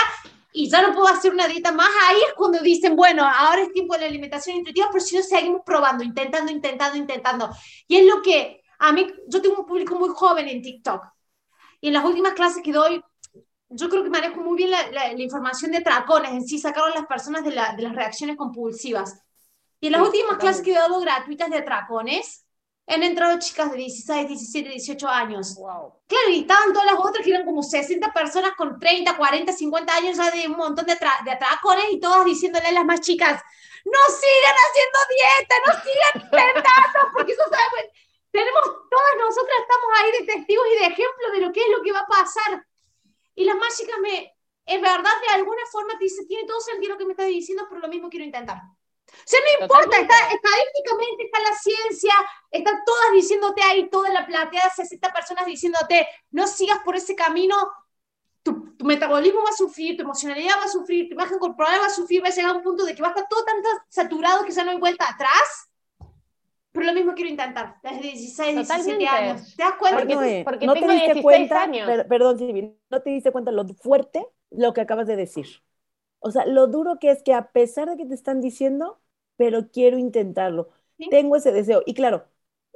y 0.51 0.69
ya 0.69 0.81
no 0.81 0.93
puedo 0.93 1.07
hacer 1.07 1.31
una 1.31 1.47
dieta 1.47 1.71
más, 1.71 1.89
ahí 2.07 2.17
es 2.27 2.33
cuando 2.33 2.59
dicen, 2.59 2.95
bueno, 2.95 3.23
ahora 3.23 3.61
es 3.61 3.71
tiempo 3.71 3.93
de 3.93 4.01
la 4.01 4.07
alimentación 4.07 4.57
intuitiva, 4.57 4.89
pero 4.91 5.03
si 5.03 5.15
no 5.15 5.21
seguimos 5.21 5.61
probando, 5.63 6.03
intentando, 6.03 6.51
intentando, 6.51 6.97
intentando. 6.97 7.49
Y 7.87 7.97
es 7.97 8.05
lo 8.07 8.23
que 8.23 8.58
a 8.79 8.91
mí, 8.93 9.07
yo 9.27 9.41
tengo 9.41 9.59
un 9.59 9.65
público 9.65 9.95
muy 9.95 10.09
joven 10.09 10.47
en 10.47 10.61
TikTok. 10.61 11.03
Y 11.81 11.87
en 11.87 11.93
las 11.93 12.05
últimas 12.05 12.33
clases 12.33 12.63
que 12.63 12.71
doy, 12.71 13.03
yo 13.69 13.89
creo 13.89 14.03
que 14.03 14.09
manejo 14.09 14.41
muy 14.41 14.57
bien 14.57 14.71
la, 14.71 15.11
información 15.13 15.71
de 15.71 15.81
tracones, 15.81 16.31
en 16.31 16.45
sí 16.45 16.57
sacaron 16.57 16.91
las 16.91 17.05
personas 17.05 17.43
de, 17.43 17.51
las 17.51 17.95
reacciones 17.95 18.35
compulsivas. 18.35 19.21
Y 19.79 19.87
en 19.87 19.93
las 19.93 20.01
últimas 20.01 20.37
clases 20.37 20.63
que 20.63 20.71
he 20.71 20.75
dado 20.75 20.99
gratuitas 20.99 21.49
de 21.49 21.57
atracones, 21.57 22.45
han 22.87 23.03
entrado 23.03 23.37
chicas 23.37 23.71
de 23.71 23.77
16, 23.77 24.27
17, 24.27 24.69
18 24.69 25.07
años. 25.07 25.55
Claro, 26.07 26.29
y 26.29 26.39
estaban 26.39 26.73
todas 26.73 26.91
las 26.91 26.99
otras 26.99 27.23
que 27.23 27.31
eran 27.31 27.45
como 27.45 27.61
60 27.61 28.11
personas 28.11 28.53
con 28.57 28.79
30, 28.79 29.15
40, 29.15 29.53
50 29.53 29.95
años 29.95 30.17
ya 30.17 30.31
de 30.31 30.47
un 30.47 30.57
montón 30.57 30.85
de, 30.85 30.95
de 30.95 31.31
atracones 31.31 31.85
y 31.91 31.99
todas 31.99 32.25
diciéndole 32.25 32.67
a 32.67 32.71
las 32.71 32.85
más 32.85 33.01
chicas, 33.01 33.41
no 33.85 33.99
sigan 34.09 34.55
haciendo 34.65 34.99
dieta, 35.09 35.55
no 35.67 35.73
sigan 35.83 36.23
intentando, 36.23 37.11
porque 37.13 37.31
eso 37.33 37.43
sabe, 37.43 37.91
tenemos, 38.31 38.63
todas 38.63 39.15
nosotras 39.17 39.57
estamos 39.61 39.89
ahí 39.97 40.11
de 40.11 40.33
testigos 40.33 40.65
y 40.67 40.79
de 40.79 40.85
ejemplos 40.85 41.31
de 41.33 41.39
lo 41.39 41.51
que 41.51 41.61
es 41.61 41.69
lo 41.69 41.81
que 41.81 41.91
va 41.91 41.99
a 41.99 42.07
pasar. 42.07 42.65
Y 43.35 43.45
las 43.45 43.55
mágicas 43.55 43.97
me, 44.01 44.35
es 44.65 44.81
verdad, 44.81 45.11
de 45.27 45.33
alguna 45.33 45.61
forma 45.71 45.97
te 45.97 46.03
dice, 46.03 46.25
tiene 46.25 46.47
todo 46.47 46.59
sentido 46.59 46.93
lo 46.93 46.97
que 46.97 47.05
me 47.05 47.13
estás 47.13 47.27
diciendo, 47.27 47.65
pero 47.67 47.81
lo 47.81 47.87
mismo 47.87 48.09
quiero 48.09 48.25
intentar. 48.25 48.57
O 48.57 49.25
sea, 49.25 49.39
no 49.39 49.63
importa, 49.63 49.97
está, 49.97 50.15
estadísticamente 50.29 51.23
está 51.23 51.39
la 51.39 51.55
ciencia, 51.55 52.13
están 52.51 52.83
todas 52.85 53.11
diciéndote 53.13 53.61
ahí, 53.63 53.89
toda 53.89 54.09
la 54.09 54.25
plateada, 54.27 54.69
60 54.69 55.11
personas 55.11 55.45
diciéndote, 55.47 56.07
no 56.29 56.45
sigas 56.45 56.79
por 56.85 56.95
ese 56.95 57.15
camino, 57.15 57.55
tu, 58.43 58.75
tu, 58.77 58.85
metabolismo 58.85 59.41
va 59.41 59.49
a 59.49 59.53
sufrir, 59.53 59.97
tu 59.97 60.03
emocionalidad 60.03 60.59
va 60.59 60.65
a 60.65 60.69
sufrir, 60.69 61.07
tu 61.07 61.15
imagen 61.15 61.39
corporal 61.39 61.81
va 61.81 61.87
a 61.87 61.89
sufrir, 61.89 62.23
va 62.23 62.27
a 62.27 62.31
llegar 62.31 62.51
a 62.51 62.57
un 62.57 62.63
punto 62.63 62.85
de 62.85 62.93
que 62.93 63.01
va 63.01 63.07
a 63.07 63.11
estar 63.11 63.27
todo 63.27 63.43
tan 63.43 63.55
saturado 63.89 64.45
que 64.45 64.51
ya 64.51 64.63
no 64.63 64.71
hay 64.71 64.77
vuelta 64.77 65.09
atrás 65.09 65.68
pero 66.71 66.85
lo 66.85 66.93
mismo 66.93 67.13
quiero 67.13 67.31
intentar, 67.31 67.77
desde 67.81 68.01
16, 68.01 68.55
17 68.55 69.07
años. 69.07 69.55
¿Te 69.55 69.63
das 69.63 69.73
cuenta? 69.79 69.99
Porque, 69.99 70.41
porque 70.45 70.65
no 70.67 70.73
tengo 70.73 70.87
te 70.87 70.93
diste 70.93 71.13
16 71.13 71.23
cuenta, 71.23 71.63
años. 71.63 71.89
perdón, 72.07 72.37
Silvi, 72.37 72.77
no 72.89 73.01
te 73.01 73.09
diste 73.09 73.31
cuenta 73.31 73.51
lo 73.51 73.65
fuerte 73.67 74.25
lo 74.51 74.73
que 74.73 74.81
acabas 74.81 75.07
de 75.07 75.15
decir. 75.15 75.47
O 76.19 76.31
sea, 76.31 76.45
lo 76.45 76.67
duro 76.67 76.99
que 76.99 77.11
es 77.11 77.23
que 77.23 77.33
a 77.33 77.51
pesar 77.51 77.89
de 77.89 77.97
que 77.97 78.05
te 78.05 78.13
están 78.13 78.41
diciendo, 78.41 78.99
pero 79.37 79.69
quiero 79.71 79.97
intentarlo. 79.97 80.69
Tengo 81.09 81.37
ese 81.37 81.51
deseo. 81.51 81.81
Y 81.85 81.93
claro, 81.93 82.25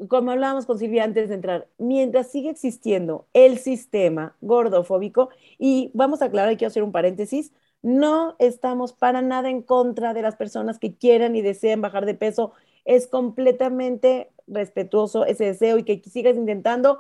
como 0.08 0.32
hablábamos 0.32 0.66
con 0.66 0.80
Silvia 0.80 1.04
antes 1.04 1.30
de 1.30 1.36
entrar, 1.36 1.68
mientras 1.78 2.32
sigue 2.32 2.50
existiendo 2.50 3.28
el 3.34 3.60
sistema 3.60 4.38
gordofóbico, 4.42 5.30
y 5.58 5.92
vamos 5.94 6.22
a 6.22 6.26
aclarar, 6.26 6.58
quiero 6.58 6.70
hacer 6.70 6.84
un 6.84 6.92
paréntesis, 6.92 7.54
no 7.82 8.36
estamos 8.40 8.94
para 8.94 9.22
nada 9.22 9.50
en 9.50 9.62
contra 9.62 10.14
de 10.14 10.22
las 10.22 10.38
personas 10.38 10.80
que 10.80 10.96
quieran 10.96 11.36
y 11.36 11.42
deseen 11.42 11.82
bajar 11.82 12.06
de 12.06 12.16
peso 12.16 12.54
es 12.86 13.08
completamente 13.08 14.32
respetuoso 14.48 15.26
ese 15.26 15.46
deseo 15.46 15.78
y 15.78 15.84
que 15.84 16.02
sigas 16.10 16.36
intentando. 16.36 17.00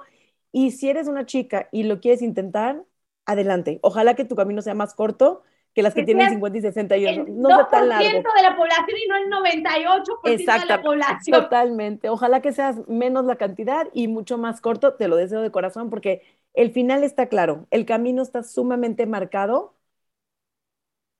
Y 0.51 0.71
si 0.71 0.89
eres 0.89 1.07
una 1.07 1.25
chica 1.25 1.69
y 1.71 1.83
lo 1.83 1.99
quieres 1.99 2.21
intentar, 2.21 2.83
adelante. 3.25 3.79
Ojalá 3.81 4.15
que 4.15 4.25
tu 4.25 4.35
camino 4.35 4.61
sea 4.61 4.75
más 4.75 4.93
corto 4.93 5.43
que 5.73 5.81
las 5.81 5.95
que, 5.95 6.03
tienen 6.03 6.29
50 6.29 6.57
y 6.57 6.61
60 6.61 6.95
años. 6.95 7.27
No 7.29 7.49
sea 7.49 7.67
tan 7.69 7.89
largo. 7.89 8.05
de 8.07 8.43
la 8.43 8.55
población 8.55 8.97
y 9.03 9.07
no 9.07 9.17
el 9.17 9.29
98% 9.31 10.59
de 10.59 10.65
la 10.67 10.81
población. 10.81 11.41
Totalmente. 11.41 12.09
Ojalá 12.09 12.41
que 12.41 12.53
seas 12.53 12.87
menos 12.87 13.25
la 13.25 13.37
cantidad 13.37 13.87
y 13.91 14.07
mucho 14.07 14.37
más 14.37 14.61
corto. 14.61 14.93
Te 14.93 15.07
lo 15.07 15.15
deseo 15.15 15.41
de 15.41 15.51
corazón 15.51 15.89
porque 15.89 16.21
el 16.53 16.71
final 16.71 17.03
está 17.03 17.27
claro. 17.27 17.65
El 17.71 17.85
camino 17.85 18.21
está 18.21 18.43
sumamente 18.43 19.07
marcado. 19.07 19.73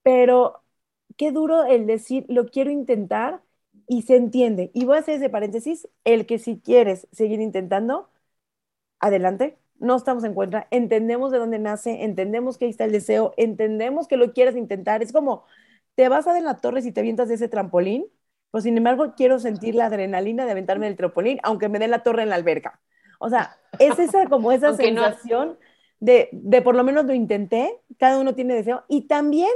Pero 0.04 0.63
qué 1.17 1.32
duro 1.32 1.63
el 1.63 1.88
decir, 1.88 2.26
lo 2.28 2.47
quiero 2.47 2.69
intentar 2.69 3.41
y 3.87 4.03
se 4.03 4.15
entiende. 4.15 4.71
Y 4.73 4.85
voy 4.85 4.97
a 4.97 4.99
hacer 4.99 5.15
ese 5.15 5.29
paréntesis, 5.29 5.87
el 6.03 6.25
que 6.25 6.39
si 6.39 6.59
quieres 6.59 7.07
seguir 7.11 7.41
intentando, 7.41 8.09
adelante, 8.99 9.57
no 9.79 9.95
estamos 9.95 10.23
en 10.23 10.33
contra, 10.33 10.67
entendemos 10.71 11.31
de 11.31 11.39
dónde 11.39 11.59
nace, 11.59 12.03
entendemos 12.03 12.57
que 12.57 12.65
ahí 12.65 12.71
está 12.71 12.85
el 12.85 12.91
deseo, 12.91 13.33
entendemos 13.37 14.07
que 14.07 14.17
lo 14.17 14.33
quieres 14.33 14.55
intentar. 14.55 15.03
Es 15.03 15.11
como, 15.11 15.45
te 15.95 16.09
vas 16.09 16.27
a 16.27 16.33
de 16.33 16.41
la 16.41 16.57
torre 16.57 16.81
si 16.81 16.91
te 16.91 17.01
avientas 17.01 17.27
de 17.27 17.35
ese 17.35 17.49
trampolín, 17.49 18.05
pues 18.51 18.63
sin 18.63 18.77
embargo 18.77 19.13
quiero 19.15 19.39
sentir 19.39 19.75
la 19.75 19.87
adrenalina 19.87 20.45
de 20.45 20.51
aventarme 20.51 20.85
del 20.85 20.95
trampolín, 20.95 21.39
aunque 21.43 21.69
me 21.69 21.79
den 21.79 21.91
la 21.91 22.03
torre 22.03 22.23
en 22.23 22.29
la 22.29 22.35
alberca. 22.35 22.81
O 23.19 23.29
sea, 23.29 23.57
es 23.79 23.99
esa 23.99 24.27
como 24.27 24.51
esa 24.51 24.73
sensación 24.75 25.57
de, 25.99 26.29
de 26.31 26.61
por 26.61 26.75
lo 26.75 26.83
menos 26.83 27.05
lo 27.05 27.13
intenté, 27.13 27.81
cada 27.97 28.19
uno 28.19 28.35
tiene 28.35 28.53
deseo. 28.53 28.83
Y 28.87 29.07
también 29.07 29.51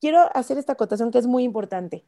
quiero 0.00 0.20
hacer 0.36 0.58
esta 0.58 0.74
acotación 0.74 1.10
que 1.10 1.18
es 1.18 1.26
muy 1.26 1.44
importante 1.44 2.06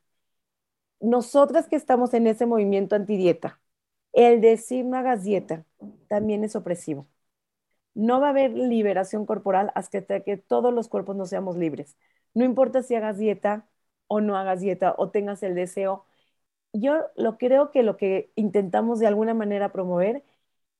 nosotras 1.01 1.69
que 1.69 1.77
estamos 1.77 2.15
en 2.15 2.27
ese 2.27 2.47
movimiento 2.47 2.97
antidieta, 2.97 3.61
el 4.13 4.41
decir 4.41 4.85
no 4.85 4.97
hagas 4.99 5.25
dieta 5.25 5.65
también 6.09 6.45
es 6.45 6.57
opresivo. 6.57 7.07
No 7.95 8.21
va 8.21 8.29
a 8.29 8.31
haber 8.31 8.53
liberación 8.53 9.27
corporal 9.27 9.73
hasta 9.75 10.21
que 10.21 10.37
todos 10.37 10.73
los 10.75 10.88
cuerpos 10.88 11.17
no 11.17 11.27
seamos 11.27 11.57
libres. 11.57 11.97
No 12.35 12.44
importa 12.44 12.83
si 12.83 12.94
hagas 12.94 13.19
dieta 13.19 13.67
o 14.09 14.21
no 14.21 14.37
hagas 14.37 14.61
dieta 14.61 14.94
o 14.99 15.11
tengas 15.11 15.42
el 15.42 15.55
deseo. 15.55 16.05
Yo 16.73 17.07
lo 17.17 17.38
creo 17.38 17.71
que 17.71 17.83
lo 17.83 17.97
que 17.97 18.31
intentamos 18.37 18.99
de 19.01 19.07
alguna 19.07 19.35
manera 19.35 19.73
promover 19.73 20.23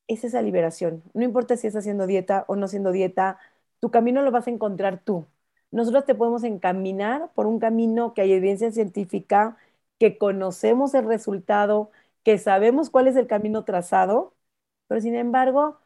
es 0.09 0.25
esa 0.25 0.43
liberación. 0.43 1.03
No 1.15 1.25
importa 1.25 1.57
si 1.57 1.67
estás 1.67 1.83
haciendo 1.85 2.07
dieta 2.07 2.45
o 2.49 2.57
no 2.57 2.67
haciendo 2.67 2.93
dieta, 2.93 3.39
tu 3.81 3.91
camino 3.91 4.23
lo 4.23 4.31
vas 4.31 4.47
a 4.47 4.51
encontrar 4.51 5.01
tú. 5.05 5.27
Nosotros 5.71 6.05
te 6.05 6.15
podemos 6.15 6.45
encaminar 6.45 7.31
por 7.35 7.47
un 7.47 7.59
camino 7.59 8.15
que 8.15 8.23
hay 8.23 8.33
evidencia 8.33 8.71
científica, 8.73 9.57
que 9.99 10.19
conocemos 10.19 10.95
el 10.95 11.07
resultado, 11.07 11.91
que 12.23 12.39
sabemos 12.39 12.91
cuál 12.91 13.09
es 13.09 13.17
el 13.17 13.27
camino 13.27 13.65
trazado, 13.65 14.35
pero 14.89 15.01
sin 15.01 15.15
embargo, 15.15 15.79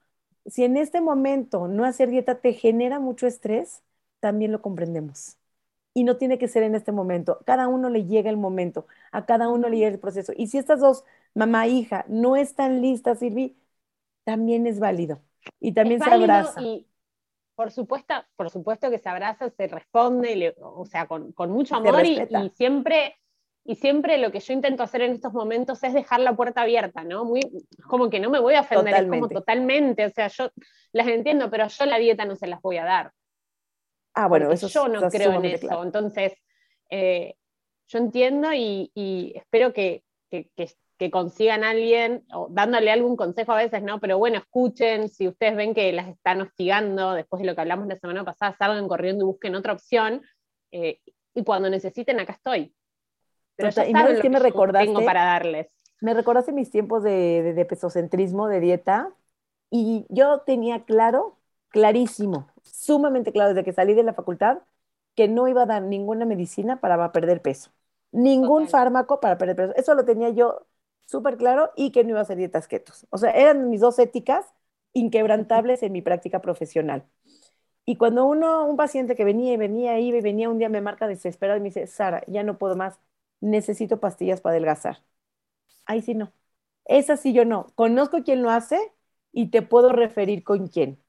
si 0.47 0.65
en 0.65 0.77
este 0.77 1.01
momento 1.01 1.69
no 1.69 1.85
hacer 1.85 2.11
dieta 2.11 2.41
te 2.41 2.53
genera 2.55 3.01
mucho 3.01 3.27
estrés, 3.27 3.83
también 4.21 4.53
lo 4.53 4.63
comprendemos. 4.63 5.37
y 5.95 6.05
no 6.05 6.17
tiene 6.19 6.39
que 6.39 6.49
ser 6.49 6.63
en 6.63 6.77
este 6.77 6.93
momento. 6.93 7.41
Cada 7.47 7.69
uno 7.69 7.91
le 7.91 8.07
llega 8.07 8.31
el 8.31 8.37
momento, 8.37 8.87
a 9.13 9.27
cada 9.27 9.49
uno 9.49 9.69
le 9.69 9.77
llega 9.79 9.91
el 9.91 9.99
proceso. 9.99 10.33
Y 10.37 10.47
si 10.47 10.59
estas 10.59 10.81
dos, 10.81 11.05
mamá 11.35 11.67
e 11.67 11.71
hija, 11.71 12.05
no 12.09 12.37
están 12.37 12.81
listas, 12.81 13.19
Silvi, 13.19 13.57
también 14.25 14.67
es 14.69 14.79
válido. 14.79 15.21
Y 15.59 15.73
también 15.73 16.01
se 16.01 16.11
abraza. 16.11 16.61
Y 16.63 16.87
por 17.61 17.73
supuesto, 17.73 18.15
por 18.37 18.49
supuesto 18.49 18.89
que 18.91 18.99
se 18.99 19.09
abraza, 19.09 19.51
se 19.51 19.67
responde, 19.67 20.55
o 20.61 20.87
sea, 20.87 21.07
con, 21.07 21.35
mucho 21.51 21.77
amor 21.77 22.07
y, 22.07 22.51
siempre 22.55 23.20
y 23.65 23.77
siempre 23.77 24.19
lo 24.19 24.33
que 24.33 24.41
yo 24.41 24.53
intento 24.53 24.83
hacer 24.83 25.03
en 25.03 25.13
estos 25.13 25.33
momentos 25.33 25.83
es 25.85 25.93
dejar 25.93 26.21
la 26.21 26.35
puerta 26.35 26.63
abierta, 26.63 27.05
¿no? 27.05 27.25
Muy, 27.25 27.41
como 27.87 28.09
que 28.09 28.19
no 28.19 28.31
me 28.31 28.41
voy 28.41 28.55
a 28.55 28.63
ofender, 28.63 28.95
es 28.95 29.09
como 29.09 29.29
totalmente, 29.29 30.07
o 30.07 30.11
sea, 30.11 30.29
yo 30.29 30.51
las 30.93 31.07
entiendo, 31.07 31.51
pero 31.51 31.69
yo 31.69 31.87
la 31.87 31.99
dieta 31.99 32.25
no 32.25 32.37
se 32.37 32.47
las 32.47 32.61
voy 32.63 32.79
a 32.79 32.85
dar. 32.85 33.13
Ah, 34.15 34.29
bueno, 34.29 34.51
eso 34.51 34.69
yo 34.69 34.89
no 34.89 35.09
creo 35.09 35.35
en 35.35 35.45
eso. 35.45 35.83
Entonces, 35.83 36.33
eh, 36.89 37.35
yo 37.87 37.99
entiendo 37.99 38.53
y, 38.53 39.33
espero 39.35 39.73
que, 39.73 40.03
consigan 41.11 41.65
a 41.65 41.71
alguien, 41.71 42.25
o 42.35 42.49
dándole 42.51 42.91
algún 42.91 43.17
consejo 43.17 43.53
a 43.53 43.57
veces, 43.57 43.83
¿no? 43.83 44.01
Pero 44.01 44.19
bueno, 44.19 44.39
escuchen, 44.39 45.09
si 45.09 45.29
ustedes 45.29 45.57
ven 45.57 45.75
que 45.75 45.93
las 45.93 46.09
están 46.09 46.41
hostigando, 46.41 47.13
después 47.13 47.41
de 47.41 47.47
lo 47.47 47.55
que 47.55 47.61
hablamos 47.61 47.89
la 47.89 47.97
semana 47.97 48.25
pasada, 48.25 48.55
salgan 48.59 48.89
corriendo 48.89 49.25
y 49.25 49.27
busquen 49.27 49.55
otra 49.55 49.73
opción. 49.73 50.23
Eh, 50.73 50.99
y 51.35 51.45
cuando 51.45 51.71
necesiten, 51.71 52.21
acá 52.21 52.33
estoy. 52.35 52.75
Pero 53.61 53.89
¿Y 54.25 54.29
me 54.29 54.39
recordaste? 54.39 54.87
Tengo 54.87 55.05
para 55.05 55.25
darles. 55.25 55.69
Me 56.01 56.15
recordaste 56.15 56.53
mis 56.53 56.71
tiempos 56.71 57.03
de, 57.03 57.53
de 57.55 57.65
pesocentrismo, 57.65 58.49
de 58.49 58.61
dieta, 58.61 59.13
y 59.71 60.07
yo 60.09 60.41
tenía 60.41 60.85
claro, 60.85 61.37
clarísimo, 61.69 62.49
sumamente 62.63 63.33
claro 63.33 63.51
desde 63.51 63.65
que 63.65 63.73
salí 63.73 63.95
de 63.95 64.03
la 64.03 64.15
facultad 64.15 64.59
que 65.15 65.29
no 65.29 65.49
iba 65.49 65.63
a 65.63 65.67
dar 65.67 65.83
ninguna 65.83 66.25
medicina 66.25 66.81
para 66.81 67.13
perder 67.13 67.43
peso, 67.43 67.71
ningún 68.13 68.69
fármaco 68.69 69.21
para 69.21 69.39
perder 69.39 69.57
peso. 69.57 69.73
Eso 69.77 69.95
lo 69.95 70.05
tenía 70.05 70.31
yo 70.31 70.67
súper 71.07 71.37
claro 71.37 71.71
y 71.77 71.91
que 71.93 72.05
no 72.05 72.11
iba 72.11 72.21
a 72.21 72.23
hacer 72.23 72.39
dietas 72.39 72.69
ketos. 72.69 73.07
O 73.11 73.19
sea, 73.19 73.31
eran 73.33 73.71
mis 73.71 73.81
dos 73.81 73.99
éticas 73.99 74.47
inquebrantables 74.93 75.83
en 75.83 75.93
mi 75.93 76.03
práctica 76.03 76.41
profesional. 76.41 77.05
Y 77.85 77.97
cuando 77.97 78.25
uno, 78.27 78.67
un 78.67 78.77
paciente 78.77 79.17
que 79.17 79.25
venía 79.25 79.53
y 79.53 79.57
venía, 79.57 79.99
iba 79.99 80.19
y 80.19 80.21
venía, 80.21 80.49
un 80.49 80.59
día 80.59 80.69
me 80.69 80.81
marca 80.81 81.09
desesperado 81.09 81.59
y 81.59 81.63
me 81.63 81.69
dice, 81.71 81.87
Sara, 81.87 82.23
ya 82.29 82.43
no 82.43 82.59
puedo 82.59 82.77
más, 82.77 82.99
necesito 83.41 84.01
pastillas 84.01 84.41
para 84.41 84.53
adelgazar. 84.55 85.03
Ahí 85.87 86.03
sí 86.03 86.15
no. 86.15 86.33
Esa 86.87 87.17
sí 87.17 87.33
yo 87.33 87.45
no. 87.45 87.67
Conozco 87.75 88.23
quién 88.25 88.43
lo 88.43 88.51
hace 88.51 88.79
y 89.33 89.51
te 89.51 89.63
puedo 89.63 89.93
referir 89.93 90.45
con 90.45 90.69
quién 90.69 91.03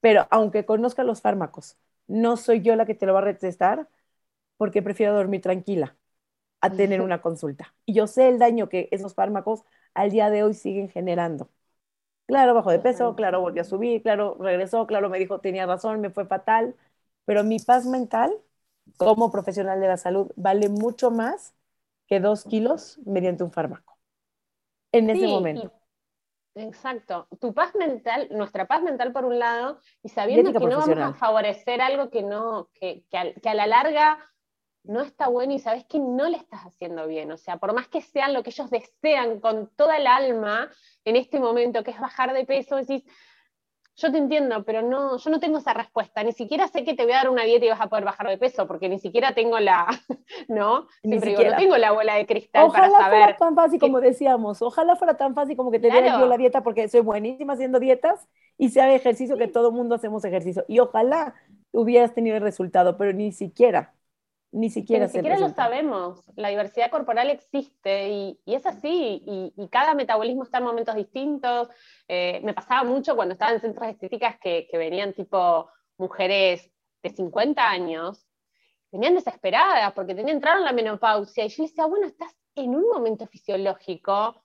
pero 0.00 0.28
aunque 0.30 0.66
conozca 0.66 1.04
los 1.04 1.22
fármacos, 1.22 1.78
no 2.08 2.36
soy 2.36 2.62
yo 2.62 2.76
la 2.76 2.86
que 2.86 2.94
te 2.94 3.06
lo 3.06 3.14
va 3.14 3.20
a 3.20 3.22
retestar 3.24 3.88
porque 4.58 4.82
prefiero 4.82 5.14
dormir 5.14 5.42
tranquila 5.42 5.96
a 6.60 6.76
tener 6.76 7.02
una 7.02 7.22
consulta. 7.22 7.74
Y 7.86 7.94
yo 7.94 8.06
sé 8.08 8.28
el 8.28 8.38
daño 8.38 8.68
que 8.68 8.88
esos 8.92 9.14
fármacos 9.14 9.64
al 9.94 10.10
día 10.12 10.30
de 10.30 10.44
hoy 10.44 10.54
siguen 10.54 10.88
generando. 10.90 11.50
Claro, 12.26 12.54
bajo 12.54 12.70
de 12.70 12.78
peso, 12.78 13.14
claro, 13.16 13.40
volvió 13.42 13.60
a 13.62 13.64
subir, 13.64 14.02
claro, 14.02 14.36
regresó, 14.40 14.86
claro, 14.86 15.10
me 15.10 15.18
dijo, 15.18 15.40
tenía 15.40 15.66
razón, 15.66 16.00
me 16.00 16.08
fue 16.10 16.24
fatal, 16.26 16.74
pero 17.26 17.44
mi 17.44 17.58
paz 17.58 17.84
mental 17.86 18.34
como 18.96 19.30
profesional 19.30 19.80
de 19.80 19.88
la 19.88 19.96
salud 19.98 20.30
vale 20.36 20.68
mucho 20.70 21.10
más 21.10 21.54
que 22.06 22.20
dos 22.20 22.44
kilos 22.44 22.98
mediante 23.04 23.44
un 23.44 23.52
fármaco. 23.52 23.98
En 24.92 25.10
ese 25.10 25.26
momento. 25.26 25.72
Exacto. 26.54 27.26
Tu 27.40 27.52
paz 27.52 27.74
mental, 27.74 28.28
nuestra 28.30 28.66
paz 28.66 28.82
mental 28.82 29.12
por 29.12 29.24
un 29.24 29.38
lado, 29.38 29.80
y 30.02 30.08
sabiendo 30.08 30.52
que 30.52 30.66
no 30.66 30.78
vamos 30.78 30.98
a 30.98 31.14
favorecer 31.14 31.80
algo 31.80 32.10
que 32.10 32.22
no, 32.22 32.70
que, 32.74 33.04
a, 33.12 33.54
la 33.54 33.66
larga 33.66 34.18
no 34.84 35.00
está 35.00 35.28
bueno 35.28 35.54
y 35.54 35.58
sabes 35.58 35.84
que 35.86 35.98
no 35.98 36.28
le 36.28 36.36
estás 36.36 36.60
haciendo 36.60 37.08
bien. 37.08 37.32
O 37.32 37.36
sea, 37.36 37.56
por 37.56 37.74
más 37.74 37.88
que 37.88 38.02
sean 38.02 38.34
lo 38.34 38.42
que 38.42 38.50
ellos 38.50 38.70
desean 38.70 39.40
con 39.40 39.68
toda 39.74 39.96
el 39.96 40.06
alma 40.06 40.70
en 41.04 41.16
este 41.16 41.40
momento, 41.40 41.82
que 41.82 41.90
es 41.90 41.98
bajar 41.98 42.32
de 42.32 42.44
peso, 42.44 42.76
decís, 42.76 43.02
yo 43.96 44.10
te 44.10 44.18
entiendo, 44.18 44.64
pero 44.64 44.82
no, 44.82 45.18
yo 45.18 45.30
no 45.30 45.38
tengo 45.38 45.58
esa 45.58 45.72
respuesta. 45.72 46.22
Ni 46.24 46.32
siquiera 46.32 46.66
sé 46.66 46.84
que 46.84 46.94
te 46.94 47.04
voy 47.04 47.12
a 47.12 47.16
dar 47.16 47.30
una 47.30 47.44
dieta 47.44 47.66
y 47.66 47.68
vas 47.68 47.80
a 47.80 47.88
poder 47.88 48.04
bajar 48.04 48.28
de 48.28 48.38
peso, 48.38 48.66
porque 48.66 48.88
ni 48.88 48.98
siquiera 48.98 49.34
tengo 49.34 49.58
la, 49.60 49.86
¿no? 50.48 50.88
Siempre 51.02 51.30
digo, 51.30 51.44
no 51.44 51.56
tengo 51.56 51.76
la 51.76 51.92
bola 51.92 52.16
de 52.16 52.26
cristal 52.26 52.70
para 52.72 52.90
saber. 52.90 52.96
Ojalá 52.96 53.08
fuera 53.10 53.36
tan 53.36 53.54
fácil 53.54 53.80
como 53.80 54.00
decíamos. 54.00 54.62
Ojalá 54.62 54.96
fuera 54.96 55.16
tan 55.16 55.34
fácil 55.34 55.56
como 55.56 55.70
que 55.70 55.78
te 55.78 55.90
diera 55.90 56.18
yo 56.18 56.26
la 56.26 56.36
dieta, 56.36 56.62
porque 56.62 56.88
soy 56.88 57.00
buenísima 57.00 57.52
haciendo 57.52 57.78
dietas 57.78 58.28
y 58.58 58.70
sea 58.70 58.92
ejercicio 58.92 59.36
que 59.36 59.46
todo 59.46 59.70
mundo 59.70 59.94
hacemos 59.94 60.24
ejercicio. 60.24 60.64
Y 60.66 60.80
ojalá 60.80 61.34
hubieras 61.72 62.14
tenido 62.14 62.36
el 62.36 62.42
resultado, 62.42 62.96
pero 62.96 63.12
ni 63.12 63.32
siquiera. 63.32 63.94
Ni 64.54 64.70
siquiera, 64.70 65.06
ni 65.06 65.12
siquiera 65.12 65.38
lo 65.40 65.48
sabemos. 65.48 66.22
La 66.36 66.48
diversidad 66.48 66.88
corporal 66.88 67.28
existe 67.28 68.08
y, 68.08 68.40
es 68.46 68.64
así. 68.64 69.20
Y, 69.26 69.68
cada 69.68 69.94
metabolismo 69.94 70.44
está 70.44 70.58
en 70.58 70.64
momentos 70.64 70.94
distintos. 70.94 71.68
Eh, 72.06 72.40
me 72.44 72.54
pasaba 72.54 72.84
mucho 72.84 73.16
cuando 73.16 73.32
estaba 73.32 73.50
en 73.50 73.60
centros 73.60 73.88
estéticas 73.88 74.38
que, 74.38 74.68
que 74.70 74.78
venían 74.78 75.12
tipo 75.12 75.68
mujeres 75.96 76.70
de 77.02 77.10
50 77.10 77.68
años, 77.68 78.28
venían 78.92 79.16
desesperadas 79.16 79.92
porque 79.92 80.14
tenían 80.14 80.36
entraron 80.36 80.60
en 80.60 80.66
la 80.66 80.72
menopausia. 80.72 81.44
Y 81.44 81.48
yo 81.48 81.64
decía, 81.64 81.86
bueno, 81.86 82.06
estás 82.06 82.32
en 82.54 82.76
un 82.76 82.88
momento 82.88 83.26
fisiológico 83.26 84.40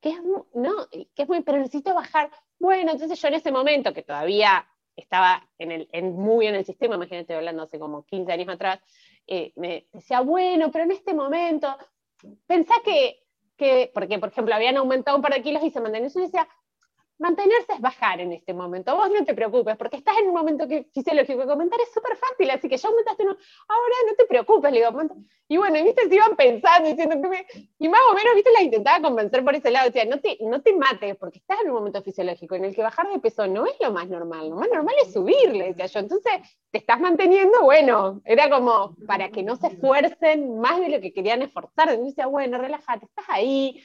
que 0.00 0.08
es, 0.08 0.22
no, 0.54 0.88
que 0.90 1.22
es 1.22 1.28
muy, 1.28 1.42
pero 1.42 1.58
necesito 1.58 1.94
bajar. 1.94 2.30
Bueno, 2.58 2.92
entonces 2.92 3.20
yo 3.20 3.28
en 3.28 3.34
ese 3.34 3.52
momento, 3.52 3.92
que 3.92 4.02
todavía 4.02 4.66
estaba 4.96 5.46
en 5.58 5.70
el, 5.70 5.88
en, 5.92 6.16
muy 6.16 6.46
en 6.46 6.54
el 6.54 6.64
sistema, 6.64 6.94
imagínate 6.94 7.34
hablando 7.34 7.64
hace 7.64 7.78
como 7.78 8.04
15 8.04 8.32
años 8.32 8.48
atrás, 8.48 8.80
eh, 9.26 9.52
me 9.56 9.86
decía, 9.92 10.20
bueno, 10.20 10.70
pero 10.70 10.84
en 10.84 10.92
este 10.92 11.14
momento, 11.14 11.76
pensá 12.46 12.74
que, 12.84 13.22
que, 13.56 13.90
porque 13.92 14.18
por 14.18 14.30
ejemplo 14.30 14.54
habían 14.54 14.76
aumentado 14.76 15.16
un 15.16 15.22
par 15.22 15.34
de 15.34 15.42
kilos 15.42 15.62
y 15.62 15.70
se 15.70 15.80
mantenían, 15.80 16.10
y 16.14 16.20
decía, 16.20 16.48
mantenerse 17.20 17.74
es 17.74 17.80
bajar 17.80 18.20
en 18.20 18.32
este 18.32 18.54
momento. 18.54 18.96
Vos 18.96 19.10
no 19.10 19.24
te 19.24 19.34
preocupes, 19.34 19.76
porque 19.76 19.98
estás 19.98 20.16
en 20.18 20.28
un 20.28 20.34
momento 20.34 20.66
que 20.66 20.88
fisiológico. 20.92 21.46
Comentar 21.46 21.78
es 21.80 21.92
súper 21.92 22.16
fácil, 22.16 22.50
así 22.50 22.68
que 22.68 22.78
ya 22.78 22.88
aumentaste 22.88 23.22
uno. 23.22 23.36
Ahora 23.68 23.94
no 24.08 24.14
te 24.16 24.24
preocupes, 24.24 24.72
le 24.72 24.78
digo. 24.78 25.02
Y 25.46 25.56
bueno, 25.58 25.78
y 25.78 25.82
viste, 25.82 26.08
se 26.08 26.14
iban 26.14 26.34
pensando, 26.34 26.88
diciendo 26.88 27.20
que 27.20 27.28
me... 27.28 27.46
Y 27.78 27.88
más 27.88 28.00
o 28.10 28.14
menos, 28.14 28.34
viste, 28.34 28.50
la 28.52 28.62
intentaba 28.62 29.02
convencer 29.02 29.44
por 29.44 29.54
ese 29.54 29.70
lado. 29.70 29.86
Decía, 29.86 30.06
no 30.06 30.18
te, 30.18 30.38
no 30.40 30.62
te 30.62 30.74
mates, 30.74 31.16
porque 31.16 31.38
estás 31.38 31.58
en 31.62 31.68
un 31.68 31.74
momento 31.76 32.02
fisiológico 32.02 32.54
en 32.54 32.64
el 32.64 32.74
que 32.74 32.82
bajar 32.82 33.08
de 33.08 33.18
peso 33.18 33.46
no 33.46 33.66
es 33.66 33.76
lo 33.80 33.92
más 33.92 34.08
normal. 34.08 34.48
Lo 34.48 34.56
más 34.56 34.68
normal 34.72 34.94
es 35.04 35.12
subir, 35.12 35.52
le 35.52 35.66
decía 35.68 35.86
yo. 35.86 36.00
Entonces, 36.00 36.32
te 36.70 36.78
estás 36.78 37.00
manteniendo, 37.00 37.62
bueno, 37.62 38.22
era 38.24 38.48
como 38.48 38.96
para 39.06 39.30
que 39.30 39.42
no 39.42 39.56
se 39.56 39.66
esfuercen 39.66 40.58
más 40.58 40.80
de 40.80 40.88
lo 40.88 41.00
que 41.00 41.12
querían 41.12 41.42
esforzar. 41.42 41.98
Decía, 41.98 42.26
bueno, 42.26 42.56
relájate, 42.56 43.04
estás 43.04 43.26
ahí, 43.28 43.84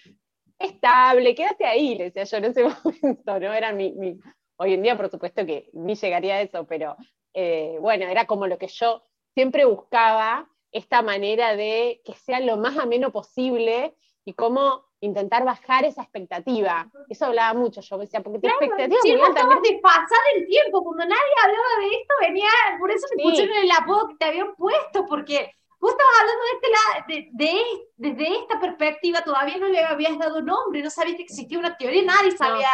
estable, 0.59 1.35
quédate 1.35 1.65
ahí, 1.65 1.95
le 1.95 2.05
decía 2.05 2.23
yo 2.23 2.37
en 2.37 2.45
ese 2.45 2.63
momento, 2.83 3.39
¿no? 3.39 3.53
Era 3.53 3.71
mi, 3.71 4.19
hoy 4.57 4.73
en 4.73 4.81
día 4.81 4.97
por 4.97 5.09
supuesto 5.09 5.45
que 5.45 5.69
ni 5.73 5.95
llegaría 5.95 6.35
a 6.35 6.41
eso, 6.41 6.65
pero 6.65 6.95
eh, 7.33 7.77
bueno, 7.79 8.05
era 8.05 8.25
como 8.25 8.47
lo 8.47 8.57
que 8.57 8.67
yo 8.67 9.03
siempre 9.33 9.65
buscaba, 9.65 10.49
esta 10.71 11.01
manera 11.01 11.55
de 11.55 12.01
que 12.03 12.13
sea 12.13 12.41
lo 12.41 12.57
más 12.57 12.77
ameno 12.77 13.11
posible 13.11 13.95
y 14.25 14.33
cómo 14.33 14.85
intentar 14.99 15.45
bajar 15.45 15.85
esa 15.85 16.01
expectativa. 16.01 16.91
Eso 17.07 17.27
hablaba 17.27 17.57
mucho, 17.57 17.79
yo 17.79 17.97
decía, 17.97 18.21
porque 18.21 18.39
tu 18.39 18.47
expectativa 18.47 18.99
sí, 19.01 19.15
muy 19.15 19.33
también. 19.33 19.61
de 19.61 19.79
pasar 19.81 20.19
el 20.35 20.45
tiempo, 20.47 20.83
cuando 20.83 21.05
nadie 21.05 21.33
hablaba 21.41 21.67
de 21.79 21.95
esto, 21.95 22.13
venía, 22.19 22.49
por 22.79 22.91
eso 22.91 23.07
me 23.15 23.23
pusieron 23.23 23.55
el 23.55 23.71
apodo 23.71 24.09
que 24.09 24.15
te 24.15 24.25
habían 24.25 24.55
puesto, 24.55 25.05
porque 25.05 25.51
Vos 25.85 25.91
estabas 25.91 26.19
hablando 26.19 26.43
de 26.43 26.51
este 26.55 26.69
lado, 26.71 27.31
de, 27.31 28.15
desde 28.17 28.39
esta 28.39 28.59
perspectiva, 28.59 29.21
todavía 29.21 29.57
no 29.57 29.67
le 29.67 29.85
habías 29.85 30.17
dado 30.17 30.41
nombre, 30.41 30.81
no 30.81 30.89
sabías 30.89 31.15
que 31.15 31.21
existía 31.21 31.59
una 31.59 31.77
teoría, 31.77 32.01
nadie 32.01 32.35
sabía 32.35 32.67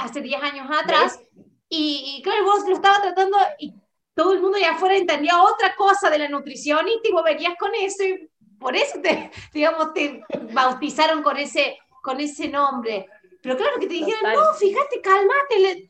hace 0.00 0.20
10 0.20 0.42
años 0.42 0.66
atrás. 0.68 1.20
Y, 1.68 2.20
claro, 2.24 2.44
vos 2.44 2.66
lo 2.66 2.74
estabas 2.74 3.02
tratando 3.02 3.38
y 3.60 3.72
todo 4.12 4.32
el 4.32 4.40
mundo 4.40 4.56
allá 4.56 4.72
afuera 4.72 4.96
entendía 4.96 5.40
otra 5.40 5.76
cosa 5.76 6.10
de 6.10 6.18
la 6.18 6.28
nutrición 6.28 6.84
y 6.88 7.12
vos 7.12 7.22
venías 7.22 7.54
con 7.56 7.70
eso 7.76 8.02
y 8.02 8.28
por 8.58 8.74
eso 8.74 9.00
te, 9.00 9.30
digamos, 9.54 9.94
te 9.94 10.24
bautizaron 10.52 11.22
con 11.22 11.36
ese, 11.36 11.78
con 12.02 12.18
ese 12.18 12.48
nombre. 12.48 13.06
Pero 13.40 13.56
claro 13.56 13.78
que 13.78 13.86
te 13.86 13.94
dijeron, 13.94 14.32
no, 14.32 14.52
fíjate, 14.54 15.00
cálmate. 15.00 15.88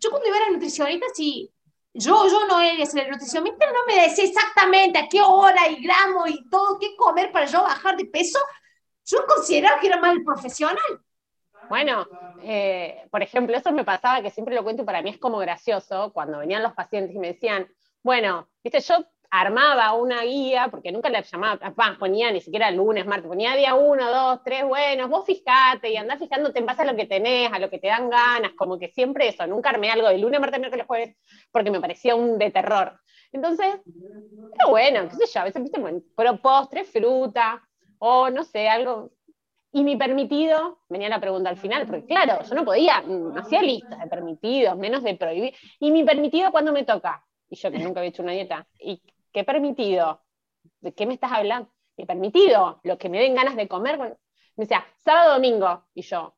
Yo 0.00 0.10
cuando 0.10 0.26
iba 0.26 0.36
a 0.36 0.40
la 0.40 0.50
nutricionista, 0.50 1.06
sí, 1.14 1.48
yo, 1.98 2.28
yo 2.28 2.46
no 2.46 2.60
eres 2.60 2.94
el 2.94 3.10
nutricionista, 3.10 3.66
no 3.66 3.86
me 3.86 4.02
decía 4.02 4.24
exactamente 4.24 4.98
a 4.98 5.08
qué 5.08 5.20
hora 5.20 5.68
y 5.68 5.82
gramo 5.82 6.26
y 6.26 6.48
todo, 6.48 6.78
qué 6.78 6.94
comer 6.96 7.32
para 7.32 7.46
yo 7.46 7.62
bajar 7.62 7.96
de 7.96 8.04
peso. 8.06 8.38
Yo 9.04 9.24
consideraba 9.26 9.80
que 9.80 9.86
era 9.86 9.98
mal 9.98 10.22
profesional. 10.24 11.00
Bueno, 11.68 12.06
eh, 12.42 13.06
por 13.10 13.22
ejemplo, 13.22 13.56
eso 13.56 13.72
me 13.72 13.84
pasaba 13.84 14.22
que 14.22 14.30
siempre 14.30 14.54
lo 14.54 14.62
cuento 14.62 14.82
y 14.82 14.86
para 14.86 15.02
mí 15.02 15.10
es 15.10 15.18
como 15.18 15.38
gracioso 15.38 16.12
cuando 16.12 16.38
venían 16.38 16.62
los 16.62 16.74
pacientes 16.74 17.14
y 17.14 17.18
me 17.18 17.32
decían, 17.32 17.68
bueno, 18.02 18.48
viste, 18.62 18.80
yo 18.80 19.04
armaba 19.30 19.92
una 19.94 20.22
guía, 20.22 20.68
porque 20.70 20.92
nunca 20.92 21.08
la 21.08 21.22
llamaba, 21.22 21.74
ponía 21.98 22.30
ni 22.30 22.40
siquiera 22.40 22.70
lunes, 22.70 23.06
martes, 23.06 23.28
ponía 23.28 23.54
día 23.54 23.74
uno, 23.74 24.10
dos, 24.10 24.40
tres, 24.44 24.64
bueno, 24.64 25.08
vos 25.08 25.24
fijate 25.26 25.90
y 25.90 25.96
andás 25.96 26.18
fijándote 26.18 26.58
en 26.58 26.66
base 26.66 26.82
a 26.82 26.86
lo 26.86 26.96
que 26.96 27.06
tenés, 27.06 27.52
a 27.52 27.58
lo 27.58 27.70
que 27.70 27.78
te 27.78 27.88
dan 27.88 28.10
ganas, 28.10 28.52
como 28.52 28.78
que 28.78 28.88
siempre 28.88 29.28
eso, 29.28 29.46
nunca 29.46 29.70
armé 29.70 29.90
algo 29.90 30.08
de 30.08 30.18
lunes, 30.18 30.40
martes, 30.40 30.60
miércoles, 30.60 30.86
jueves, 30.86 31.16
porque 31.50 31.70
me 31.70 31.80
parecía 31.80 32.14
un 32.14 32.38
de 32.38 32.50
terror. 32.50 32.98
Entonces, 33.32 33.80
pero 33.84 34.70
bueno, 34.70 35.08
qué 35.08 35.16
sé 35.16 35.32
yo, 35.32 35.40
a 35.40 35.44
veces, 35.44 35.62
viste, 35.62 35.80
pero 36.16 36.36
postre, 36.38 36.84
fruta, 36.84 37.62
o 37.98 38.30
no 38.30 38.44
sé, 38.44 38.68
algo. 38.68 39.10
Y 39.72 39.84
mi 39.84 39.96
permitido, 39.96 40.80
venía 40.88 41.08
la 41.08 41.20
pregunta 41.20 41.50
al 41.50 41.58
final, 41.58 41.86
porque 41.86 42.06
claro, 42.06 42.42
yo 42.42 42.54
no 42.54 42.64
podía, 42.64 43.02
no 43.02 43.38
hacía 43.38 43.60
listas 43.62 43.98
de 43.98 44.06
permitidos, 44.06 44.76
menos 44.78 45.02
de 45.02 45.16
prohibir. 45.16 45.54
Y 45.78 45.90
mi 45.90 46.02
permitido, 46.02 46.50
¿cuándo 46.50 46.72
me 46.72 46.84
toca? 46.84 47.22
Y 47.50 47.56
yo 47.56 47.70
que 47.70 47.78
nunca 47.78 48.00
había 48.00 48.08
hecho 48.08 48.22
una 48.22 48.32
dieta. 48.32 48.66
¿Y 48.80 49.02
qué 49.36 49.44
permitido? 49.44 50.22
¿De 50.80 50.94
qué 50.94 51.04
me 51.04 51.12
estás 51.12 51.30
hablando? 51.30 51.70
Mi 51.98 52.06
permitido, 52.06 52.80
lo 52.84 52.96
que 52.96 53.10
me 53.10 53.18
den 53.18 53.34
ganas 53.34 53.54
de 53.54 53.68
comer. 53.68 53.98
me 53.98 54.16
decía, 54.56 54.86
sábado, 55.04 55.34
domingo. 55.34 55.84
Y 55.92 56.00
yo, 56.00 56.34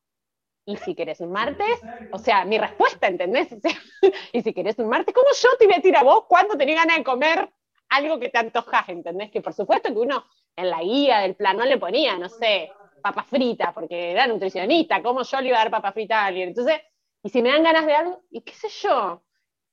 ¿y 0.64 0.76
si 0.78 0.96
querés 0.96 1.20
un 1.20 1.30
martes? 1.30 1.80
O 2.10 2.18
sea, 2.18 2.44
mi 2.44 2.58
respuesta, 2.58 3.06
¿entendés? 3.06 3.50
¿y 4.32 4.42
si 4.42 4.52
querés 4.52 4.80
un 4.80 4.88
martes? 4.88 5.14
¿Cómo 5.14 5.28
yo 5.32 5.48
te 5.60 5.66
voy 5.66 5.74
a 5.74 5.76
decir 5.76 5.96
a 5.96 6.02
vos 6.02 6.24
cuándo 6.28 6.56
tenés 6.56 6.74
ganas 6.74 6.96
de 6.96 7.04
comer 7.04 7.48
algo 7.90 8.18
que 8.18 8.30
te 8.30 8.38
antojas, 8.38 8.88
¿entendés? 8.88 9.30
Que 9.30 9.42
por 9.42 9.54
supuesto 9.54 9.90
que 9.90 9.98
uno 10.00 10.24
en 10.56 10.68
la 10.68 10.82
guía 10.82 11.20
del 11.20 11.36
plan 11.36 11.56
no 11.56 11.64
le 11.64 11.78
ponía, 11.78 12.18
no 12.18 12.28
sé, 12.28 12.72
papas 13.00 13.28
fritas, 13.28 13.72
porque 13.74 14.10
era 14.10 14.26
nutricionista, 14.26 15.00
¿cómo 15.04 15.22
yo 15.22 15.40
le 15.40 15.48
iba 15.50 15.56
a 15.58 15.60
dar 15.60 15.70
papas 15.70 15.94
fritas 15.94 16.18
a 16.18 16.26
alguien? 16.26 16.48
Entonces, 16.48 16.80
y 17.22 17.28
si 17.28 17.42
me 17.42 17.50
dan 17.50 17.62
ganas 17.62 17.86
de 17.86 17.94
algo, 17.94 18.24
¿y 18.28 18.40
qué 18.40 18.54
sé 18.54 18.68
yo? 18.68 19.22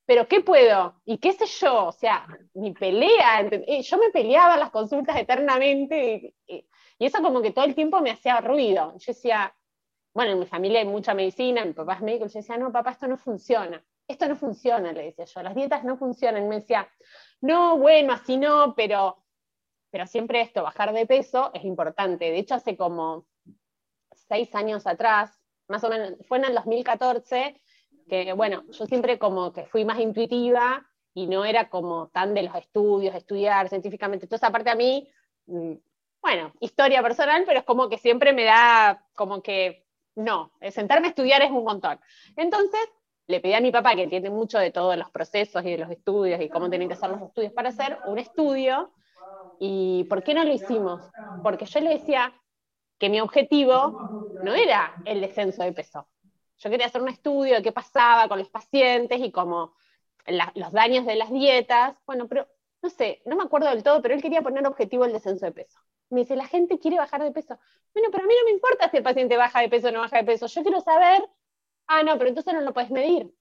¿Pero 0.05 0.27
qué 0.27 0.41
puedo? 0.41 1.01
¿Y 1.05 1.17
qué 1.17 1.33
sé 1.33 1.45
yo? 1.45 1.87
O 1.87 1.91
sea, 1.91 2.27
mi 2.53 2.73
pelea, 2.73 3.41
eh, 3.41 3.81
yo 3.81 3.97
me 3.97 4.09
peleaba 4.11 4.57
las 4.57 4.69
consultas 4.71 5.17
eternamente 5.17 6.35
y, 6.47 6.67
eso 6.97 7.21
como 7.21 7.41
que 7.41 7.51
todo 7.51 7.65
el 7.65 7.75
tiempo 7.75 7.99
me 8.01 8.11
hacía 8.11 8.39
ruido. 8.39 8.93
Yo 8.97 9.11
decía, 9.11 9.53
bueno, 10.13 10.31
en 10.31 10.39
mi 10.39 10.45
familia 10.45 10.79
hay 10.79 10.87
mucha 10.87 11.13
medicina, 11.13 11.65
mi 11.65 11.73
papá 11.73 11.95
es 11.95 12.01
médico, 12.01 12.27
yo 12.27 12.39
decía, 12.39 12.57
no, 12.57 12.71
papá, 12.71 12.91
esto 12.91 13.07
no 13.07 13.17
funciona. 13.17 13.83
Esto 14.07 14.27
no 14.27 14.35
funciona, 14.35 14.93
le 14.93 15.05
decía 15.05 15.25
yo, 15.25 15.43
las 15.43 15.55
dietas 15.55 15.83
no 15.83 15.97
funcionan. 15.97 16.47
Me 16.47 16.59
decía, 16.59 16.87
no, 17.41 17.77
bueno, 17.77 18.13
así 18.13 18.37
no, 18.37 18.73
pero 18.75 19.25
pero 19.95 20.07
siempre 20.07 20.41
esto, 20.41 20.61
bajar 20.61 20.91
de 20.91 21.05
peso, 21.05 21.51
es 21.53 21.63
importante. 21.63 22.25
De 22.25 22.37
hecho, 22.37 22.55
hace 22.55 22.75
como 22.75 23.27
seis 24.27 24.53
años 24.53 24.85
atrás, 24.87 25.41
más 25.69 25.85
o 25.85 25.89
menos, 25.89 26.15
fue 26.27 26.37
en 26.37 26.43
el 26.43 26.53
2014, 26.53 27.61
que 28.07 28.33
bueno, 28.33 28.63
yo 28.71 28.85
siempre 28.85 29.17
como 29.19 29.51
que 29.53 29.65
fui 29.65 29.85
más 29.85 29.99
intuitiva 29.99 30.85
y 31.13 31.27
no 31.27 31.45
era 31.45 31.69
como 31.69 32.09
tan 32.09 32.33
de 32.33 32.43
los 32.43 32.55
estudios, 32.55 33.15
estudiar 33.15 33.69
científicamente. 33.69 34.25
Entonces, 34.25 34.47
aparte 34.47 34.69
a 34.69 34.75
mí, 34.75 35.09
mm, 35.47 35.73
bueno, 36.21 36.53
historia 36.59 37.01
personal, 37.03 37.43
pero 37.45 37.59
es 37.59 37.65
como 37.65 37.89
que 37.89 37.97
siempre 37.97 38.33
me 38.33 38.43
da 38.45 39.05
como 39.15 39.41
que, 39.41 39.85
no, 40.15 40.51
sentarme 40.71 41.07
a 41.07 41.09
estudiar 41.11 41.41
es 41.41 41.51
un 41.51 41.63
montón. 41.63 41.99
Entonces, 42.35 42.79
le 43.27 43.39
pedí 43.41 43.53
a 43.53 43.61
mi 43.61 43.71
papá, 43.71 43.95
que 43.95 44.03
entiende 44.03 44.29
mucho 44.29 44.59
de 44.59 44.71
todos 44.71 44.97
los 44.97 45.09
procesos 45.11 45.63
y 45.65 45.71
de 45.71 45.77
los 45.79 45.89
estudios 45.91 46.41
y 46.41 46.49
cómo 46.49 46.69
tienen 46.69 46.89
que 46.89 46.95
ser 46.95 47.09
los 47.09 47.21
estudios 47.21 47.53
para 47.53 47.69
hacer 47.69 47.99
un 48.03 48.19
estudio 48.19 48.91
¿Y 49.59 50.05
por 50.05 50.23
qué 50.23 50.33
no 50.33 50.43
lo 50.43 50.53
hicimos? 50.53 51.11
Porque 51.41 51.65
yo 51.65 51.79
le 51.79 51.91
decía 51.91 52.33
que 52.99 53.09
mi 53.09 53.21
objetivo 53.21 54.01
no 54.41 54.53
era 54.55 54.99
el 55.05 55.21
descenso 55.21 55.63
de 55.63 55.73
peso. 55.73 56.07
Yo 56.65 56.71
quería 56.71 56.87
hacer 56.87 57.01
un 57.01 57.09
estudio 57.09 57.55
de 57.55 57.61
qué 57.61 57.71
pasaba 57.71 58.27
con 58.27 58.39
los 58.39 58.49
pacientes 58.49 59.19
y 59.19 59.31
como 59.31 59.75
los 60.25 60.71
daños 60.73 61.05
de 61.05 61.15
las 61.15 61.31
dietas. 61.31 61.95
Bueno, 62.07 62.27
pero 62.27 62.47
no 62.81 62.89
sé, 62.89 63.21
no 63.25 63.35
me 63.35 63.43
acuerdo 63.43 63.69
del 63.69 63.83
todo, 63.83 64.01
pero 64.01 64.15
él 64.15 64.21
quería 64.21 64.41
poner 64.41 64.65
objetivo 64.65 65.05
el 65.05 65.13
descenso 65.13 65.45
de 65.45 65.51
peso. 65.51 65.79
Me 66.09 66.21
dice, 66.21 66.35
la 66.35 66.47
gente 66.47 66.79
quiere 66.79 66.97
bajar 66.97 67.23
de 67.23 67.31
peso. 67.31 67.57
Bueno, 67.93 68.09
pero 68.11 68.23
a 68.23 68.27
mí 68.27 68.33
no 68.37 68.45
me 68.45 68.51
importa 68.51 68.89
si 68.89 68.97
el 68.97 69.03
paciente 69.03 69.37
baja 69.37 69.61
de 69.61 69.69
peso 69.69 69.89
o 69.89 69.91
no 69.91 69.99
baja 69.99 70.17
de 70.17 70.23
peso. 70.23 70.47
Yo 70.47 70.63
quiero 70.63 70.81
saber, 70.81 71.23
ah, 71.87 72.01
no, 72.01 72.17
pero 72.17 72.29
entonces 72.29 72.53
no 72.53 72.61
lo 72.61 72.73
puedes 72.73 72.89
medir. 72.89 73.31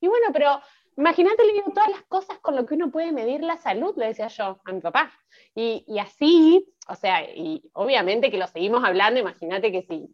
Y 0.00 0.06
bueno, 0.06 0.28
pero 0.32 0.60
Imagínate, 0.98 1.44
le 1.44 1.52
digo 1.52 1.70
todas 1.72 1.90
las 1.90 2.02
cosas 2.02 2.40
con 2.40 2.56
lo 2.56 2.66
que 2.66 2.74
uno 2.74 2.90
puede 2.90 3.12
medir 3.12 3.40
la 3.44 3.56
salud, 3.56 3.94
le 3.96 4.06
decía 4.06 4.26
yo 4.26 4.60
a 4.64 4.72
mi 4.72 4.80
papá. 4.80 5.12
Y, 5.54 5.96
así, 6.00 6.74
o 6.88 6.96
sea, 6.96 7.22
y 7.22 7.62
obviamente 7.72 8.32
que 8.32 8.36
lo 8.36 8.48
seguimos 8.48 8.82
hablando, 8.82 9.20
imagínate 9.20 9.70
que 9.70 9.82
si 9.82 10.12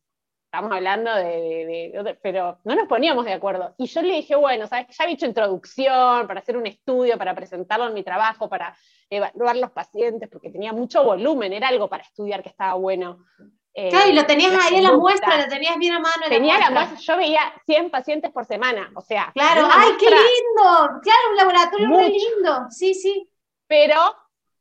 estamos 0.55 0.71
hablando 0.71 1.13
de, 1.13 2.17
pero 2.23 2.61
no 2.63 2.77
nos 2.77 2.87
poníamos 2.87 3.25
de 3.25 3.33
acuerdo. 3.33 3.75
Y 3.77 3.87
yo 3.87 4.03
le 4.03 4.15
dije, 4.15 4.37
bueno, 4.37 4.69
sabes 4.69 4.87
ya 4.97 5.03
había 5.03 5.15
hecho 5.15 5.27
introducción 5.27 6.29
para 6.29 6.41
hacer 6.41 6.57
un 6.57 6.67
estudio, 6.67 7.19
para 7.19 7.35
presentarlo 7.35 7.89
en 7.89 7.95
mi 7.95 8.05
trabajo, 8.05 8.49
para 8.49 8.77
evaluar 9.11 9.57
los 9.57 9.73
pacientes, 9.73 10.29
porque 10.31 10.51
tenía 10.51 10.73
mucho 10.73 11.03
volumen, 11.03 11.53
era 11.53 11.69
algo 11.69 11.89
para 11.89 12.05
estudiar 12.05 12.41
que 12.41 12.51
estaba 12.51 12.75
bueno. 12.75 13.27
Eh, 13.75 13.89
claro, 13.89 14.09
y 14.09 14.13
lo 14.13 14.25
tenías 14.27 14.53
ahí 14.53 14.77
en 14.77 14.85
la 14.85 14.93
muestra, 14.93 15.37
lo 15.39 15.49
tenías 15.49 15.77
bien 15.77 15.95
a 15.95 15.99
mano. 15.99 16.27
Tenía 16.29 16.57
la 16.59 16.71
muestra. 16.71 16.99
yo 17.01 17.17
veía 17.17 17.41
100 17.67 17.91
pacientes 17.91 18.31
por 18.31 18.45
semana, 18.45 18.93
o 18.95 19.01
sea. 19.01 19.33
Claro, 19.35 19.69
¡ay, 19.73 19.91
qué 19.99 20.07
lindo! 20.07 21.01
Claro, 21.03 21.31
un 21.31 21.37
laboratorio 21.37 21.89
muy 21.89 22.11
lindo, 22.11 22.67
sí, 22.71 22.95
sí. 22.95 23.29
Pero 23.67 23.97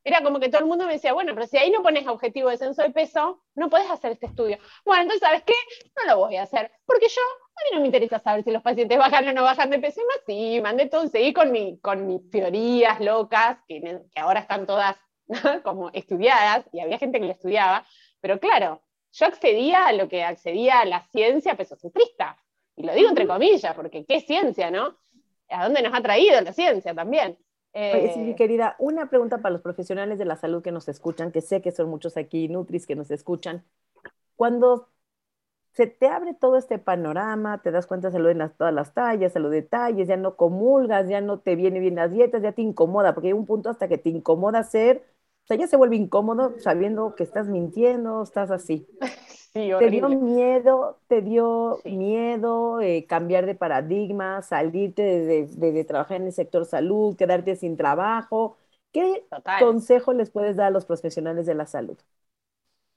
era 0.04 0.22
como 0.22 0.38
que 0.38 0.50
todo 0.50 0.60
el 0.60 0.66
mundo 0.66 0.86
me 0.86 0.92
decía, 0.92 1.14
bueno, 1.14 1.34
pero 1.34 1.46
si 1.46 1.56
ahí 1.56 1.70
no 1.70 1.82
pones 1.82 2.06
objetivo 2.06 2.48
de 2.48 2.52
descenso 2.52 2.82
de 2.82 2.90
peso, 2.90 3.42
no 3.54 3.70
puedes 3.70 3.90
hacer 3.90 4.12
este 4.12 4.26
estudio. 4.26 4.58
Bueno, 4.84 5.02
entonces, 5.02 5.26
¿sabes 5.26 5.42
qué? 5.44 5.54
No 5.96 6.12
lo 6.12 6.18
voy 6.20 6.36
a 6.36 6.42
hacer, 6.42 6.70
porque 6.84 7.08
yo, 7.08 7.22
a 7.22 7.64
mí 7.64 7.70
no 7.74 7.80
me 7.80 7.86
interesa 7.86 8.18
saber 8.18 8.44
si 8.44 8.50
los 8.50 8.62
pacientes 8.62 8.98
bajan 8.98 9.26
o 9.28 9.32
no 9.32 9.42
bajan 9.42 9.70
de 9.70 9.78
peso, 9.78 10.02
y 10.02 10.04
más 10.04 10.16
sí, 10.26 10.60
mandé 10.60 10.86
todo, 10.86 11.08
seguí 11.08 11.32
con, 11.32 11.50
mi, 11.50 11.78
con 11.80 12.06
mis 12.06 12.30
teorías 12.30 13.00
locas, 13.00 13.58
que, 13.66 13.80
que 13.80 14.20
ahora 14.20 14.40
están 14.40 14.66
todas 14.66 14.96
como 15.64 15.90
estudiadas, 15.90 16.66
y 16.72 16.80
había 16.80 16.98
gente 16.98 17.18
que 17.18 17.26
lo 17.26 17.32
estudiaba, 17.32 17.86
pero 18.20 18.38
claro, 18.38 18.82
yo 19.12 19.26
accedía 19.26 19.86
a 19.86 19.92
lo 19.92 20.08
que 20.08 20.22
accedía 20.22 20.80
a 20.80 20.84
la 20.84 21.00
ciencia 21.12 21.56
pesocentrista. 21.56 22.36
Y 22.76 22.82
lo 22.82 22.92
digo 22.92 23.08
entre 23.08 23.26
comillas, 23.26 23.74
porque 23.74 24.04
qué 24.04 24.20
ciencia, 24.20 24.70
¿no? 24.70 24.98
¿A 25.48 25.64
dónde 25.64 25.82
nos 25.82 25.94
ha 25.94 26.02
traído 26.02 26.40
la 26.40 26.52
ciencia 26.52 26.94
también? 26.94 27.38
Eh, 27.74 28.08
sí, 28.08 28.20
mi 28.22 28.34
querida, 28.36 28.76
una 28.78 29.08
pregunta 29.10 29.38
para 29.38 29.52
los 29.52 29.62
profesionales 29.62 30.18
de 30.18 30.24
la 30.24 30.36
salud 30.36 30.62
que 30.62 30.72
nos 30.72 30.88
escuchan, 30.88 31.32
que 31.32 31.40
sé 31.40 31.60
que 31.60 31.72
son 31.72 31.88
muchos 31.90 32.16
aquí, 32.16 32.48
Nutris, 32.48 32.86
que 32.86 32.94
nos 32.96 33.10
escuchan. 33.10 33.64
Cuando 34.36 34.90
se 35.72 35.86
te 35.88 36.08
abre 36.08 36.34
todo 36.34 36.56
este 36.58 36.78
panorama, 36.78 37.62
te 37.62 37.70
das 37.72 37.86
cuenta 37.86 38.08
de 38.08 38.12
salud 38.14 38.30
en 38.30 38.50
todas 38.58 38.74
las 38.74 38.94
tallas, 38.94 39.36
a 39.36 39.40
los 39.40 39.52
detalles, 39.52 40.08
ya 40.08 40.16
no 40.18 40.36
comulgas, 40.36 41.08
ya 41.08 41.20
no 41.20 41.40
te 41.40 41.56
viene 41.56 41.80
bien 41.80 41.96
las 41.96 42.12
dietas, 42.12 42.42
ya 42.42 42.52
te 42.52 42.62
incomoda, 42.62 43.14
porque 43.14 43.28
hay 43.28 43.34
un 43.34 43.46
punto 43.46 43.70
hasta 43.70 43.88
que 43.88 43.98
te 43.98 44.10
incomoda 44.10 44.64
ser 44.64 45.04
o 45.44 45.46
sea, 45.46 45.58
ya 45.58 45.66
se 45.66 45.76
vuelve 45.76 45.96
incómodo 45.96 46.54
sabiendo 46.58 47.14
que 47.14 47.22
estás 47.22 47.48
mintiendo, 47.48 48.22
estás 48.22 48.50
así. 48.50 48.86
Sí, 49.56 49.70
te 49.78 49.88
dio 49.88 50.08
miedo, 50.08 50.98
te 51.06 51.22
dio 51.22 51.78
miedo 51.84 52.80
eh, 52.80 53.06
cambiar 53.06 53.46
de 53.46 53.54
paradigma, 53.54 54.42
salirte 54.42 55.02
de, 55.04 55.84
trabajar 55.84 56.16
en 56.16 56.26
el 56.26 56.32
sector 56.32 56.66
salud, 56.66 57.14
quedarte 57.14 57.54
sin 57.54 57.76
trabajo. 57.76 58.56
¿Qué 58.90 59.24
consejo 59.60 60.12
les 60.12 60.30
puedes 60.30 60.56
dar 60.56 60.66
a 60.66 60.70
los 60.70 60.86
profesionales 60.86 61.46
de 61.46 61.54
la 61.54 61.66
salud? 61.66 61.96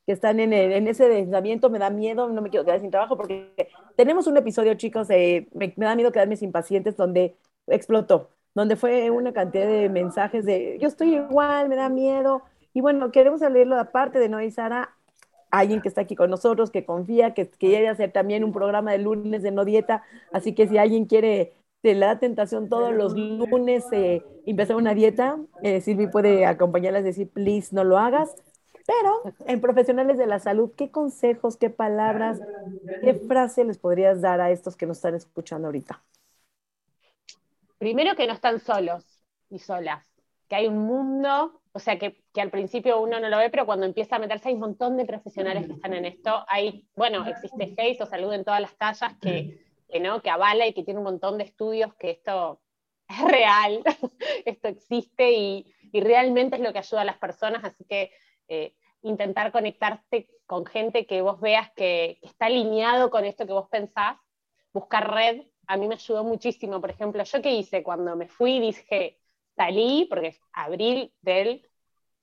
Que 0.07 0.13
están 0.13 0.39
en, 0.39 0.51
en 0.51 0.87
ese 0.87 1.07
pensamiento, 1.07 1.69
me 1.69 1.77
da 1.77 1.91
miedo, 1.91 2.27
no 2.29 2.41
me 2.41 2.49
quiero 2.49 2.65
quedar 2.65 2.81
sin 2.81 2.89
trabajo, 2.89 3.15
porque 3.17 3.53
tenemos 3.95 4.25
un 4.25 4.37
episodio, 4.37 4.73
chicos, 4.73 5.07
de 5.07 5.47
me, 5.53 5.75
me 5.77 5.85
da 5.85 5.95
miedo 5.95 6.11
quedarme 6.11 6.37
sin 6.37 6.51
pacientes, 6.51 6.97
donde 6.97 7.35
explotó 7.67 8.31
donde 8.57 8.75
fue 8.75 9.11
una 9.11 9.33
cantidad 9.33 9.67
de 9.67 9.87
mensajes 9.87 10.43
de 10.43 10.77
yo 10.81 10.87
estoy 10.87 11.15
igual, 11.15 11.69
me 11.69 11.75
da 11.75 11.89
miedo. 11.89 12.41
Y 12.73 12.81
bueno, 12.81 13.11
queremos 13.11 13.41
leerlo 13.41 13.79
aparte 13.79 14.17
de 14.17 14.29
Noé 14.29 14.47
y 14.47 14.51
Sara, 14.51 14.95
alguien 15.51 15.79
que 15.79 15.87
está 15.87 16.01
aquí 16.01 16.15
con 16.15 16.31
nosotros, 16.31 16.71
que 16.71 16.83
confía, 16.83 17.35
que 17.35 17.47
quiere 17.47 17.87
hacer 17.87 18.11
también 18.11 18.43
un 18.43 18.51
programa 18.53 18.91
de 18.91 18.97
lunes 18.97 19.43
de 19.43 19.51
no 19.51 19.63
dieta. 19.63 20.01
Así 20.31 20.55
que 20.55 20.67
si 20.67 20.79
alguien 20.79 21.05
quiere, 21.05 21.53
te 21.81 21.93
la 21.93 22.07
da 22.07 22.19
tentación 22.19 22.67
todos 22.67 22.93
los 22.95 23.13
lunes 23.15 23.85
eh, 23.91 24.23
empezar 24.47 24.75
una 24.75 24.95
dieta, 24.95 25.37
eh, 25.61 25.79
Silvi 25.81 26.07
puede 26.07 26.47
acompañarles 26.47 27.03
y 27.03 27.05
decir, 27.05 27.29
please, 27.29 27.75
no 27.75 27.83
lo 27.83 27.99
hagas. 27.99 28.35
Pero 28.87 29.35
en 29.45 29.61
profesionales 29.61 30.17
de 30.17 30.25
la 30.25 30.39
salud, 30.39 30.71
¿qué 30.75 30.89
consejos, 30.89 31.57
qué 31.57 31.69
palabras, 31.69 32.39
qué 33.03 33.13
frase 33.13 33.63
les 33.65 33.77
podrías 33.77 34.21
dar 34.21 34.41
a 34.41 34.49
estos 34.49 34.75
que 34.75 34.87
nos 34.87 34.97
están 34.97 35.13
escuchando 35.13 35.67
ahorita? 35.67 36.01
Primero 37.78 38.15
que 38.15 38.28
no 38.28 38.34
están 38.34 38.59
solos 38.59 39.21
y 39.49 39.59
solas, 39.59 40.05
que 40.47 40.55
hay 40.55 40.67
un 40.67 40.80
mundo, 40.80 41.61
o 41.71 41.80
sea, 41.80 41.97
que, 41.97 42.23
al 42.36 42.51
principio 42.51 43.01
uno 43.01 43.19
no 43.19 43.30
lo 43.30 43.38
ve, 43.38 43.49
pero 43.49 43.65
cuando 43.65 43.86
empieza 43.86 44.15
a 44.15 44.19
meterse 44.19 44.49
hay 44.49 44.55
un 44.55 44.61
montón 44.61 44.95
de 44.95 45.05
profesionales 45.05 45.65
que 45.65 45.73
están 45.73 45.93
en 45.93 46.05
esto. 46.05 46.45
Hay, 46.47 46.88
bueno, 46.95 47.25
existe 47.25 47.73
Hayes 47.78 47.99
o 48.01 48.05
Salud 48.05 48.32
en 48.34 48.45
todas 48.45 48.61
las 48.61 48.78
tallas 48.78 49.15
que, 49.19 49.59
¿no? 49.99 50.21
que 50.21 50.30
avala 50.30 50.67
y 50.67 50.73
que 50.73 50.84
tiene 50.84 50.99
un 50.99 51.05
montón 51.05 51.38
de 51.38 51.45
estudios 51.45 51.93
que 51.95 52.11
esto 52.11 52.61
es 53.09 53.21
real, 53.21 53.84
esto 54.45 54.67
existe 54.67 55.32
y, 55.32 55.73
realmente 55.93 56.57
es 56.57 56.61
lo 56.61 56.71
que 56.73 56.80
ayuda 56.80 57.01
a 57.01 57.05
las 57.05 57.17
personas, 57.17 57.63
así 57.63 57.84
que 57.86 58.11
eh, 58.49 58.75
intentar 59.01 59.51
conectarte 59.51 60.30
con 60.45 60.63
gente 60.67 61.07
que 61.07 61.23
vos 61.23 61.41
veas 61.41 61.71
que, 61.71 62.19
que, 62.21 62.28
está 62.28 62.45
alineado 62.45 63.09
con 63.09 63.25
esto 63.25 63.47
que 63.47 63.53
vos 63.53 63.67
pensás, 63.67 64.17
buscar 64.73 65.11
red 65.11 65.47
a 65.68 65.78
mí 65.78 65.88
me 65.88 65.95
ayudó 65.95 66.24
muchísimo. 66.24 66.82
Por 66.82 66.89
ejemplo, 66.89 67.24
yo 67.24 67.41
qué 67.41 67.51
hice 67.51 67.84
cuando 67.84 68.15
me 68.15 68.28
fui, 68.28 68.59
dije, 68.59 69.20
salí, 69.55 70.07
porque 70.09 70.38
abril 70.53 71.13
del 71.22 71.68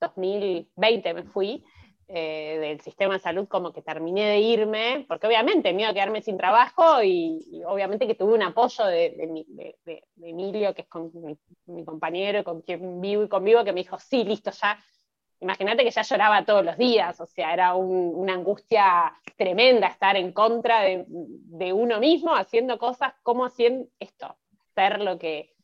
2020 0.00 1.14
me 1.14 1.22
fui, 1.24 1.64
eh, 2.06 2.58
del 2.60 2.80
sistema 2.82 3.14
de 3.14 3.20
salud 3.20 3.48
como 3.48 3.72
que 3.72 3.80
terminé 3.80 4.26
de 4.26 4.40
irme, 4.40 5.06
porque 5.08 5.26
obviamente 5.26 5.72
me 5.72 5.82
iba 5.82 5.90
a 5.90 5.94
quedarme 5.94 6.20
sin 6.20 6.36
trabajo 6.36 7.02
y, 7.02 7.62
obviamente 7.66 8.06
que 8.06 8.14
tuve 8.14 8.34
un 8.34 8.42
apoyo 8.42 8.84
de, 8.84 9.16
Emilio, 10.20 10.74
que 10.74 10.82
es 10.82 10.88
con 10.88 11.10
mi, 11.66 11.84
compañero, 11.84 12.44
con 12.44 12.60
quien 12.60 13.00
vivo 13.00 13.24
y 13.24 13.28
convivo, 13.28 13.64
que 13.64 13.72
me 13.72 13.80
dijo, 13.80 13.98
sí, 13.98 14.24
listo, 14.24 14.50
ya. 14.50 14.78
Imagínate 15.44 15.84
que 15.84 15.90
ya 15.90 16.00
lloraba 16.00 16.46
todos 16.46 16.64
los 16.64 16.78
días, 16.78 17.20
o 17.20 17.26
sea, 17.26 17.52
era 17.52 17.74
una 17.74 18.32
angustia 18.32 19.12
tremenda 19.36 19.88
estar 19.88 20.16
en 20.16 20.32
contra 20.32 20.80
de, 20.80 21.72
uno 21.74 22.00
mismo, 22.00 22.34
haciendo 22.34 22.78
cosas, 22.78 23.12
como 23.22 23.44
hacían 23.44 23.86
esto, 23.98 24.38
hacer 24.70 25.02
lo 25.02 25.18
que, 25.18 25.54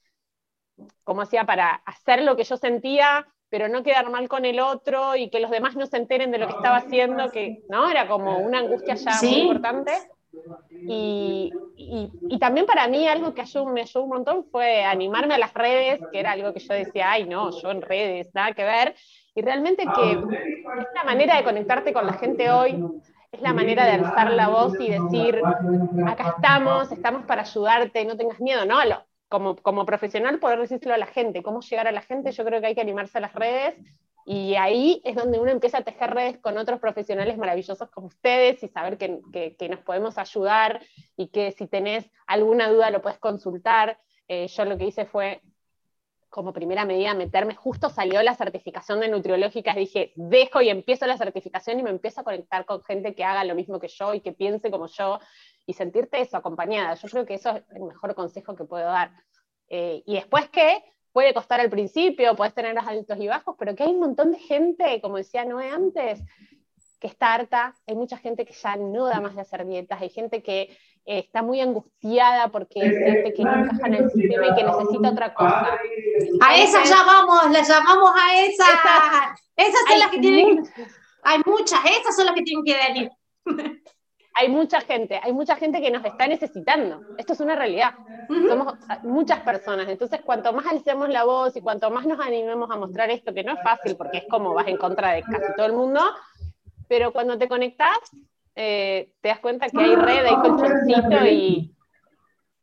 cómo 1.03 1.23
hacía 1.23 1.47
para 1.47 1.77
hacer 1.87 2.21
lo 2.21 2.37
que 2.37 2.45
yo 2.45 2.59
sentía 2.59 3.27
pero 3.49 3.67
no 3.67 3.83
quedar 3.83 4.09
mal 4.11 4.29
con 4.29 4.45
el 4.45 4.61
otro 4.61 5.17
y 5.17 5.29
que 5.29 5.41
los 5.41 5.51
demás 5.51 5.75
no 5.75 5.85
se 5.87 5.97
enteren 5.97 6.31
de 6.31 6.39
lo 6.39 6.47
que 6.47 6.53
estaba 6.53 6.77
haciendo, 6.77 7.33
que 7.33 7.65
no 7.69 7.91
era 7.91 8.07
como 8.07 8.39
una 8.39 8.61
angustia 8.61 8.95
ya 8.95 9.11
muy 9.21 9.41
importante. 9.41 9.91
Y, 10.87 11.51
y, 11.77 12.39
también 12.39 12.67
para 12.67 12.87
mí 12.87 13.09
algo 13.09 13.35
que 13.35 13.43
me 13.73 13.81
ayudó 13.81 14.05
un 14.05 14.11
montón 14.11 14.45
fue 14.45 14.85
animarme 14.85 15.35
a 15.35 15.39
las 15.39 15.53
redes, 15.53 16.01
que 16.13 16.21
era 16.21 16.31
algo 16.31 16.55
que 16.55 16.61
yo 16.61 16.75
decía, 16.75 17.11
ay 17.11 17.25
no, 17.25 17.51
yo 17.61 17.73
en 17.73 17.83
redes, 17.83 18.33
nada 18.35 18.53
que 18.53 18.63
ver. 18.63 18.95
Y 19.35 19.43
realmente 19.43 19.85
que 19.95 20.13
es 20.13 20.19
la 20.95 21.05
manera 21.05 21.37
de 21.37 21.45
conectarte 21.45 21.93
con 21.93 22.07
la 22.07 22.15
gente 22.15 22.51
hoy, 22.51 22.85
es 23.33 23.41
la 23.41 23.53
manera 23.53 23.85
de 23.85 23.93
alzar 23.93 24.33
la 24.33 24.49
voz 24.49 24.75
y 24.81 24.91
decir, 24.91 25.41
acá 26.07 26.35
estamos, 26.37 26.91
estamos 26.91 27.25
para 27.27 27.43
ayudarte, 27.43 28.05
no 28.05 28.17
tengas 28.17 28.41
miedo, 28.41 28.65
¿no? 28.65 28.85
Lo, 28.85 29.05
como, 29.29 29.55
como 29.57 29.87
profesional 29.87 30.41
poder 30.41 30.59
decírselo 30.59 30.95
a 30.95 30.99
la 30.99 31.07
gente, 31.07 31.43
cómo 31.43 31.61
llegar 31.61 31.87
a 31.87 31.93
la 31.93 32.03
gente, 32.03 32.33
yo 32.33 32.45
creo 32.45 32.61
que 32.61 32.67
hay 32.67 32.75
que 32.75 32.81
animarse 32.81 33.19
a 33.19 33.21
las 33.21 33.35
redes 33.35 33.77
y 34.27 34.55
ahí 34.57 35.01
es 35.05 35.17
donde 35.17 35.39
uno 35.39 35.51
empieza 35.51 35.79
a 35.79 35.83
tejer 35.83 36.11
redes 36.13 36.39
con 36.39 36.59
otros 36.59 36.81
profesionales 36.81 37.39
maravillosos 37.39 37.91
como 37.91 38.09
ustedes 38.09 38.63
y 38.63 38.69
saber 38.69 38.99
que, 38.99 39.21
que, 39.57 39.69
nos 39.69 39.81
podemos 39.81 40.19
ayudar 40.19 40.81
y 41.17 41.29
que 41.29 41.53
si 41.53 41.67
tenés 41.67 42.11
alguna 42.27 42.69
duda 42.69 42.91
lo 42.91 43.03
puedes 43.03 43.19
consultar. 43.19 43.99
Eh, 44.29 44.47
yo 44.49 44.65
lo 44.65 44.79
que 44.79 44.87
hice 44.87 45.07
fue, 45.07 45.41
como 46.31 46.53
primera 46.53 46.85
medida, 46.85 47.13
meterme, 47.13 47.57
justo 47.57 47.91
salió 47.91 48.23
la 48.23 48.37
certificación 48.37 49.01
de 49.01 49.09
nutriológicas, 49.09 49.75
dije, 49.75 50.13
dejo 50.15 50.63
y 50.63 50.71
empiezo 50.71 51.07
la 51.07 51.19
certificación 51.19 51.81
y 51.81 51.83
me 51.83 51.91
empiezo 51.91 52.21
a 52.21 52.25
conectar 52.25 52.65
con 52.65 52.83
gente 52.85 53.15
que 53.15 53.25
haga 53.25 53.45
lo 53.45 53.57
mismo 53.57 53.81
que 53.81 53.89
yo 53.89 54.15
y 54.15 54.21
que 54.21 54.33
piense 54.33 54.71
como 54.71 54.87
yo 54.87 55.19
y 55.67 55.75
sentirte 55.75 56.21
eso, 56.21 56.37
acompañada. 56.37 56.95
Yo 56.95 57.09
creo 57.09 57.27
que 57.27 57.35
eso 57.35 57.51
es 57.51 57.65
el 57.75 57.83
mejor 57.83 58.15
consejo 58.15 58.55
que 58.55 58.65
puedo 58.65 58.87
dar. 58.87 59.11
Eh, 59.69 60.03
y 60.07 60.15
después 60.15 60.49
que 60.49 60.85
puede 61.13 61.35
costar 61.35 61.61
al 61.61 61.69
principio, 61.69 62.37
puedes 62.37 62.55
tener 62.55 62.75
los 62.75 62.87
altos 62.87 63.19
y 63.19 63.27
bajos, 63.27 63.57
pero 63.59 63.75
que 63.75 63.83
hay 63.83 63.91
un 63.91 64.01
montón 64.01 64.31
de 64.31 64.39
gente, 64.39 65.01
como 65.01 65.17
decía 65.17 65.45
Noé 65.45 65.69
antes, 65.69 66.23
que 67.01 67.09
está 67.09 67.35
harta, 67.35 67.75
hay 67.87 67.97
mucha 67.97 68.19
gente 68.19 68.45
que 68.45 68.53
ya 68.53 68.77
no 68.77 69.07
da 69.07 69.21
más 69.21 69.35
de 69.35 69.41
hacer 69.41 69.67
dietas, 69.67 70.01
hay 70.01 70.11
gente 70.11 70.43
que 70.43 70.77
está 71.05 71.43
muy 71.43 71.61
angustiada 71.61 72.49
porque 72.49 72.81
siente 72.81 73.33
que 73.35 73.45
no 73.45 73.55
encaja 73.55 73.87
en 73.87 73.95
el 73.95 74.11
sistema 74.11 74.47
y 74.47 74.55
que 74.55 74.65
necesita 74.65 75.11
otra 75.11 75.35
cosa. 75.35 75.79
A 76.41 76.57
esas 76.57 76.89
llamamos, 76.89 77.51
las 77.51 77.69
llamamos 77.69 78.11
a 78.15 78.41
esas. 78.43 78.69
Esas, 79.57 79.81
son 79.89 79.99
las 79.99 80.11
que 80.11 80.19
tienen. 80.19 80.65
Hay 81.23 81.41
muchas, 81.45 81.81
esas 81.85 82.17
son 82.17 82.27
las 82.27 82.35
que 82.35 82.43
tienen 82.43 82.65
que 82.65 82.75
venir 82.75 83.11
hay 84.35 84.49
mucha 84.49 84.81
gente, 84.81 85.21
hay 85.23 85.33
mucha 85.33 85.57
gente 85.57 85.81
que 85.81 85.91
nos 85.91 86.05
está 86.05 86.27
necesitando. 86.27 87.03
Esto 87.19 87.33
es 87.33 87.41
una 87.41 87.57
realidad. 87.57 87.95
Somos 88.29 88.75
muchas 89.03 89.41
personas. 89.41 89.89
Entonces, 89.89 90.21
cuanto 90.23 90.53
más 90.53 90.67
alcemos 90.67 91.09
la 91.09 91.25
voz 91.25 91.57
y 91.57 91.61
cuanto 91.61 91.91
más 91.91 92.07
nos 92.07 92.21
animemos 92.21 92.71
a 92.71 92.77
mostrar 92.77 93.11
esto, 93.11 93.35
que 93.35 93.45
no 93.45 93.53
es 93.53 93.63
fácil 93.63 93.97
porque 93.97 94.19
es 94.19 94.25
como 94.31 94.55
vas 94.55 94.69
en 94.69 94.77
contra 94.77 95.13
de 95.13 95.23
casi 95.23 95.53
todo 95.57 95.67
el 95.67 95.73
mundo, 95.73 96.01
pero 96.89 97.13
cuando 97.13 97.37
te 97.37 97.49
conectas, 97.49 97.99
eh, 98.55 99.13
te 99.21 99.29
das 99.29 99.41
cuenta 99.41 99.69
que 99.69 99.81
hay 99.81 99.95
red, 99.95 100.27
hay 100.27 100.37
colchoncito 100.37 101.25
y, 101.27 101.75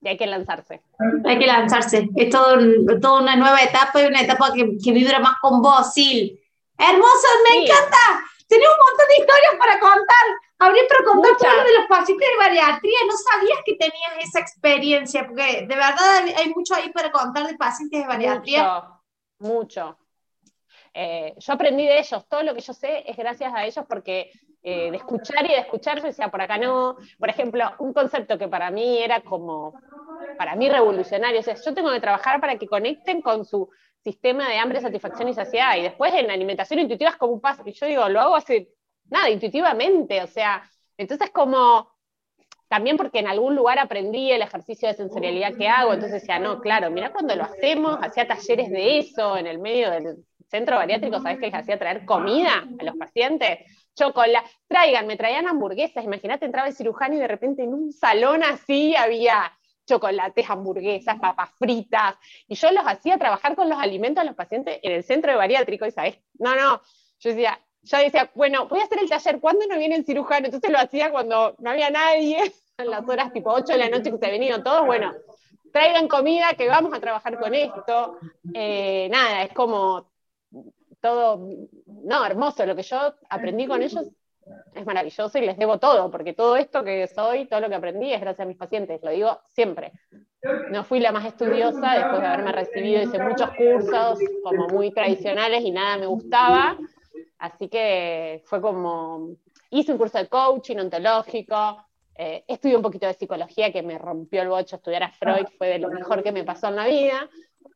y, 0.01 0.07
hay 0.07 0.17
que 0.17 0.27
lanzarse. 0.27 0.81
Hay 1.25 1.39
que 1.39 1.47
lanzarse. 1.47 2.09
Es 2.15 2.29
todo, 2.29 2.57
toda 3.01 3.21
una 3.21 3.35
nueva 3.35 3.61
etapa 3.61 4.01
y 4.01 4.05
una 4.05 4.21
etapa 4.21 4.53
que, 4.53 4.77
que 4.83 4.91
vibra 4.91 5.19
más 5.19 5.35
con 5.41 5.61
vos, 5.61 5.93
Sil. 5.93 6.39
Hermoso, 6.77 7.27
me 7.49 7.63
encanta. 7.63 7.97
Tenés 8.47 8.67
un 8.67 8.77
montón 8.77 9.07
de 9.09 9.19
historias 9.19 9.55
para 9.59 9.79
contar. 9.79 10.25
Habría 10.59 10.83
para 10.87 11.03
contar 11.03 11.37
todo 11.37 11.63
de 11.63 11.79
los 11.79 11.87
pacientes 11.87 12.27
de 12.29 12.37
bariatría. 12.37 12.99
No 13.07 13.17
sabías 13.17 13.59
que 13.65 13.75
tenías 13.75 14.11
esa 14.19 14.39
experiencia, 14.39 15.27
porque 15.27 15.65
de 15.67 15.75
verdad 15.75 16.25
hay 16.37 16.53
mucho 16.53 16.75
ahí 16.75 16.89
para 16.91 17.11
contar 17.11 17.47
de 17.47 17.55
pacientes 17.55 18.01
de 18.01 18.07
bariatría. 18.07 18.63
Mucho, 19.39 19.57
mucho. 19.89 19.97
Eh, 20.93 21.35
yo 21.37 21.53
aprendí 21.53 21.85
de 21.85 21.99
ellos, 21.99 22.27
todo 22.27 22.41
lo 22.41 22.55
que 22.55 22.61
yo 22.61 22.73
sé 22.73 23.03
es 23.07 23.15
gracias 23.15 23.53
a 23.53 23.65
ellos 23.65 23.85
porque 23.87 24.31
eh, 24.69 24.91
de 24.91 24.97
escuchar 24.97 25.45
y 25.45 25.53
de 25.53 25.59
escuchar 25.59 25.99
yo 25.99 26.07
decía, 26.07 26.27
por 26.27 26.41
acá 26.41 26.57
no, 26.57 26.97
por 27.17 27.29
ejemplo, 27.29 27.63
un 27.79 27.93
concepto 27.93 28.37
que 28.37 28.49
para 28.49 28.69
mí 28.69 28.97
era 28.97 29.21
como, 29.21 29.79
para 30.37 30.57
mí 30.57 30.67
revolucionario, 30.67 31.39
o 31.39 31.43
sea, 31.43 31.55
yo 31.55 31.73
tengo 31.73 31.89
que 31.89 32.01
trabajar 32.01 32.41
para 32.41 32.57
que 32.57 32.67
conecten 32.67 33.21
con 33.21 33.45
su 33.45 33.69
sistema 34.03 34.49
de 34.49 34.57
hambre, 34.57 34.81
satisfacción 34.81 35.29
y 35.29 35.33
saciedad. 35.33 35.77
Y 35.77 35.83
después 35.83 36.13
en 36.13 36.29
alimentación 36.29 36.81
intuitiva 36.81 37.11
es 37.11 37.15
como 37.15 37.31
un 37.31 37.39
paso, 37.39 37.63
que 37.63 37.71
yo 37.71 37.85
digo, 37.85 38.09
lo 38.09 38.19
hago 38.19 38.35
hace 38.35 38.67
nada, 39.05 39.29
intuitivamente, 39.29 40.21
o 40.21 40.27
sea, 40.27 40.69
entonces 40.97 41.29
como, 41.29 41.89
también 42.67 42.97
porque 42.97 43.19
en 43.19 43.27
algún 43.27 43.55
lugar 43.55 43.79
aprendí 43.79 44.33
el 44.33 44.41
ejercicio 44.41 44.89
de 44.89 44.95
sensorialidad 44.95 45.55
que 45.55 45.69
hago, 45.69 45.93
entonces 45.93 46.23
decía, 46.23 46.39
no, 46.39 46.59
claro, 46.59 46.91
mira 46.91 47.13
cuando 47.13 47.37
lo 47.37 47.43
hacemos, 47.43 47.99
hacía 48.01 48.27
talleres 48.27 48.69
de 48.69 48.99
eso 48.99 49.37
en 49.37 49.47
el 49.47 49.59
medio 49.59 49.91
del 49.91 50.25
centro 50.49 50.75
bariátrico, 50.75 51.21
¿sabes 51.21 51.39
que 51.39 51.45
les 51.45 51.55
hacía 51.55 51.79
traer 51.79 52.03
comida 52.03 52.67
a 52.79 52.83
los 52.83 52.97
pacientes? 52.97 53.59
Chocolate, 53.97 54.47
traigan, 54.67 55.07
me 55.07 55.17
traían 55.17 55.47
hamburguesas, 55.47 56.03
imagínate, 56.03 56.45
entraba 56.45 56.67
el 56.67 56.75
cirujano 56.75 57.15
y 57.15 57.17
de 57.17 57.27
repente 57.27 57.63
en 57.63 57.73
un 57.73 57.91
salón 57.91 58.43
así 58.43 58.95
había 58.95 59.51
chocolates, 59.87 60.47
hamburguesas, 60.47 61.19
papas 61.19 61.49
fritas, 61.57 62.15
y 62.47 62.53
yo 62.53 62.71
los 62.71 62.83
hacía 62.85 63.17
trabajar 63.17 63.55
con 63.55 63.69
los 63.69 63.79
alimentos 63.79 64.21
a 64.21 64.25
los 64.25 64.35
pacientes 64.35 64.79
en 64.83 64.91
el 64.91 65.03
centro 65.03 65.31
de 65.31 65.37
bariátrico, 65.37 65.87
y 65.87 65.91
sabes, 65.91 66.19
no, 66.37 66.55
no, 66.55 66.81
yo 67.19 67.29
decía, 67.31 67.59
yo 67.81 67.97
decía, 67.97 68.29
bueno, 68.35 68.67
voy 68.67 68.81
a 68.81 68.83
hacer 68.83 68.99
el 69.01 69.09
taller, 69.09 69.39
¿cuándo 69.39 69.65
no 69.67 69.79
viene 69.79 69.95
el 69.95 70.05
cirujano? 70.05 70.45
Entonces 70.45 70.69
lo 70.69 70.77
hacía 70.77 71.09
cuando 71.09 71.55
no 71.57 71.69
había 71.71 71.89
nadie, 71.89 72.53
en 72.77 72.89
las 72.91 73.07
horas 73.09 73.33
tipo 73.33 73.51
8 73.51 73.73
de 73.73 73.79
la 73.79 73.89
noche 73.89 74.11
que 74.11 74.19
se 74.19 74.29
venido 74.29 74.61
todos, 74.61 74.85
bueno, 74.85 75.11
traigan 75.73 76.07
comida 76.07 76.53
que 76.55 76.67
vamos 76.67 76.93
a 76.93 76.99
trabajar 76.99 77.39
con 77.39 77.55
esto, 77.55 78.19
eh, 78.53 79.07
nada, 79.09 79.41
es 79.41 79.53
como 79.53 80.11
no, 81.13 82.25
hermoso, 82.25 82.65
lo 82.65 82.75
que 82.75 82.83
yo 82.83 83.13
aprendí 83.29 83.67
con 83.67 83.81
ellos 83.81 84.07
es 84.73 84.85
maravilloso 84.85 85.37
y 85.37 85.41
les 85.41 85.57
debo 85.57 85.77
todo, 85.77 86.09
porque 86.09 86.33
todo 86.33 86.55
esto 86.55 86.83
que 86.83 87.07
soy, 87.07 87.45
todo 87.45 87.59
lo 87.59 87.69
que 87.69 87.75
aprendí 87.75 88.13
es 88.13 88.21
gracias 88.21 88.45
a 88.45 88.47
mis 88.47 88.57
pacientes, 88.57 89.01
lo 89.03 89.11
digo 89.11 89.39
siempre. 89.45 89.91
No 90.71 90.83
fui 90.83 90.99
la 90.99 91.11
más 91.11 91.25
estudiosa, 91.25 91.93
después 91.93 92.21
de 92.21 92.27
haberme 92.27 92.51
recibido 92.51 93.01
hice 93.01 93.19
muchos 93.19 93.49
cursos 93.51 94.19
como 94.43 94.67
muy 94.67 94.91
tradicionales 94.91 95.63
y 95.63 95.71
nada 95.71 95.97
me 95.97 96.05
gustaba, 96.05 96.77
así 97.39 97.67
que 97.67 98.41
fue 98.45 98.61
como, 98.61 99.35
hice 99.69 99.91
un 99.91 99.97
curso 99.97 100.17
de 100.17 100.27
coaching 100.27 100.77
ontológico, 100.77 101.83
eh, 102.19 102.43
estudié 102.47 102.75
un 102.75 102.81
poquito 102.81 103.05
de 103.05 103.13
psicología 103.13 103.71
que 103.71 103.83
me 103.83 103.97
rompió 103.97 104.41
el 104.41 104.49
bocho, 104.49 104.77
estudiar 104.77 105.03
a 105.03 105.11
Freud 105.11 105.47
fue 105.57 105.67
de 105.67 105.79
lo 105.79 105.89
mejor 105.89 106.23
que 106.23 106.31
me 106.31 106.43
pasó 106.43 106.69
en 106.69 106.75
la 106.75 106.87
vida. 106.87 107.29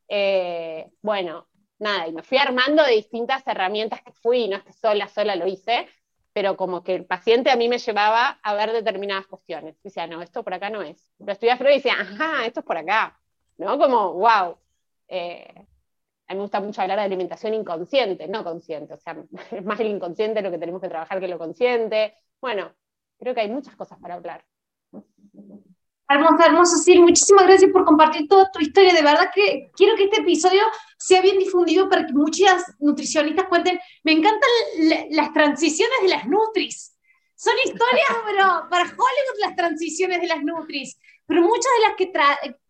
Eh, 0.08 0.90
bueno, 1.02 1.48
nada, 1.82 2.08
y 2.08 2.14
me 2.14 2.24
fui 2.24 2.38
armando 2.38 2.84
de 2.84 2.92
distintas 2.92 3.46
herramientas 3.48 4.02
que 4.02 4.12
fui, 4.12 4.48
no 4.48 4.58
es 4.58 4.64
que 4.64 4.74
sola, 4.74 5.08
sola 5.08 5.36
lo 5.36 5.48
hice, 5.48 5.88
pero 6.34 6.56
como 6.56 6.84
que 6.84 6.96
el 6.96 7.06
paciente 7.06 7.52
a 7.52 7.56
mí 7.56 7.68
me 7.68 7.80
llevaba 7.80 8.40
a 8.42 8.54
ver 8.54 8.72
determinadas 8.72 9.28
cuestiones. 9.28 9.82
Decía, 9.84 10.08
no, 10.08 10.22
esto 10.22 10.44
por 10.44 10.54
acá 10.54 10.70
no 10.70 10.82
es. 10.82 11.12
Estudiaba 11.26 11.58
Freud 11.58 11.74
y 11.74 11.76
decía, 11.78 11.96
ajá, 12.00 12.46
esto 12.46 12.62
es 12.62 12.66
por 12.66 12.78
acá. 12.78 13.20
¿No? 13.58 13.78
Como, 13.78 14.14
wow. 14.14 14.58
Eh, 15.08 15.54
a 16.28 16.34
mí 16.34 16.38
me 16.38 16.44
gusta 16.44 16.62
mucho 16.62 16.82
hablar 16.82 17.00
de 17.00 17.06
alimentación 17.06 17.54
inconsciente, 17.54 18.28
no 18.28 18.44
consciente. 18.44 18.94
O 18.94 18.98
sea, 18.98 19.18
es 19.52 19.66
más 19.66 19.80
el 19.80 19.88
inconsciente 19.88 20.42
lo 20.42 20.52
que 20.52 20.58
tenemos 20.58 20.82
que 20.82 20.90
trabajar 20.90 21.20
que 21.20 21.28
lo 21.28 21.38
consciente. 21.38 22.16
Bueno, 22.40 22.72
creo 23.20 23.34
que 23.34 23.42
hay 23.42 23.50
muchas 23.50 23.76
cosas 23.76 24.00
para 24.00 24.16
hablar. 24.16 24.46
Hermosa, 26.14 26.46
hermoso, 26.46 26.78
sí. 26.78 27.00
Muchísimas 27.00 27.46
gracias 27.46 27.72
por 27.72 27.86
compartir 27.86 28.28
toda 28.28 28.52
tu 28.52 28.60
historia. 28.60 28.94
De 28.94 29.02
verdad 29.02 29.32
que 29.34 29.72
quiero 29.76 29.96
que 29.96 30.06
este 30.06 30.22
episodio 30.22 30.62
sea 30.98 31.22
bien 31.22 31.40
difundido 31.40 31.90
para 31.90 32.06
que 32.06 32.14
muchas 32.14 32.64
nutricionistas 32.80 33.48
cuenten. 33.48 33.80
Me 34.04 34.12
encantan 34.12 34.50
las 35.12 35.32
transiciones 35.32 35.98
de 36.02 36.10
las 36.10 36.28
Nutris. 36.28 36.98
Son 37.36 37.54
historias, 37.64 38.10
pero 38.26 38.44
para 38.70 38.84
Hollywood 38.84 39.40
las 39.40 39.56
transiciones 39.56 40.20
de 40.20 40.28
las 40.28 40.44
Nutris. 40.44 41.00
Pero 41.26 41.44
muchas 41.44 41.72
de 41.78 41.88
las 41.88 41.96
que 41.96 42.12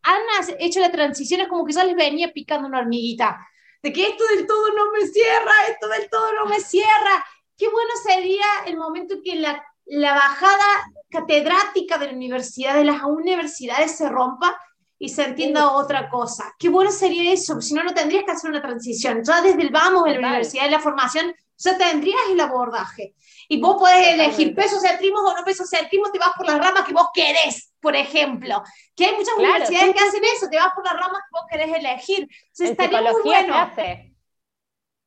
han 0.04 0.22
hecho 0.60 0.80
la 0.80 0.92
transición 0.92 1.42
es 1.42 1.48
como 1.48 1.66
que 1.66 1.74
ya 1.74 1.84
les 1.84 1.96
venía 1.96 2.32
picando 2.32 2.68
una 2.68 2.80
hormiguita. 2.80 3.39
De 3.82 3.92
que 3.92 4.08
esto 4.08 4.24
del 4.36 4.46
todo 4.46 4.70
no 4.76 4.92
me 4.92 5.08
cierra, 5.08 5.52
esto 5.68 5.88
del 5.88 6.08
todo 6.10 6.34
no 6.34 6.46
me 6.46 6.60
cierra. 6.60 7.26
Qué 7.58 7.68
bueno 7.68 7.89
sería 8.06 8.46
el 8.68 8.78
momento 8.78 9.16
que 9.24 9.36
la 9.36 9.66
la 9.86 10.14
bajada 10.14 10.66
catedrática 11.10 11.98
de 11.98 12.08
la 12.08 12.14
universidad, 12.14 12.76
de 12.76 12.86
las 12.86 13.04
universidades 13.04 13.98
se 13.98 14.10
rompa 14.10 14.58
y 14.98 15.10
se 15.10 15.24
entienda 15.24 15.72
otra 15.72 16.10
cosa. 16.10 16.54
Qué 16.60 16.70
bueno 16.70 16.92
sería 16.92 17.34
eso, 17.34 17.60
si 17.60 17.74
no, 17.74 17.84
no 17.84 17.94
tendrías 17.94 18.24
que 18.24 18.32
hacer 18.32 18.50
una 18.50 18.62
transición. 18.62 19.24
Ya 19.24 19.42
desde 19.42 19.62
el 19.62 19.72
vamos 19.72 20.04
de 20.04 20.14
la 20.14 20.20
universidad 20.20 20.68
y 20.68 20.70
la 20.70 20.80
formación, 20.80 21.34
ya 21.58 21.78
tendrías 21.78 22.22
el 22.30 22.40
abordaje. 22.40 23.16
Y 23.48 23.60
vos 23.60 23.78
podés 23.78 24.08
elegir 24.10 24.56
pesocentrismo 24.56 25.20
o 25.20 25.36
no 25.36 25.44
pesocentrismo, 25.44 26.12
te 26.12 26.20
vas 26.20 26.32
por 26.38 26.46
las 26.46 26.58
ramas 26.58 26.84
que 26.86 26.94
vos 26.94 27.08
querés, 27.14 27.74
por 27.82 27.96
ejemplo. 27.96 28.64
Que 28.96 29.06
hay 29.06 29.16
muchas 29.16 29.36
universidades 29.38 29.94
que 29.96 30.04
hacen 30.04 30.24
eso, 30.36 30.48
te 30.50 30.58
vas 30.58 30.74
por 30.74 30.86
las 30.86 30.94
ramas 30.94 31.22
que 31.22 31.40
vos 31.40 31.46
querés 31.50 31.78
elegir. 31.78 32.20
Entonces, 32.22 32.60
en 32.60 32.72
estaría 32.72 33.02
muy 33.02 33.22
bueno. 33.24 33.56
Hace. 33.56 34.11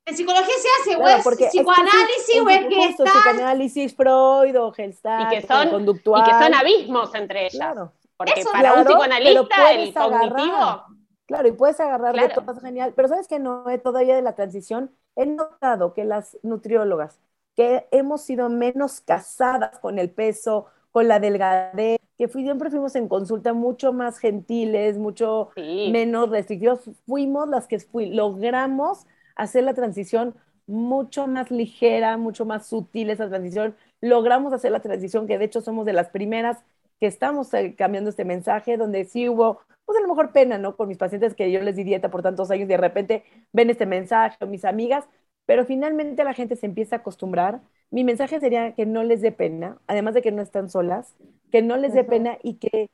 En 0.06 0.16
psicología 0.16 0.54
se 0.60 0.92
hace, 0.92 0.96
o 1.00 1.08
es 1.08 1.50
psicoanálisis, 1.50 2.36
es 2.50 2.66
que 2.66 2.84
está... 2.84 3.04
Psicoanálisis, 3.04 3.96
Freud, 3.96 4.60
o 4.60 4.72
Gestalt, 4.72 5.32
y 5.32 5.36
que 5.36 5.46
son, 5.46 5.70
conductual. 5.70 6.22
Y 6.22 6.30
que 6.30 6.44
son 6.44 6.54
abismos 6.54 7.14
entre 7.14 7.46
ellas. 7.46 7.54
Claro. 7.54 7.92
Porque 8.16 8.44
para 8.52 8.74
un 8.74 8.84
psicoanalista 8.84 9.72
el 9.72 9.94
cognitivo... 9.94 10.84
Claro, 11.26 11.48
y 11.48 11.52
puedes 11.52 11.80
agarrar 11.80 12.14
de 12.14 12.28
todo, 12.28 12.60
genial. 12.60 12.92
Pero 12.94 13.08
sabes 13.08 13.28
que 13.28 13.38
no, 13.38 13.64
todavía 13.82 14.14
de 14.14 14.20
la 14.20 14.34
transición, 14.34 14.90
he 15.16 15.24
notado 15.24 15.94
que 15.94 16.04
las 16.04 16.36
nutriólogas 16.42 17.18
que 17.56 17.86
hemos 17.92 18.22
sido 18.22 18.50
menos 18.50 19.00
casadas 19.00 19.78
con 19.78 19.98
el 19.98 20.10
peso, 20.10 20.66
con 20.92 21.08
la 21.08 21.20
delgadez, 21.20 21.98
que 22.18 22.28
siempre 22.28 22.68
fuimos 22.68 22.94
en 22.94 23.08
consulta 23.08 23.52
mucho 23.52 23.92
más 23.92 24.18
gentiles, 24.18 24.98
mucho 24.98 25.50
menos 25.56 26.30
restrictivos, 26.30 26.80
fuimos 27.06 27.48
las 27.48 27.66
que 27.66 27.78
logramos 27.92 29.06
hacer 29.36 29.64
la 29.64 29.74
transición 29.74 30.34
mucho 30.66 31.26
más 31.26 31.50
ligera, 31.50 32.16
mucho 32.16 32.44
más 32.46 32.66
sutil 32.66 33.10
esa 33.10 33.28
transición, 33.28 33.76
logramos 34.00 34.52
hacer 34.52 34.72
la 34.72 34.80
transición 34.80 35.26
que 35.26 35.38
de 35.38 35.44
hecho 35.46 35.60
somos 35.60 35.86
de 35.86 35.92
las 35.92 36.08
primeras 36.10 36.58
que 37.00 37.06
estamos 37.06 37.52
eh, 37.54 37.74
cambiando 37.76 38.10
este 38.10 38.24
mensaje, 38.24 38.76
donde 38.76 39.04
sí 39.04 39.28
hubo, 39.28 39.60
pues 39.84 39.98
a 39.98 40.02
lo 40.02 40.08
mejor 40.08 40.32
pena, 40.32 40.58
¿no? 40.58 40.76
Con 40.76 40.88
mis 40.88 40.98
pacientes 40.98 41.34
que 41.34 41.50
yo 41.50 41.60
les 41.60 41.76
di 41.76 41.84
dieta 41.84 42.10
por 42.10 42.22
tantos 42.22 42.50
años 42.50 42.64
y 42.64 42.68
de 42.68 42.76
repente 42.76 43.24
ven 43.52 43.70
este 43.70 43.86
mensaje, 43.86 44.36
o 44.40 44.46
mis 44.46 44.64
amigas, 44.64 45.04
pero 45.46 45.64
finalmente 45.66 46.24
la 46.24 46.34
gente 46.34 46.56
se 46.56 46.66
empieza 46.66 46.96
a 46.96 46.98
acostumbrar. 47.00 47.60
Mi 47.90 48.04
mensaje 48.04 48.40
sería 48.40 48.74
que 48.74 48.86
no 48.86 49.02
les 49.04 49.20
dé 49.20 49.32
pena, 49.32 49.78
además 49.86 50.14
de 50.14 50.22
que 50.22 50.32
no 50.32 50.42
están 50.42 50.70
solas, 50.70 51.14
que 51.52 51.62
no 51.62 51.76
les 51.76 51.92
dé 51.94 52.04
pena 52.04 52.38
y 52.42 52.54
que, 52.54 52.90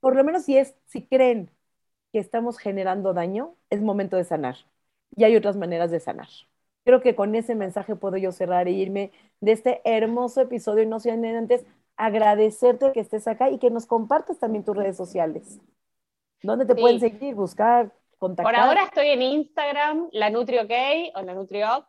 por 0.00 0.16
lo 0.16 0.24
menos 0.24 0.44
si 0.44 0.56
es, 0.58 0.76
si 0.86 1.02
creen 1.06 1.50
que 2.12 2.18
estamos 2.20 2.58
generando 2.58 3.14
daño, 3.14 3.56
es 3.70 3.82
momento 3.82 4.16
de 4.16 4.24
sanar. 4.24 4.56
Y 5.16 5.24
hay 5.24 5.36
otras 5.36 5.56
maneras 5.56 5.90
de 5.90 6.00
sanar. 6.00 6.28
Creo 6.84 7.00
que 7.00 7.14
con 7.14 7.34
ese 7.34 7.54
mensaje 7.54 7.96
puedo 7.96 8.16
yo 8.16 8.32
cerrar 8.32 8.68
e 8.68 8.72
irme 8.72 9.12
de 9.40 9.52
este 9.52 9.80
hermoso 9.84 10.40
episodio 10.42 10.82
y 10.82 10.86
no 10.86 11.00
sean 11.00 11.24
antes 11.24 11.64
agradecerte 11.96 12.92
que 12.92 13.00
estés 13.00 13.26
acá 13.26 13.50
y 13.50 13.58
que 13.58 13.70
nos 13.70 13.86
compartas 13.86 14.38
también 14.38 14.64
tus 14.64 14.76
redes 14.76 14.96
sociales. 14.96 15.60
¿Dónde 16.42 16.66
te 16.66 16.74
pueden 16.74 17.00
seguir, 17.00 17.34
buscar, 17.34 17.92
contactar? 18.18 18.54
Por 18.54 18.60
ahora 18.60 18.82
estoy 18.84 19.08
en 19.08 19.22
Instagram, 19.22 20.08
la 20.12 20.28
NutriOK 20.28 20.70
o 21.14 21.22
la 21.22 21.34
NutriOc. 21.34 21.86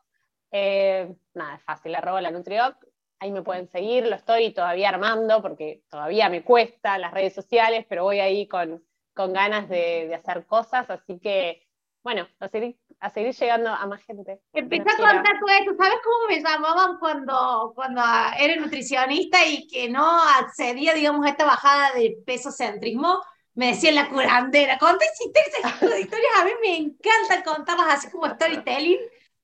Eh, 0.51 1.13
nada, 1.33 1.55
es 1.55 1.63
fácil, 1.63 1.93
arroba 1.95 2.21
la 2.21 2.31
NutriOc. 2.31 2.77
Ahí 3.19 3.31
me 3.31 3.41
pueden 3.41 3.67
seguir, 3.67 4.07
lo 4.07 4.15
estoy 4.15 4.53
todavía 4.53 4.89
armando 4.89 5.41
porque 5.41 5.83
todavía 5.89 6.29
me 6.29 6.43
cuesta 6.43 6.97
las 6.97 7.13
redes 7.13 7.33
sociales, 7.33 7.85
pero 7.89 8.03
voy 8.03 8.19
ahí 8.19 8.47
con, 8.47 8.83
con 9.13 9.33
ganas 9.33 9.67
de, 9.67 10.07
de 10.07 10.15
hacer 10.15 10.45
cosas, 10.45 10.89
así 10.89 11.19
que 11.19 11.65
bueno, 12.05 12.27
a 12.39 12.47
seguir, 12.49 12.77
a 12.99 13.09
seguir 13.09 13.35
llegando 13.35 13.69
a 13.69 13.85
más 13.85 14.03
gente. 14.03 14.39
Empecé 14.53 14.89
a 14.89 14.97
contar 14.97 15.39
todo 15.39 15.55
esto. 15.59 15.75
¿Sabes 15.77 15.99
cómo 16.03 16.27
me 16.27 16.41
llamaban 16.41 16.97
cuando, 16.97 17.71
cuando 17.75 18.01
era 18.39 18.55
nutricionista 18.55 19.45
y 19.45 19.67
que 19.67 19.89
no 19.89 20.21
accedía, 20.39 20.93
digamos, 20.93 21.25
a 21.25 21.29
esta 21.29 21.45
bajada 21.45 21.93
de 21.93 22.17
peso 22.25 22.51
centrismo? 22.51 23.21
Me 23.53 23.67
decían 23.67 23.95
la 23.95 24.09
curandera. 24.09 24.77
Conté 24.77 25.05
historias, 25.19 26.31
a 26.39 26.45
mí 26.45 26.51
me 26.61 26.77
encanta 26.77 27.43
contarlas 27.43 27.87
así 27.89 28.09
como 28.09 28.27
storytelling, 28.27 28.99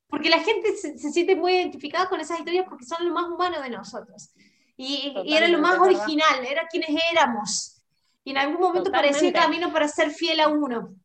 porque 0.08 0.30
la 0.30 0.39
gente 0.39 0.76
se, 0.76 0.97
siente 0.97 1.36
muy 1.36 1.54
identificada 1.54 2.10
con 2.10 2.20
esas 2.20 2.39
historias 2.39 2.66
porque 2.68 2.86
son 2.86 3.08
lo 3.08 3.14
más 3.14 3.26
humano 3.26 3.62
de 3.62 3.70
nosotros. 3.70 4.32
Y, 4.76 5.14
y 5.26 5.36
era 5.36 5.47
lo 5.47 5.60
más 5.60 5.78
original, 5.78 6.45
era 6.45 6.68
quienes 6.68 6.89
éramos. 7.12 7.82
Y 8.24 8.32
en 8.32 8.38
algún 8.38 8.60
momento 8.60 8.91
parecía 8.91 9.28
el 9.28 9.34
camino 9.34 9.72
para 9.72 9.88
ser 9.88 10.12
fiel 10.12 10.39
a 10.39 10.47
uno. 10.47 10.95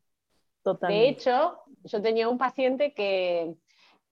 De 0.75 1.09
hecho, 1.09 1.59
yo 1.87 2.03
tenía 2.03 2.29
un 2.29 2.39
paciente 2.39 2.93
que, 2.93 3.55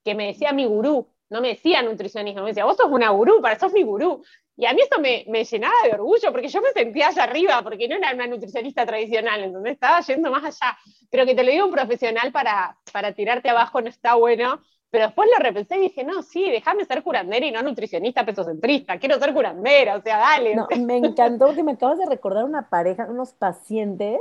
que 0.04 0.14
me 0.14 0.28
decía 0.28 0.52
mi 0.52 0.66
gurú, 0.66 1.08
no 1.30 1.40
me 1.40 1.48
decía 1.48 1.82
nutricionismo, 1.82 2.42
me 2.42 2.50
decía, 2.50 2.64
vos 2.64 2.76
sos 2.76 2.90
una 2.90 3.10
gurú, 3.10 3.40
para 3.40 3.58
sos 3.58 3.72
mi 3.72 3.82
gurú. 3.82 4.22
Y 4.56 4.66
a 4.66 4.72
mí 4.72 4.82
eso 4.82 5.00
me, 5.00 5.24
me, 5.28 5.44
llenaba 5.44 5.74
de 5.84 5.94
orgullo, 5.94 6.30
porque 6.30 6.46
yo 6.46 6.62
me 6.62 6.70
sentía 6.70 7.08
allá 7.08 7.24
arriba, 7.24 7.60
porque 7.62 7.88
no 7.88 7.96
era 7.96 8.14
una 8.14 8.28
nutricionista 8.28 8.86
tradicional, 8.86 9.42
entonces 9.42 9.72
estaba 9.72 10.00
yendo 10.00 10.30
más 10.30 10.44
allá. 10.44 10.78
Pero 11.10 11.26
que 11.26 11.34
te 11.34 11.42
lo 11.42 11.50
diga 11.50 11.64
un 11.64 11.72
profesional 11.72 12.30
para, 12.30 12.78
para 12.92 13.12
tirarte 13.12 13.48
abajo 13.48 13.80
no 13.80 13.88
está 13.88 14.14
bueno, 14.14 14.60
pero 14.90 15.06
después 15.06 15.28
lo 15.36 15.42
repensé 15.42 15.76
y 15.78 15.80
dije, 15.80 16.04
no, 16.04 16.22
sí, 16.22 16.48
déjame 16.48 16.84
ser 16.84 17.02
curandera 17.02 17.44
y 17.44 17.50
no 17.50 17.62
nutricionista 17.62 18.24
pesocentrista, 18.24 18.96
quiero 19.00 19.18
ser 19.18 19.34
curandera, 19.34 19.96
o 19.96 20.02
sea, 20.02 20.18
dale. 20.18 20.54
me 20.78 20.98
encantó 20.98 21.52
que 21.52 21.64
me 21.64 21.72
acabas 21.72 21.98
de 21.98 22.06
recordar 22.06 22.44
una 22.44 22.68
pareja, 22.68 23.08
unos 23.10 23.32
pacientes 23.32 24.20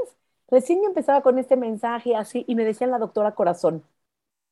Recién 0.53 0.83
yo 0.83 0.87
empezaba 0.87 1.21
con 1.23 1.39
este 1.39 1.57
mensaje 1.57 2.15
así 2.15 2.45
y 2.47 2.53
me 2.53 2.63
decían 2.63 2.91
la 2.91 2.99
doctora 2.99 3.33
corazón. 3.33 3.83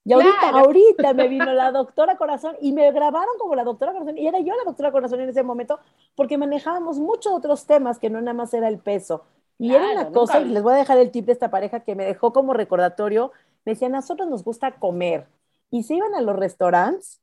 Y 0.04 0.14
ahorita, 0.14 0.50
ahorita 0.50 1.14
me 1.14 1.28
vino 1.28 1.54
la 1.54 1.72
doctora 1.72 2.18
corazón 2.18 2.56
y 2.60 2.72
me 2.72 2.92
grabaron 2.92 3.38
como 3.38 3.54
la 3.54 3.64
doctora 3.64 3.92
corazón 3.92 4.18
y 4.18 4.26
era 4.26 4.40
yo 4.40 4.56
la 4.56 4.64
doctora 4.64 4.92
corazón 4.92 5.22
en 5.22 5.30
ese 5.30 5.44
momento 5.44 5.80
porque 6.16 6.40
manejábamos 6.40 6.98
muchos 6.98 7.32
otros 7.32 7.68
temas 7.68 8.00
que 8.00 8.10
no 8.10 8.20
nada 8.20 8.34
más 8.34 8.52
era 8.56 8.68
el 8.68 8.80
peso. 8.80 9.26
Y 9.60 9.76
era 9.76 9.92
una 9.92 10.12
cosa, 10.12 10.40
y 10.42 10.46
les 10.46 10.64
voy 10.64 10.74
a 10.74 10.78
dejar 10.78 10.98
el 10.98 11.12
tip 11.12 11.28
de 11.28 11.34
esta 11.34 11.52
pareja 11.52 11.82
que 11.82 11.94
me 11.94 12.04
dejó 12.04 12.34
como 12.34 12.54
recordatorio, 12.54 13.32
me 13.64 13.74
decían, 13.74 13.94
a 13.94 14.00
nosotros 14.00 14.28
nos 14.28 14.44
gusta 14.44 14.80
comer. 14.80 15.28
Y 15.70 15.84
se 15.84 15.94
iban 15.94 16.16
a 16.16 16.22
los 16.22 16.36
restaurantes 16.36 17.22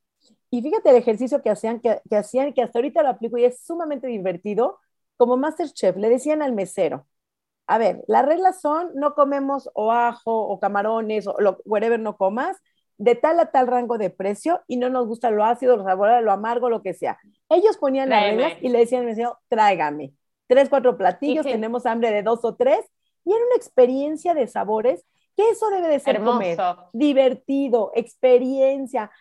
y 0.49 0.61
fíjate 0.61 0.89
el 0.91 0.95
ejercicio 0.95 1.41
que 1.41 1.49
hacían, 1.49 1.81
que, 1.81 2.01
que 2.09 2.15
hacían, 2.15 2.53
que 2.53 2.61
hasta 2.61 2.79
ahorita 2.79 3.03
lo 3.03 3.09
aplico 3.09 3.37
y 3.37 3.43
es 3.43 3.59
sumamente 3.59 4.07
divertido, 4.07 4.79
como 5.17 5.35
Masterchef, 5.35 5.97
le 5.97 6.07
decían 6.07 6.41
al 6.41 6.53
mesero, 6.53 7.05
a 7.69 7.77
ver, 7.77 8.03
las 8.07 8.25
reglas 8.25 8.61
son, 8.61 8.89
no 8.95 9.13
comemos 9.13 9.69
o 9.75 9.91
ajo 9.91 10.31
o 10.31 10.59
camarones 10.59 11.27
o 11.27 11.35
lo, 11.37 11.59
whatever 11.65 11.99
no 11.99 12.17
comas, 12.17 12.57
de 12.97 13.13
tal 13.13 13.39
a 13.39 13.51
tal 13.51 13.67
rango 13.67 13.99
de 13.99 14.09
precio 14.09 14.61
y 14.67 14.77
no 14.77 14.89
nos 14.89 15.05
gusta 15.05 15.29
lo 15.29 15.45
ácido, 15.45 15.77
lo 15.77 15.83
sabor, 15.83 16.23
lo 16.23 16.31
amargo, 16.31 16.71
lo 16.71 16.81
que 16.81 16.95
sea. 16.95 17.19
Ellos 17.47 17.77
ponían 17.77 18.09
las 18.09 18.23
reglas 18.23 18.53
y 18.61 18.69
le 18.69 18.79
decían 18.79 19.01
al 19.01 19.05
mesero, 19.05 19.37
tráigame. 19.49 20.13
Tres, 20.47 20.67
cuatro 20.67 20.97
platillos, 20.97 21.45
tenemos 21.45 21.85
hambre 21.85 22.09
de 22.09 22.23
dos 22.23 22.43
o 22.43 22.55
tres. 22.55 22.79
Y 23.23 23.31
era 23.33 23.45
una 23.45 23.55
experiencia 23.55 24.33
de 24.33 24.47
sabores 24.47 25.05
que 25.37 25.47
eso 25.51 25.69
debe 25.69 25.89
de 25.89 25.99
ser 25.99 26.15
Hermoso. 26.15 26.89
Divertido, 26.91 27.91
experiencia, 27.93 29.11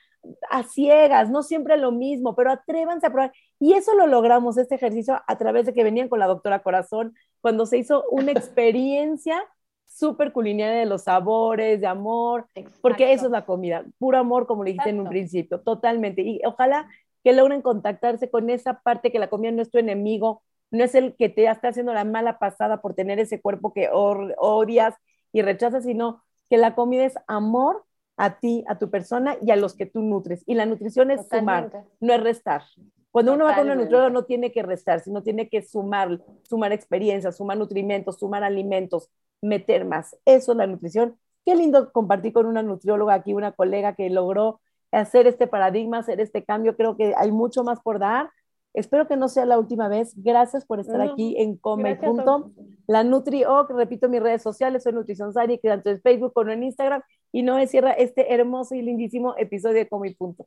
a 0.50 0.62
ciegas, 0.62 1.30
no 1.30 1.42
siempre 1.42 1.76
lo 1.76 1.92
mismo, 1.92 2.34
pero 2.34 2.50
atrévanse 2.50 3.06
a 3.06 3.10
probar. 3.10 3.32
Y 3.60 3.74
eso 3.74 3.94
lo 3.94 4.06
logramos, 4.06 4.56
este 4.56 4.74
ejercicio, 4.74 5.20
a 5.26 5.38
través 5.38 5.66
de 5.66 5.74
que 5.74 5.84
venían 5.84 6.08
con 6.08 6.18
la 6.18 6.26
doctora 6.26 6.62
Corazón, 6.62 7.14
cuando 7.40 7.66
se 7.66 7.78
hizo 7.78 8.04
una 8.10 8.32
experiencia 8.32 9.42
súper 9.86 10.32
culinaria 10.32 10.78
de 10.78 10.86
los 10.86 11.04
sabores, 11.04 11.80
de 11.80 11.86
amor, 11.86 12.46
porque 12.80 13.12
eso 13.12 13.26
es 13.26 13.32
la 13.32 13.44
comida, 13.44 13.84
puro 13.98 14.18
amor, 14.18 14.46
como 14.46 14.62
le 14.62 14.70
dijiste 14.70 14.90
en 14.90 15.00
un 15.00 15.08
principio, 15.08 15.60
totalmente. 15.60 16.22
Y 16.22 16.40
ojalá 16.44 16.88
que 17.24 17.32
logren 17.32 17.62
contactarse 17.62 18.30
con 18.30 18.48
esa 18.50 18.80
parte 18.80 19.10
que 19.10 19.18
la 19.18 19.28
comida 19.28 19.50
no 19.50 19.62
es 19.62 19.70
tu 19.70 19.78
enemigo, 19.78 20.42
no 20.70 20.84
es 20.84 20.94
el 20.94 21.16
que 21.16 21.28
te 21.28 21.46
está 21.46 21.68
haciendo 21.68 21.92
la 21.92 22.04
mala 22.04 22.38
pasada 22.38 22.80
por 22.80 22.94
tener 22.94 23.18
ese 23.18 23.40
cuerpo 23.40 23.72
que 23.72 23.88
odias 23.92 24.94
y 25.32 25.42
rechazas, 25.42 25.84
sino 25.84 26.22
que 26.48 26.58
la 26.58 26.74
comida 26.74 27.04
es 27.04 27.14
amor 27.26 27.84
a 28.16 28.38
ti, 28.38 28.64
a 28.68 28.78
tu 28.78 28.90
persona 28.90 29.36
y 29.40 29.50
a 29.50 29.56
los 29.56 29.74
que 29.74 29.86
tú 29.86 30.02
nutres. 30.02 30.42
Y 30.46 30.54
la 30.54 30.66
nutrición 30.66 31.10
es 31.10 31.26
sumar, 31.28 31.86
no 32.00 32.12
es 32.12 32.22
restar. 32.22 32.62
Cuando 33.10 33.34
uno 33.34 33.46
va 33.46 33.54
con 33.54 33.64
una 33.64 33.74
nutrióloga 33.74 34.10
no 34.10 34.24
tiene 34.24 34.52
que 34.52 34.62
restar, 34.62 35.00
sino 35.00 35.22
tiene 35.22 35.48
que 35.48 35.62
sumar, 35.62 36.20
sumar 36.42 36.72
experiencias, 36.72 37.36
sumar 37.36 37.56
nutrimentos, 37.56 38.18
sumar 38.18 38.44
alimentos, 38.44 39.10
meter 39.40 39.84
más. 39.84 40.16
Eso 40.24 40.52
es 40.52 40.58
la 40.58 40.66
nutrición. 40.66 41.16
Qué 41.44 41.56
lindo 41.56 41.90
compartir 41.92 42.32
con 42.32 42.46
una 42.46 42.62
nutrióloga 42.62 43.14
aquí, 43.14 43.32
una 43.32 43.52
colega 43.52 43.94
que 43.94 44.10
logró 44.10 44.60
hacer 44.92 45.26
este 45.26 45.46
paradigma, 45.46 45.98
hacer 45.98 46.20
este 46.20 46.44
cambio. 46.44 46.76
Creo 46.76 46.96
que 46.96 47.14
hay 47.16 47.32
mucho 47.32 47.64
más 47.64 47.80
por 47.80 47.98
dar. 47.98 48.30
Espero 48.74 49.08
que 49.08 49.16
no 49.16 49.28
sea 49.28 49.46
la 49.46 49.58
última 49.58 49.88
vez. 49.88 50.12
Gracias 50.16 50.66
por 50.66 50.78
estar 50.78 51.00
aquí 51.00 51.34
en 51.38 51.56
Come 51.56 51.96
Punto. 51.96 52.52
La 52.86 53.02
NutriO, 53.02 53.66
repito 53.68 54.08
mis 54.08 54.22
redes 54.22 54.42
sociales, 54.42 54.82
soy 54.82 54.92
Nutrición 54.92 55.32
Sari, 55.32 55.58
que 55.58 55.68
tanto 55.68 55.90
en 55.90 56.00
Facebook 56.00 56.32
como 56.34 56.50
en 56.50 56.62
Instagram. 56.62 57.02
Y 57.32 57.42
no 57.42 57.56
me 57.56 57.66
cierra 57.66 57.92
este 57.92 58.32
hermoso 58.32 58.74
y 58.74 58.82
lindísimo 58.82 59.34
episodio 59.36 59.76
de 59.76 59.88
Come 59.88 60.14
Punto. 60.16 60.46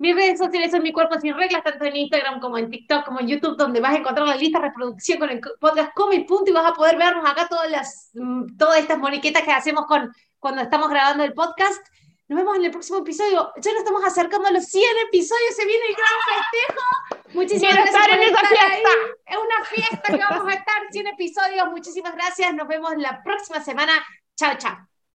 Mis 0.00 0.14
redes 0.14 0.38
sociales 0.38 0.70
son 0.70 0.82
Mi 0.82 0.92
Cuerpo 0.92 1.20
Sin 1.20 1.36
Reglas, 1.36 1.62
tanto 1.62 1.84
en 1.84 1.94
Instagram 1.94 2.40
como 2.40 2.56
en 2.56 2.70
TikTok, 2.70 3.04
como 3.04 3.20
en 3.20 3.28
YouTube, 3.28 3.58
donde 3.58 3.80
vas 3.80 3.92
a 3.92 3.98
encontrar 3.98 4.26
la 4.26 4.34
lista 4.34 4.58
de 4.58 4.68
reproducción 4.68 5.18
con 5.18 5.28
el 5.28 5.42
podcast 5.60 5.92
Come 5.94 6.24
Punto 6.24 6.50
y 6.50 6.54
vas 6.54 6.64
a 6.64 6.72
poder 6.72 6.96
vernos 6.96 7.22
acá 7.28 7.46
todas, 7.46 7.70
las, 7.70 8.08
mm, 8.14 8.56
todas 8.56 8.78
estas 8.78 8.96
moniquetas 8.96 9.42
que 9.42 9.52
hacemos 9.52 9.84
con, 9.84 10.10
cuando 10.38 10.62
estamos 10.62 10.88
grabando 10.88 11.22
el 11.22 11.34
podcast. 11.34 11.86
Nos 12.28 12.38
vemos 12.38 12.56
en 12.56 12.64
el 12.64 12.70
próximo 12.70 13.00
episodio. 13.00 13.52
Ya 13.60 13.72
nos 13.72 13.80
estamos 13.80 14.02
acercando 14.02 14.48
a 14.48 14.52
los 14.52 14.64
100 14.64 14.90
episodios. 15.08 15.54
Se 15.54 15.66
viene 15.66 15.84
el 15.90 15.94
gran 15.94 16.38
festejo. 16.38 17.34
Muchísimas 17.34 17.74
gracias 17.74 17.92
por 17.92 18.00
estar 18.00 18.18
en 18.18 18.28
esa 18.30 18.46
fiesta. 18.46 18.90
Es 19.26 19.36
una 19.36 19.64
fiesta 19.66 20.16
que 20.16 20.34
vamos 20.34 20.48
a 20.50 20.56
estar 20.56 20.82
100 20.90 21.06
episodios. 21.08 21.70
Muchísimas 21.70 22.14
gracias. 22.14 22.54
Nos 22.54 22.68
vemos 22.68 22.96
la 22.96 23.22
próxima 23.22 23.62
semana. 23.62 23.92
Chao, 24.34 24.54
chao. 24.56 24.89